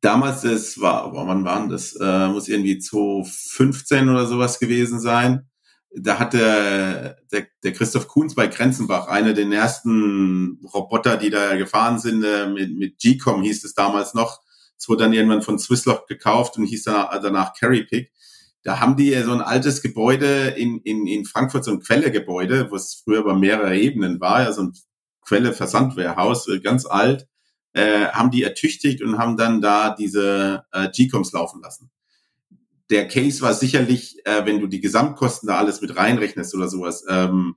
damals, 0.00 0.44
es 0.44 0.80
war, 0.80 1.12
wann 1.14 1.44
waren 1.44 1.68
das? 1.68 1.94
Äh, 1.94 2.28
muss 2.28 2.48
irgendwie 2.48 2.78
2015 2.78 4.08
oder 4.08 4.26
sowas 4.26 4.58
gewesen 4.58 4.98
sein 4.98 5.49
da 5.96 6.18
hat 6.18 6.34
der, 6.34 7.16
der, 7.32 7.46
der 7.62 7.72
Christoph 7.72 8.06
Kuhns 8.06 8.34
bei 8.34 8.46
Grenzenbach, 8.46 9.08
einer 9.08 9.32
der 9.32 9.46
ersten 9.46 10.60
Roboter, 10.72 11.16
die 11.16 11.30
da 11.30 11.56
gefahren 11.56 11.98
sind, 11.98 12.24
äh, 12.24 12.46
mit, 12.46 12.76
mit 12.76 12.98
G-Com 12.98 13.42
hieß 13.42 13.64
es 13.64 13.74
damals 13.74 14.14
noch. 14.14 14.40
Es 14.78 14.88
wurde 14.88 15.04
dann 15.04 15.12
irgendwann 15.12 15.42
von 15.42 15.58
Swisslock 15.58 16.06
gekauft 16.06 16.56
und 16.56 16.64
hieß 16.64 16.84
danach, 16.84 17.20
danach 17.20 17.54
Carry 17.54 17.84
Pick. 17.84 18.12
Da 18.62 18.78
haben 18.78 18.96
die 18.96 19.14
so 19.22 19.32
ein 19.32 19.40
altes 19.40 19.82
Gebäude 19.82 20.48
in, 20.48 20.80
in, 20.80 21.06
in 21.06 21.24
Frankfurt, 21.24 21.64
so 21.64 21.72
ein 21.72 21.80
Quellegebäude, 21.80 22.70
wo 22.70 22.76
es 22.76 23.02
früher 23.02 23.20
über 23.20 23.34
mehrere 23.34 23.76
Ebenen 23.76 24.20
war, 24.20 24.42
ja, 24.42 24.52
so 24.52 24.62
ein 24.62 24.74
Quelle-Versandwarehaus, 25.22 26.48
äh, 26.48 26.60
ganz 26.60 26.86
alt, 26.86 27.26
äh, 27.72 28.06
haben 28.08 28.30
die 28.30 28.42
ertüchtigt 28.42 29.02
und 29.02 29.18
haben 29.18 29.36
dann 29.36 29.60
da 29.60 29.94
diese 29.94 30.64
äh, 30.72 30.88
G-Coms 30.90 31.32
laufen 31.32 31.62
lassen 31.62 31.90
der 32.90 33.08
Case 33.08 33.40
war 33.40 33.54
sicherlich, 33.54 34.18
äh, 34.26 34.44
wenn 34.44 34.60
du 34.60 34.66
die 34.66 34.80
Gesamtkosten 34.80 35.46
da 35.46 35.58
alles 35.58 35.80
mit 35.80 35.96
reinrechnest 35.96 36.54
oder 36.54 36.68
sowas, 36.68 37.04
ähm, 37.08 37.54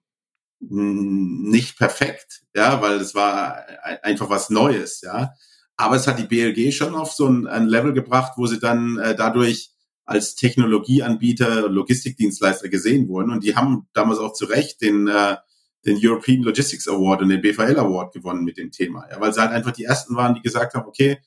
nicht 0.60 1.78
perfekt, 1.78 2.44
ja, 2.56 2.82
weil 2.82 2.94
es 2.94 3.16
war 3.16 3.66
einfach 4.02 4.30
was 4.30 4.50
Neues, 4.50 5.02
ja. 5.02 5.34
Aber 5.76 5.96
es 5.96 6.08
hat 6.08 6.20
die 6.20 6.28
BLG 6.28 6.72
schon 6.72 6.96
auf 6.96 7.12
so 7.12 7.28
ein, 7.28 7.48
ein 7.48 7.68
Level 7.68 7.94
gebracht, 7.94 8.34
wo 8.38 8.46
sie 8.48 8.60
dann 8.60 8.98
äh, 9.00 9.16
dadurch 9.16 9.72
als 10.06 10.36
Technologieanbieter, 10.36 11.70
Logistikdienstleister 11.70 12.70
gesehen 12.70 13.08
wurden. 13.08 13.32
Und 13.32 13.44
die 13.44 13.56
haben 13.56 13.88
damals 13.94 14.20
auch 14.20 14.34
zu 14.34 14.46
Recht 14.46 14.82
den, 14.82 15.08
äh, 15.08 15.38
den 15.86 15.98
European 16.02 16.44
Logistics 16.44 16.88
Award 16.88 17.24
und 17.24 17.30
den 17.30 17.42
BVL 17.42 17.78
Award 17.78 18.14
gewonnen 18.14 18.44
mit 18.44 18.58
dem 18.58 18.72
Thema. 18.72 19.08
Ja, 19.10 19.20
weil 19.20 19.34
sie 19.34 19.42
halt 19.42 19.52
einfach 19.52 19.72
die 19.72 19.86
ersten 19.86 20.16
waren, 20.16 20.36
die 20.36 20.42
gesagt 20.42 20.76
haben, 20.76 20.88
okay, 20.88 21.18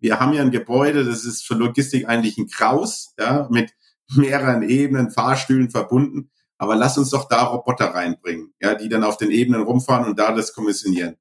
wir 0.00 0.18
haben 0.18 0.32
hier 0.32 0.42
ein 0.42 0.50
Gebäude, 0.50 1.04
das 1.04 1.24
ist 1.24 1.46
für 1.46 1.54
Logistik 1.54 2.08
eigentlich 2.08 2.38
ein 2.38 2.48
Kraus, 2.48 3.14
ja, 3.18 3.48
mit 3.50 3.72
mehreren 4.16 4.62
Ebenen, 4.62 5.10
Fahrstühlen 5.10 5.70
verbunden. 5.70 6.30
Aber 6.58 6.76
lass 6.76 6.98
uns 6.98 7.10
doch 7.10 7.28
da 7.28 7.44
Roboter 7.44 7.86
reinbringen, 7.86 8.52
ja, 8.60 8.74
die 8.74 8.88
dann 8.88 9.04
auf 9.04 9.16
den 9.16 9.30
Ebenen 9.30 9.62
rumfahren 9.62 10.06
und 10.06 10.18
da 10.18 10.32
das 10.32 10.52
kommissionieren. 10.52 11.16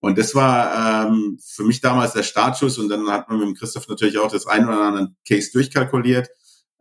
Und 0.00 0.18
das 0.18 0.34
war 0.34 1.08
ähm, 1.08 1.38
für 1.44 1.64
mich 1.64 1.80
damals 1.80 2.12
der 2.12 2.22
Startschuss. 2.22 2.78
Und 2.78 2.88
dann 2.88 3.08
hat 3.08 3.28
man 3.28 3.38
mit 3.38 3.48
dem 3.48 3.54
Christoph 3.54 3.88
natürlich 3.88 4.18
auch 4.18 4.30
das 4.30 4.46
ein 4.46 4.68
oder 4.68 4.80
andere 4.80 5.14
Case 5.26 5.50
durchkalkuliert. 5.52 6.28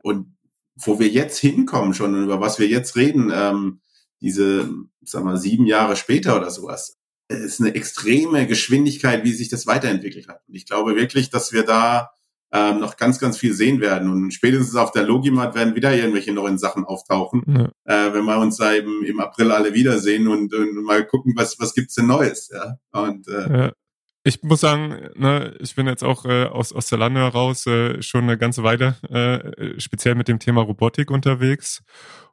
Und 0.03 0.37
wo 0.75 0.99
wir 0.99 1.07
jetzt 1.07 1.39
hinkommen 1.39 1.93
schon 1.93 2.13
und 2.13 2.23
über 2.25 2.41
was 2.41 2.59
wir 2.59 2.67
jetzt 2.67 2.95
reden, 2.95 3.31
ähm, 3.33 3.81
diese, 4.21 4.69
sagen 5.01 5.25
wir, 5.25 5.37
sieben 5.37 5.65
Jahre 5.65 5.95
später 5.95 6.35
oder 6.35 6.51
sowas, 6.51 6.97
ist 7.27 7.59
eine 7.59 7.73
extreme 7.73 8.47
Geschwindigkeit, 8.47 9.23
wie 9.23 9.33
sich 9.33 9.49
das 9.49 9.67
weiterentwickelt 9.67 10.27
hat. 10.27 10.41
Und 10.47 10.55
ich 10.55 10.65
glaube 10.65 10.95
wirklich, 10.95 11.29
dass 11.29 11.53
wir 11.53 11.63
da 11.63 12.11
ähm, 12.51 12.79
noch 12.79 12.97
ganz, 12.97 13.19
ganz 13.19 13.37
viel 13.37 13.53
sehen 13.53 13.81
werden. 13.81 14.09
Und 14.09 14.31
spätestens 14.31 14.75
auf 14.75 14.91
der 14.91 15.03
Logimat 15.03 15.55
werden 15.55 15.75
wieder 15.75 15.93
irgendwelche 15.93 16.31
neuen 16.31 16.57
Sachen 16.57 16.85
auftauchen, 16.85 17.43
ja. 17.47 18.07
äh, 18.07 18.13
wenn 18.13 18.25
wir 18.25 18.37
uns 18.37 18.57
da 18.57 18.73
eben 18.73 19.03
im 19.03 19.19
April 19.19 19.51
alle 19.51 19.73
wiedersehen 19.73 20.27
und, 20.27 20.53
und 20.53 20.83
mal 20.83 21.05
gucken, 21.05 21.33
was, 21.35 21.59
was 21.59 21.73
gibt's 21.73 21.95
denn 21.95 22.07
Neues. 22.07 22.49
Ja? 22.53 22.77
Und 22.91 23.27
äh, 23.27 23.57
ja. 23.57 23.71
Ich 24.27 24.41
muss 24.41 24.61
sagen, 24.61 25.11
ne, 25.13 25.55
ich 25.59 25.75
bin 25.75 25.85
jetzt 25.85 26.03
auch 26.03 26.25
äh, 26.25 26.45
aus, 26.45 26.73
aus 26.73 26.87
der 26.87 26.97
Lande 26.97 27.19
heraus 27.19 27.67
äh, 27.67 28.01
schon 28.01 28.23
eine 28.23 28.39
ganze 28.39 28.63
Weile 28.63 28.95
äh, 29.07 29.79
speziell 29.79 30.15
mit 30.15 30.27
dem 30.27 30.39
Thema 30.39 30.61
Robotik 30.61 31.11
unterwegs. 31.11 31.83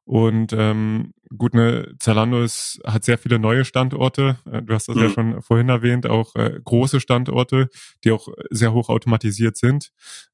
Und 0.07 0.55
ähm, 0.55 1.13
gut, 1.37 1.53
ne, 1.53 1.95
Zalando 1.99 2.43
ist, 2.43 2.81
hat 2.87 3.05
sehr 3.05 3.19
viele 3.19 3.39
neue 3.39 3.67
Standorte. 3.67 4.39
Äh, 4.51 4.63
du 4.63 4.73
hast 4.73 4.89
das 4.89 4.97
mhm. 4.97 5.03
ja 5.03 5.11
schon 5.11 5.43
vorhin 5.43 5.69
erwähnt, 5.69 6.07
auch 6.07 6.35
äh, 6.35 6.59
große 6.65 6.99
Standorte, 6.99 7.69
die 8.05 8.11
auch 8.11 8.29
sehr 8.49 8.73
hoch 8.73 8.89
automatisiert 8.89 9.59
sind. 9.59 9.91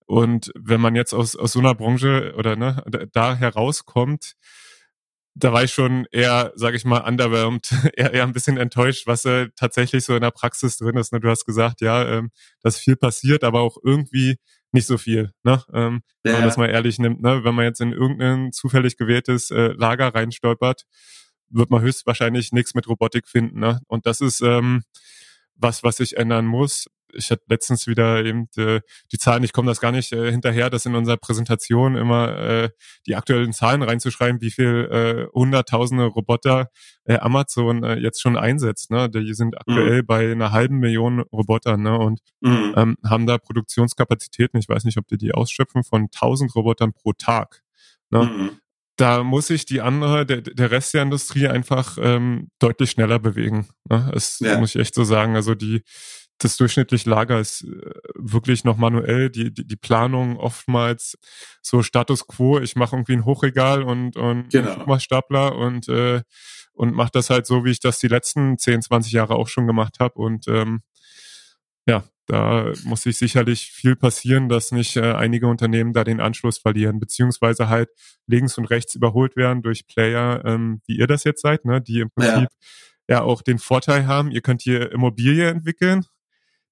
Und 0.06 0.52
wenn 0.56 0.80
man 0.80 0.94
jetzt 0.94 1.12
aus, 1.12 1.34
aus 1.34 1.50
so 1.50 1.58
einer 1.58 1.74
Branche 1.74 2.34
oder 2.38 2.54
ne, 2.54 2.84
da 3.12 3.34
herauskommt, 3.34 4.36
da 5.34 5.52
war 5.52 5.64
ich 5.64 5.72
schon 5.72 6.06
eher, 6.10 6.52
sage 6.56 6.76
ich 6.76 6.84
mal, 6.84 7.00
underwhelmed, 7.00 7.70
eher, 7.96 8.12
eher 8.12 8.22
ein 8.24 8.32
bisschen 8.32 8.56
enttäuscht, 8.56 9.06
was 9.06 9.24
äh, 9.24 9.48
tatsächlich 9.56 10.04
so 10.04 10.14
in 10.14 10.22
der 10.22 10.30
Praxis 10.30 10.76
drin 10.76 10.96
ist. 10.96 11.12
Ne? 11.12 11.20
Du 11.20 11.28
hast 11.28 11.44
gesagt, 11.44 11.80
ja, 11.80 12.06
ähm, 12.06 12.30
dass 12.62 12.78
viel 12.78 12.96
passiert, 12.96 13.44
aber 13.44 13.60
auch 13.60 13.76
irgendwie 13.82 14.36
nicht 14.72 14.86
so 14.86 14.98
viel, 14.98 15.32
ne? 15.44 15.62
Ähm, 15.72 16.02
ja. 16.24 16.32
Wenn 16.32 16.32
man 16.32 16.44
das 16.44 16.56
mal 16.56 16.68
ehrlich 16.68 16.98
nimmt, 16.98 17.22
ne? 17.22 17.42
Wenn 17.42 17.54
man 17.54 17.64
jetzt 17.64 17.80
in 17.80 17.92
irgendein 17.92 18.52
zufällig 18.52 18.96
gewähltes 18.96 19.50
äh, 19.50 19.68
Lager 19.68 20.14
reinstolpert, 20.14 20.82
wird 21.48 21.70
man 21.70 21.80
höchstwahrscheinlich 21.80 22.52
nichts 22.52 22.74
mit 22.74 22.86
Robotik 22.86 23.26
finden, 23.26 23.60
ne? 23.60 23.80
Und 23.86 24.04
das 24.04 24.20
ist 24.20 24.42
ähm, 24.42 24.82
was, 25.54 25.82
was 25.82 25.96
sich 25.96 26.16
ändern 26.16 26.46
muss. 26.46 26.86
Ich 27.12 27.30
hatte 27.30 27.42
letztens 27.48 27.86
wieder 27.86 28.24
eben 28.24 28.48
äh, 28.56 28.80
die 29.12 29.18
Zahlen, 29.18 29.44
ich 29.44 29.52
komme 29.52 29.68
das 29.68 29.80
gar 29.80 29.92
nicht 29.92 30.12
äh, 30.12 30.30
hinterher, 30.30 30.70
das 30.70 30.86
in 30.86 30.94
unserer 30.94 31.16
Präsentation 31.16 31.96
immer 31.96 32.36
äh, 32.36 32.70
die 33.06 33.16
aktuellen 33.16 33.52
Zahlen 33.52 33.82
reinzuschreiben, 33.82 34.40
wie 34.40 34.50
viel 34.50 34.88
äh, 34.90 35.32
hunderttausende 35.34 36.04
Roboter 36.04 36.70
äh, 37.04 37.18
Amazon 37.18 37.82
äh, 37.82 37.96
jetzt 37.96 38.20
schon 38.20 38.36
einsetzt. 38.36 38.90
Ne? 38.90 39.08
Die 39.08 39.34
sind 39.34 39.54
mhm. 39.54 39.58
aktuell 39.58 40.02
mhm. 40.02 40.06
bei 40.06 40.30
einer 40.30 40.52
halben 40.52 40.78
Million 40.78 41.20
Robotern 41.32 41.82
ne? 41.82 41.98
und 41.98 42.20
mhm. 42.40 42.74
ähm, 42.76 42.96
haben 43.04 43.26
da 43.26 43.38
Produktionskapazitäten, 43.38 44.58
ich 44.60 44.68
weiß 44.68 44.84
nicht, 44.84 44.98
ob 44.98 45.06
die 45.08 45.18
die 45.18 45.32
ausschöpfen, 45.32 45.84
von 45.84 46.08
1000 46.14 46.54
Robotern 46.54 46.92
pro 46.92 47.12
Tag. 47.12 47.62
Ne? 48.10 48.24
Mhm 48.24 48.50
da 48.98 49.22
muss 49.22 49.46
sich 49.46 49.64
die 49.64 49.80
andere, 49.80 50.26
der, 50.26 50.40
der 50.42 50.70
Rest 50.70 50.92
der 50.92 51.02
Industrie 51.02 51.46
einfach 51.46 51.96
ähm, 52.00 52.50
deutlich 52.58 52.90
schneller 52.90 53.18
bewegen. 53.20 53.68
Ne? 53.88 54.10
Das 54.12 54.40
ja. 54.40 54.58
muss 54.58 54.74
ich 54.74 54.80
echt 54.80 54.94
so 54.94 55.04
sagen. 55.04 55.36
Also 55.36 55.54
die, 55.54 55.82
das 56.38 56.56
durchschnittliche 56.56 57.10
Lager 57.10 57.38
ist 57.40 57.64
äh, 57.64 57.92
wirklich 58.14 58.64
noch 58.64 58.76
manuell. 58.76 59.30
Die, 59.30 59.52
die, 59.52 59.66
die 59.66 59.76
Planung 59.76 60.36
oftmals 60.36 61.18
so 61.62 61.82
Status 61.82 62.26
quo. 62.26 62.58
Ich 62.60 62.76
mache 62.76 62.96
irgendwie 62.96 63.14
ein 63.14 63.24
Hochregal 63.24 63.82
und, 63.82 64.16
und 64.16 64.50
genau. 64.50 64.84
mach 64.86 65.00
Stapler 65.00 65.56
und, 65.56 65.88
äh, 65.88 66.22
und 66.72 66.94
mache 66.94 67.10
das 67.12 67.30
halt 67.30 67.46
so, 67.46 67.64
wie 67.64 67.70
ich 67.70 67.80
das 67.80 67.98
die 67.98 68.08
letzten 68.08 68.56
10, 68.56 68.82
20 68.82 69.12
Jahre 69.12 69.34
auch 69.34 69.48
schon 69.48 69.66
gemacht 69.66 69.96
habe. 70.00 70.14
Und 70.14 70.46
ähm, 70.48 70.82
ja, 71.86 72.04
da 72.26 72.72
muss 72.84 73.02
sich 73.02 73.16
sicherlich 73.16 73.70
viel 73.72 73.96
passieren, 73.96 74.48
dass 74.48 74.70
nicht 74.70 74.96
äh, 74.96 75.12
einige 75.14 75.48
Unternehmen 75.48 75.94
da 75.94 76.04
den 76.04 76.20
Anschluss 76.20 76.58
verlieren, 76.58 77.00
beziehungsweise 77.00 77.68
halt 77.68 77.88
links 78.26 78.58
und 78.58 78.66
rechts 78.66 78.94
überholt 78.94 79.34
werden 79.34 79.62
durch 79.62 79.86
Player, 79.86 80.42
ähm, 80.44 80.82
wie 80.86 80.98
ihr 80.98 81.06
das 81.06 81.24
jetzt 81.24 81.40
seid, 81.40 81.64
ne, 81.64 81.80
die 81.80 82.00
im 82.00 82.10
Prinzip 82.10 82.50
ja. 83.08 83.16
ja 83.16 83.22
auch 83.22 83.40
den 83.40 83.58
Vorteil 83.58 84.06
haben, 84.06 84.30
ihr 84.30 84.42
könnt 84.42 84.60
hier 84.60 84.92
Immobilie 84.92 85.48
entwickeln, 85.48 86.04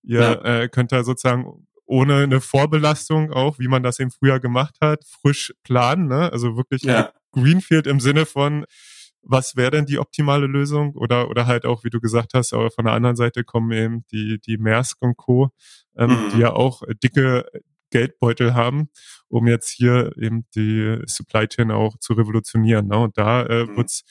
ihr 0.07 0.21
ja. 0.21 0.63
äh, 0.63 0.69
könnt 0.69 0.93
da 0.93 1.05
sozusagen 1.05 1.67
ohne 1.85 2.23
eine 2.23 2.41
Vorbelastung 2.41 3.33
auch, 3.33 3.59
wie 3.59 3.69
man 3.69 3.83
das 3.83 4.01
eben 4.01 4.11
früher 4.11 4.41
gemacht 4.41 4.77
hat, 4.81 5.05
frisch 5.05 5.53
planen, 5.63 6.09
ne? 6.09 6.33
also 6.33 6.57
wirklich 6.57 6.83
ja. 6.83 7.13
Greenfield 7.33 7.87
im 7.87 8.01
Sinne 8.01 8.27
von 8.27 8.65
was 9.29 9.57
wäre 9.57 9.73
denn 9.73 9.87
die 9.87 9.99
optimale 9.99 10.47
Lösung? 10.47 10.95
Oder, 10.95 11.29
oder 11.29 11.47
halt 11.47 11.67
auch, 11.67 11.83
wie 11.83 11.91
du 11.91 12.01
gesagt 12.01 12.33
hast, 12.35 12.53
aber 12.53 12.71
von 12.71 12.85
der 12.85 12.95
anderen 12.95 13.17
Seite 13.17 13.43
kommen 13.43 13.73
eben 13.73 14.05
die, 14.13 14.39
die 14.39 14.57
Maersk 14.57 14.99
und 15.01 15.17
Co., 15.17 15.51
ähm, 15.97 16.11
mhm. 16.11 16.31
die 16.33 16.39
ja 16.39 16.53
auch 16.53 16.83
dicke 17.03 17.45
Geldbeutel 17.91 18.55
haben, 18.55 18.89
um 19.29 19.49
jetzt 19.49 19.71
hier 19.71 20.13
eben 20.17 20.47
die 20.55 20.99
Supply 21.07 21.49
Chain 21.49 21.73
auch 21.73 21.99
zu 21.99 22.13
revolutionieren. 22.13 22.87
Ne? 22.87 22.99
Und 22.99 23.19
da 23.19 23.45
äh, 23.47 23.65
mhm. 23.65 23.77
wird's 23.79 24.05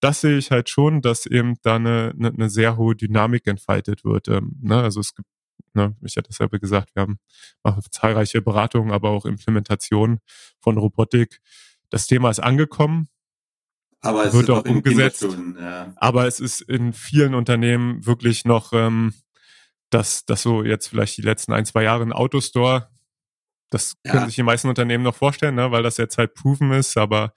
das 0.00 0.22
sehe 0.22 0.38
ich 0.38 0.50
halt 0.50 0.70
schon, 0.70 1.02
dass 1.02 1.26
eben 1.26 1.56
da 1.62 1.76
eine, 1.76 2.14
eine, 2.18 2.28
eine 2.28 2.48
sehr 2.48 2.78
hohe 2.78 2.96
Dynamik 2.96 3.46
entfaltet 3.46 4.02
wird. 4.04 4.28
Ähm, 4.28 4.56
ne? 4.62 4.80
Also 4.82 5.00
es 5.00 5.14
gibt, 5.14 5.28
ne, 5.74 5.96
ich 6.02 6.16
hatte 6.16 6.28
dasselbe 6.28 6.60
gesagt, 6.60 6.94
wir 6.94 7.02
haben 7.02 7.18
machen 7.62 7.82
zahlreiche 7.90 8.42
Beratungen, 8.42 8.92
aber 8.92 9.10
auch 9.10 9.24
Implementationen 9.24 10.20
von 10.60 10.78
Robotik. 10.78 11.40
Das 11.90 12.06
Thema 12.06 12.30
ist 12.30 12.40
angekommen. 12.40 13.08
Aber 14.02 14.24
es 14.24 14.32
wird 14.32 14.48
auch 14.50 14.64
umgesetzt. 14.64 15.26
Ja. 15.58 15.92
Aber 15.96 16.26
es 16.26 16.40
ist 16.40 16.62
in 16.62 16.92
vielen 16.92 17.34
Unternehmen 17.34 18.06
wirklich 18.06 18.44
noch, 18.44 18.72
ähm, 18.72 19.12
dass, 19.90 20.24
dass 20.24 20.42
so 20.42 20.64
jetzt 20.64 20.88
vielleicht 20.88 21.16
die 21.18 21.22
letzten 21.22 21.52
ein, 21.52 21.66
zwei 21.66 21.82
Jahre 21.82 22.02
ein 22.02 22.12
Autostore 22.12 22.88
das 23.70 23.96
können 24.02 24.22
ja. 24.22 24.26
sich 24.26 24.34
die 24.34 24.42
meisten 24.42 24.68
Unternehmen 24.68 25.04
noch 25.04 25.14
vorstellen, 25.14 25.54
ne, 25.54 25.70
weil 25.70 25.82
das 25.82 25.96
jetzt 25.96 26.18
halt 26.18 26.34
proven 26.34 26.72
ist, 26.72 26.98
aber 26.98 27.32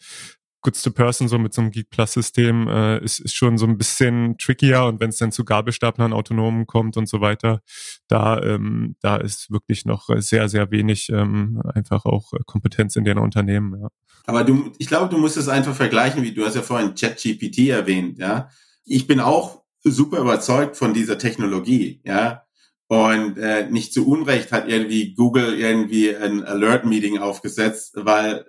Goods 0.64 0.82
to 0.82 0.92
Person 0.92 1.28
so 1.28 1.38
mit 1.38 1.54
so 1.54 1.62
einem 1.62 1.72
Geek 1.72 1.90
Plus 1.90 2.14
System 2.14 2.68
äh, 2.68 3.04
ist, 3.04 3.20
ist 3.20 3.36
schon 3.36 3.58
so 3.58 3.66
ein 3.66 3.78
bisschen 3.78 4.38
trickier 4.38 4.86
und 4.86 5.00
wenn 5.00 5.10
es 5.10 5.18
dann 5.18 5.32
zu 5.32 5.46
Gabelstaplern 5.46 6.14
autonomen 6.14 6.66
kommt 6.66 6.98
und 6.98 7.08
so 7.08 7.22
weiter, 7.22 7.62
da 8.08 8.24
da 8.24 8.60
da 9.02 9.18
ist 9.18 9.52
wirklich 9.52 9.86
noch 9.86 10.10
sehr 10.18 10.50
sehr 10.50 10.72
wenig 10.72 11.10
ähm, 11.10 11.62
einfach 11.74 12.06
auch 12.06 12.32
Kompetenz 12.46 12.96
in 12.96 13.04
den 13.04 13.18
Unternehmen. 13.18 13.82
Ja. 13.82 13.88
Aber 14.26 14.44
du, 14.44 14.72
ich 14.78 14.88
glaube, 14.88 15.10
du 15.10 15.18
musst 15.18 15.38
es 15.38 15.50
einfach 15.50 15.76
vergleichen, 15.76 16.24
wie 16.24 16.34
du 16.34 16.46
hast 16.46 16.56
ja 16.56 16.62
vorhin 16.62 16.96
ChatGPT 16.96 17.70
erwähnt, 17.70 18.20
ja. 18.20 18.50
Ich 18.86 19.08
bin 19.08 19.20
auch 19.20 19.64
super 19.84 20.20
überzeugt 20.20 20.78
von 20.78 20.94
dieser 20.94 21.18
Technologie, 21.18 22.02
ja. 22.06 22.44
Und 22.88 23.38
äh, 23.38 23.70
nicht 23.70 23.94
zu 23.94 24.08
Unrecht 24.08 24.52
hat 24.52 24.68
irgendwie 24.68 25.16
Google 25.16 25.58
irgendwie 25.58 26.16
ein 26.16 26.44
Alert-Meeting 26.44 27.18
aufgesetzt, 27.18 27.94
weil 27.96 28.46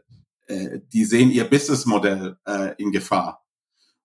äh, 0.47 0.80
die 0.92 1.05
sehen 1.05 1.30
ihr 1.30 1.45
Businessmodell 1.45 2.36
äh, 2.47 2.74
in 2.78 2.92
Gefahr. 2.92 3.45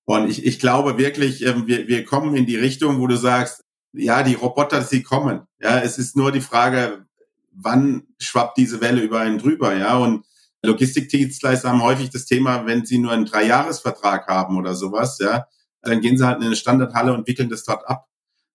Und 0.06 0.30
ich, 0.30 0.46
ich 0.46 0.60
glaube 0.60 0.98
wirklich, 0.98 1.46
äh, 1.46 1.68
wir, 1.68 1.88
wir 1.88 2.06
kommen 2.06 2.36
in 2.36 2.46
die 2.46 2.56
Richtung, 2.56 3.00
wo 3.00 3.08
du 3.08 3.16
sagst, 3.16 3.64
ja, 3.94 4.24
die 4.24 4.36
Roboter, 4.36 4.82
sie 4.82 5.04
kommen. 5.04 5.42
Ja, 5.60 5.80
es 5.80 5.98
ist 5.98 6.16
nur 6.16 6.32
die 6.32 6.42
Frage, 6.42 7.06
wann 7.52 8.04
schwappt 8.20 8.58
diese 8.58 8.82
Welle 8.82 9.02
über 9.02 9.20
einen 9.20 9.40
drüber, 9.40 9.76
ja. 9.76 9.98
Und 9.98 10.26
Logistikdienstleister 10.64 11.70
haben 11.70 11.84
häufig 11.84 12.10
das 12.10 12.26
Thema, 12.26 12.66
wenn 12.66 12.86
sie 12.86 13.00
nur 13.00 13.12
einen 13.12 13.26
Dreijahresvertrag 13.26 14.28
haben 14.28 14.58
oder 14.58 14.76
sowas, 14.76 15.18
ja, 15.20 15.46
dann 15.82 16.02
gehen 16.02 16.18
sie 16.18 16.26
halt 16.26 16.40
in 16.40 16.46
eine 16.46 16.56
Standardhalle 16.56 17.14
und 17.14 17.28
wickeln 17.28 17.50
das 17.50 17.64
dort 17.64 17.88
ab. 17.88 18.08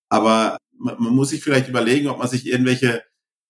Aber 0.09 0.59
man, 0.79 0.97
man 0.99 1.15
muss 1.15 1.31
sich 1.31 1.43
vielleicht 1.43 1.69
überlegen, 1.69 2.09
ob 2.09 2.19
man 2.19 2.29
sich 2.29 2.47
irgendwelche 2.47 3.03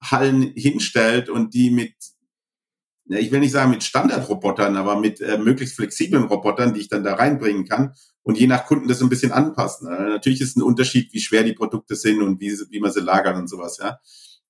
Hallen 0.03 0.53
hinstellt 0.55 1.28
und 1.28 1.55
die 1.55 1.70
mit 1.70 1.95
ich 3.07 3.31
will 3.31 3.41
nicht 3.41 3.53
sagen 3.53 3.71
mit 3.71 3.85
Standardrobotern, 3.85 4.77
aber 4.77 4.99
mit 4.99 5.21
äh, 5.21 5.39
möglichst 5.39 5.77
flexiblen 5.77 6.25
Robotern, 6.25 6.75
die 6.75 6.81
ich 6.81 6.89
dann 6.89 7.05
da 7.05 7.15
reinbringen 7.15 7.67
kann 7.67 7.95
und 8.23 8.39
je 8.39 8.47
nach 8.47 8.65
Kunden 8.67 8.89
das 8.89 9.03
ein 9.03 9.11
bisschen 9.11 9.33
anpassen. 9.33 9.89
Also 9.89 10.03
natürlich 10.05 10.41
ist 10.41 10.57
ein 10.57 10.63
Unterschied, 10.63 11.13
wie 11.13 11.21
schwer 11.21 11.45
die 11.45 11.53
Produkte 11.53 11.97
sind 11.97 12.23
und 12.23 12.41
wie, 12.41 12.53
wie 12.71 12.81
man 12.81 12.93
sie 12.93 13.01
lagern 13.01 13.37
und 13.37 13.49
sowas, 13.49 13.79
ja. 13.79 13.99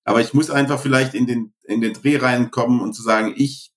Aber 0.04 0.20
ich 0.20 0.34
muss 0.34 0.50
einfach 0.50 0.78
vielleicht 0.78 1.14
in 1.14 1.26
den, 1.26 1.54
in 1.64 1.80
den 1.80 1.94
Dreh 1.94 2.18
reinkommen 2.18 2.80
und 2.80 2.92
zu 2.92 3.02
sagen, 3.02 3.34
ich 3.36 3.72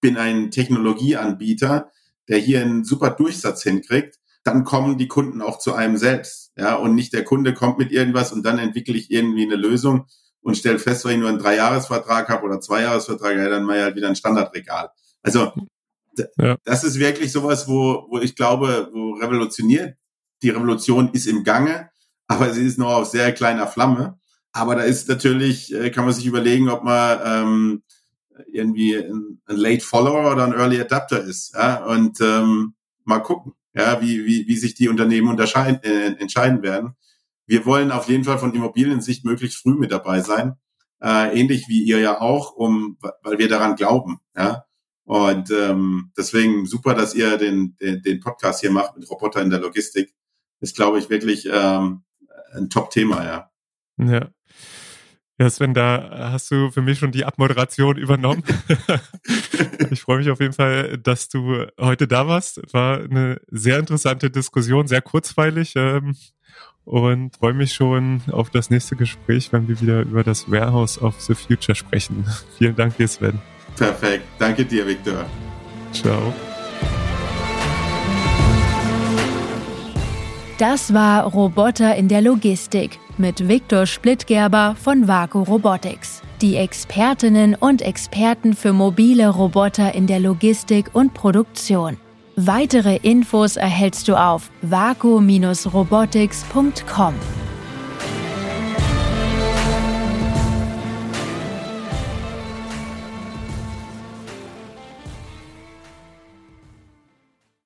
bin 0.00 0.16
ein 0.16 0.50
Technologieanbieter, 0.50 1.90
der 2.28 2.38
hier 2.38 2.62
einen 2.62 2.84
super 2.84 3.10
Durchsatz 3.10 3.62
hinkriegt, 3.62 4.18
dann 4.42 4.64
kommen 4.64 4.96
die 4.96 5.08
Kunden 5.08 5.42
auch 5.42 5.58
zu 5.58 5.74
einem 5.74 5.96
selbst, 5.96 6.52
ja, 6.56 6.74
und 6.76 6.94
nicht 6.94 7.12
der 7.12 7.24
Kunde 7.24 7.52
kommt 7.54 7.78
mit 7.78 7.92
irgendwas 7.92 8.32
und 8.32 8.44
dann 8.44 8.58
entwickle 8.58 8.96
ich 8.96 9.10
irgendwie 9.10 9.44
eine 9.44 9.56
Lösung, 9.56 10.06
und 10.46 10.56
stelle 10.56 10.78
fest, 10.78 11.04
wenn 11.04 11.14
ich 11.14 11.18
nur 11.18 11.28
einen 11.28 11.40
Dreijahresvertrag 11.40 12.28
habe 12.28 12.44
oder 12.44 12.60
Zweijahresvertrag, 12.60 13.36
ja, 13.36 13.48
dann 13.48 13.64
ich 13.64 13.82
halt 13.82 13.96
wieder 13.96 14.06
ein 14.06 14.14
Standardregal. 14.14 14.90
Also 15.20 15.52
ja. 16.38 16.56
das 16.62 16.84
ist 16.84 17.00
wirklich 17.00 17.32
sowas, 17.32 17.66
wo, 17.66 18.06
wo 18.10 18.20
ich 18.20 18.36
glaube, 18.36 18.88
wo 18.92 19.14
revolutioniert. 19.14 19.96
Die 20.42 20.50
Revolution 20.50 21.10
ist 21.12 21.26
im 21.26 21.42
Gange, 21.42 21.90
aber 22.28 22.52
sie 22.52 22.64
ist 22.64 22.78
noch 22.78 22.94
auf 22.94 23.08
sehr 23.08 23.32
kleiner 23.32 23.66
Flamme. 23.66 24.20
Aber 24.52 24.76
da 24.76 24.82
ist 24.82 25.08
natürlich, 25.08 25.74
äh, 25.74 25.90
kann 25.90 26.04
man 26.04 26.14
sich 26.14 26.26
überlegen, 26.26 26.68
ob 26.68 26.84
man 26.84 27.18
ähm, 27.24 27.82
irgendwie 28.46 28.94
ein, 28.98 29.40
ein 29.46 29.56
Late 29.56 29.84
Follower 29.84 30.30
oder 30.30 30.44
ein 30.44 30.52
Early 30.52 30.80
Adapter 30.80 31.24
ist. 31.24 31.54
Ja? 31.54 31.84
Und 31.86 32.20
ähm, 32.20 32.74
mal 33.02 33.18
gucken, 33.18 33.54
ja, 33.74 34.00
wie, 34.00 34.24
wie, 34.24 34.46
wie 34.46 34.56
sich 34.56 34.74
die 34.74 34.88
Unternehmen 34.88 35.28
unterscheiden, 35.28 35.82
äh, 35.82 36.14
entscheiden 36.20 36.62
werden 36.62 36.94
wir 37.46 37.64
wollen 37.64 37.90
auf 37.92 38.08
jeden 38.08 38.24
Fall 38.24 38.38
von 38.38 38.54
Immobiliensicht 38.54 39.24
möglichst 39.24 39.62
früh 39.62 39.74
mit 39.74 39.92
dabei 39.92 40.20
sein. 40.20 40.56
Äh, 41.00 41.38
ähnlich 41.38 41.68
wie 41.68 41.82
ihr 41.82 42.00
ja 42.00 42.20
auch, 42.20 42.52
um, 42.52 42.98
weil 43.22 43.38
wir 43.38 43.48
daran 43.48 43.76
glauben. 43.76 44.18
Ja? 44.36 44.64
Und 45.04 45.50
ähm, 45.50 46.12
deswegen 46.16 46.66
super, 46.66 46.94
dass 46.94 47.14
ihr 47.14 47.36
den, 47.36 47.76
den, 47.80 48.02
den 48.02 48.20
Podcast 48.20 48.60
hier 48.60 48.72
macht 48.72 48.96
mit 48.96 49.08
Roboter 49.08 49.40
in 49.42 49.50
der 49.50 49.60
Logistik. 49.60 50.12
Ist, 50.60 50.74
glaube 50.74 50.98
ich, 50.98 51.10
wirklich 51.10 51.48
ähm, 51.52 52.02
ein 52.54 52.70
Top-Thema, 52.70 53.24
ja. 53.24 53.50
Ja. 53.98 54.28
Ja, 55.38 55.50
Sven, 55.50 55.74
da 55.74 56.30
hast 56.32 56.50
du 56.50 56.70
für 56.70 56.80
mich 56.80 56.98
schon 56.98 57.12
die 57.12 57.26
Abmoderation 57.26 57.96
übernommen. 57.98 58.42
ich 59.90 60.00
freue 60.00 60.18
mich 60.18 60.30
auf 60.30 60.40
jeden 60.40 60.54
Fall, 60.54 60.96
dass 60.98 61.28
du 61.28 61.66
heute 61.78 62.08
da 62.08 62.26
warst. 62.26 62.60
War 62.72 63.00
eine 63.00 63.40
sehr 63.48 63.78
interessante 63.78 64.30
Diskussion, 64.30 64.86
sehr 64.86 65.02
kurzweilig. 65.02 65.74
Ähm, 65.76 66.16
und 66.86 67.36
freue 67.36 67.52
mich 67.52 67.74
schon 67.74 68.22
auf 68.32 68.48
das 68.48 68.70
nächste 68.70 68.96
Gespräch, 68.96 69.52
wenn 69.52 69.68
wir 69.68 69.78
wieder 69.80 70.02
über 70.02 70.22
das 70.24 70.50
Warehouse 70.50 71.02
of 71.02 71.20
the 71.20 71.34
Future 71.34 71.74
sprechen. 71.74 72.24
Vielen 72.58 72.76
Dank 72.76 72.96
dir, 72.96 73.08
Sven. 73.08 73.38
Perfekt. 73.76 74.24
Danke 74.38 74.64
dir, 74.64 74.86
Victor. 74.86 75.26
Ciao. 75.92 76.32
Das 80.58 80.94
war 80.94 81.24
Roboter 81.24 81.96
in 81.96 82.08
der 82.08 82.22
Logistik 82.22 82.98
mit 83.18 83.46
Viktor 83.46 83.84
Splittgerber 83.84 84.74
von 84.80 85.06
Vaku 85.06 85.42
Robotics. 85.42 86.22
Die 86.40 86.56
Expertinnen 86.56 87.54
und 87.54 87.82
Experten 87.82 88.54
für 88.54 88.72
mobile 88.72 89.28
Roboter 89.28 89.94
in 89.94 90.06
der 90.06 90.20
Logistik 90.20 90.94
und 90.94 91.12
Produktion. 91.12 91.98
Weitere 92.38 92.96
Infos 92.96 93.56
erhältst 93.56 94.08
du 94.08 94.14
auf 94.14 94.50
vaku-robotics.com. 94.60 97.14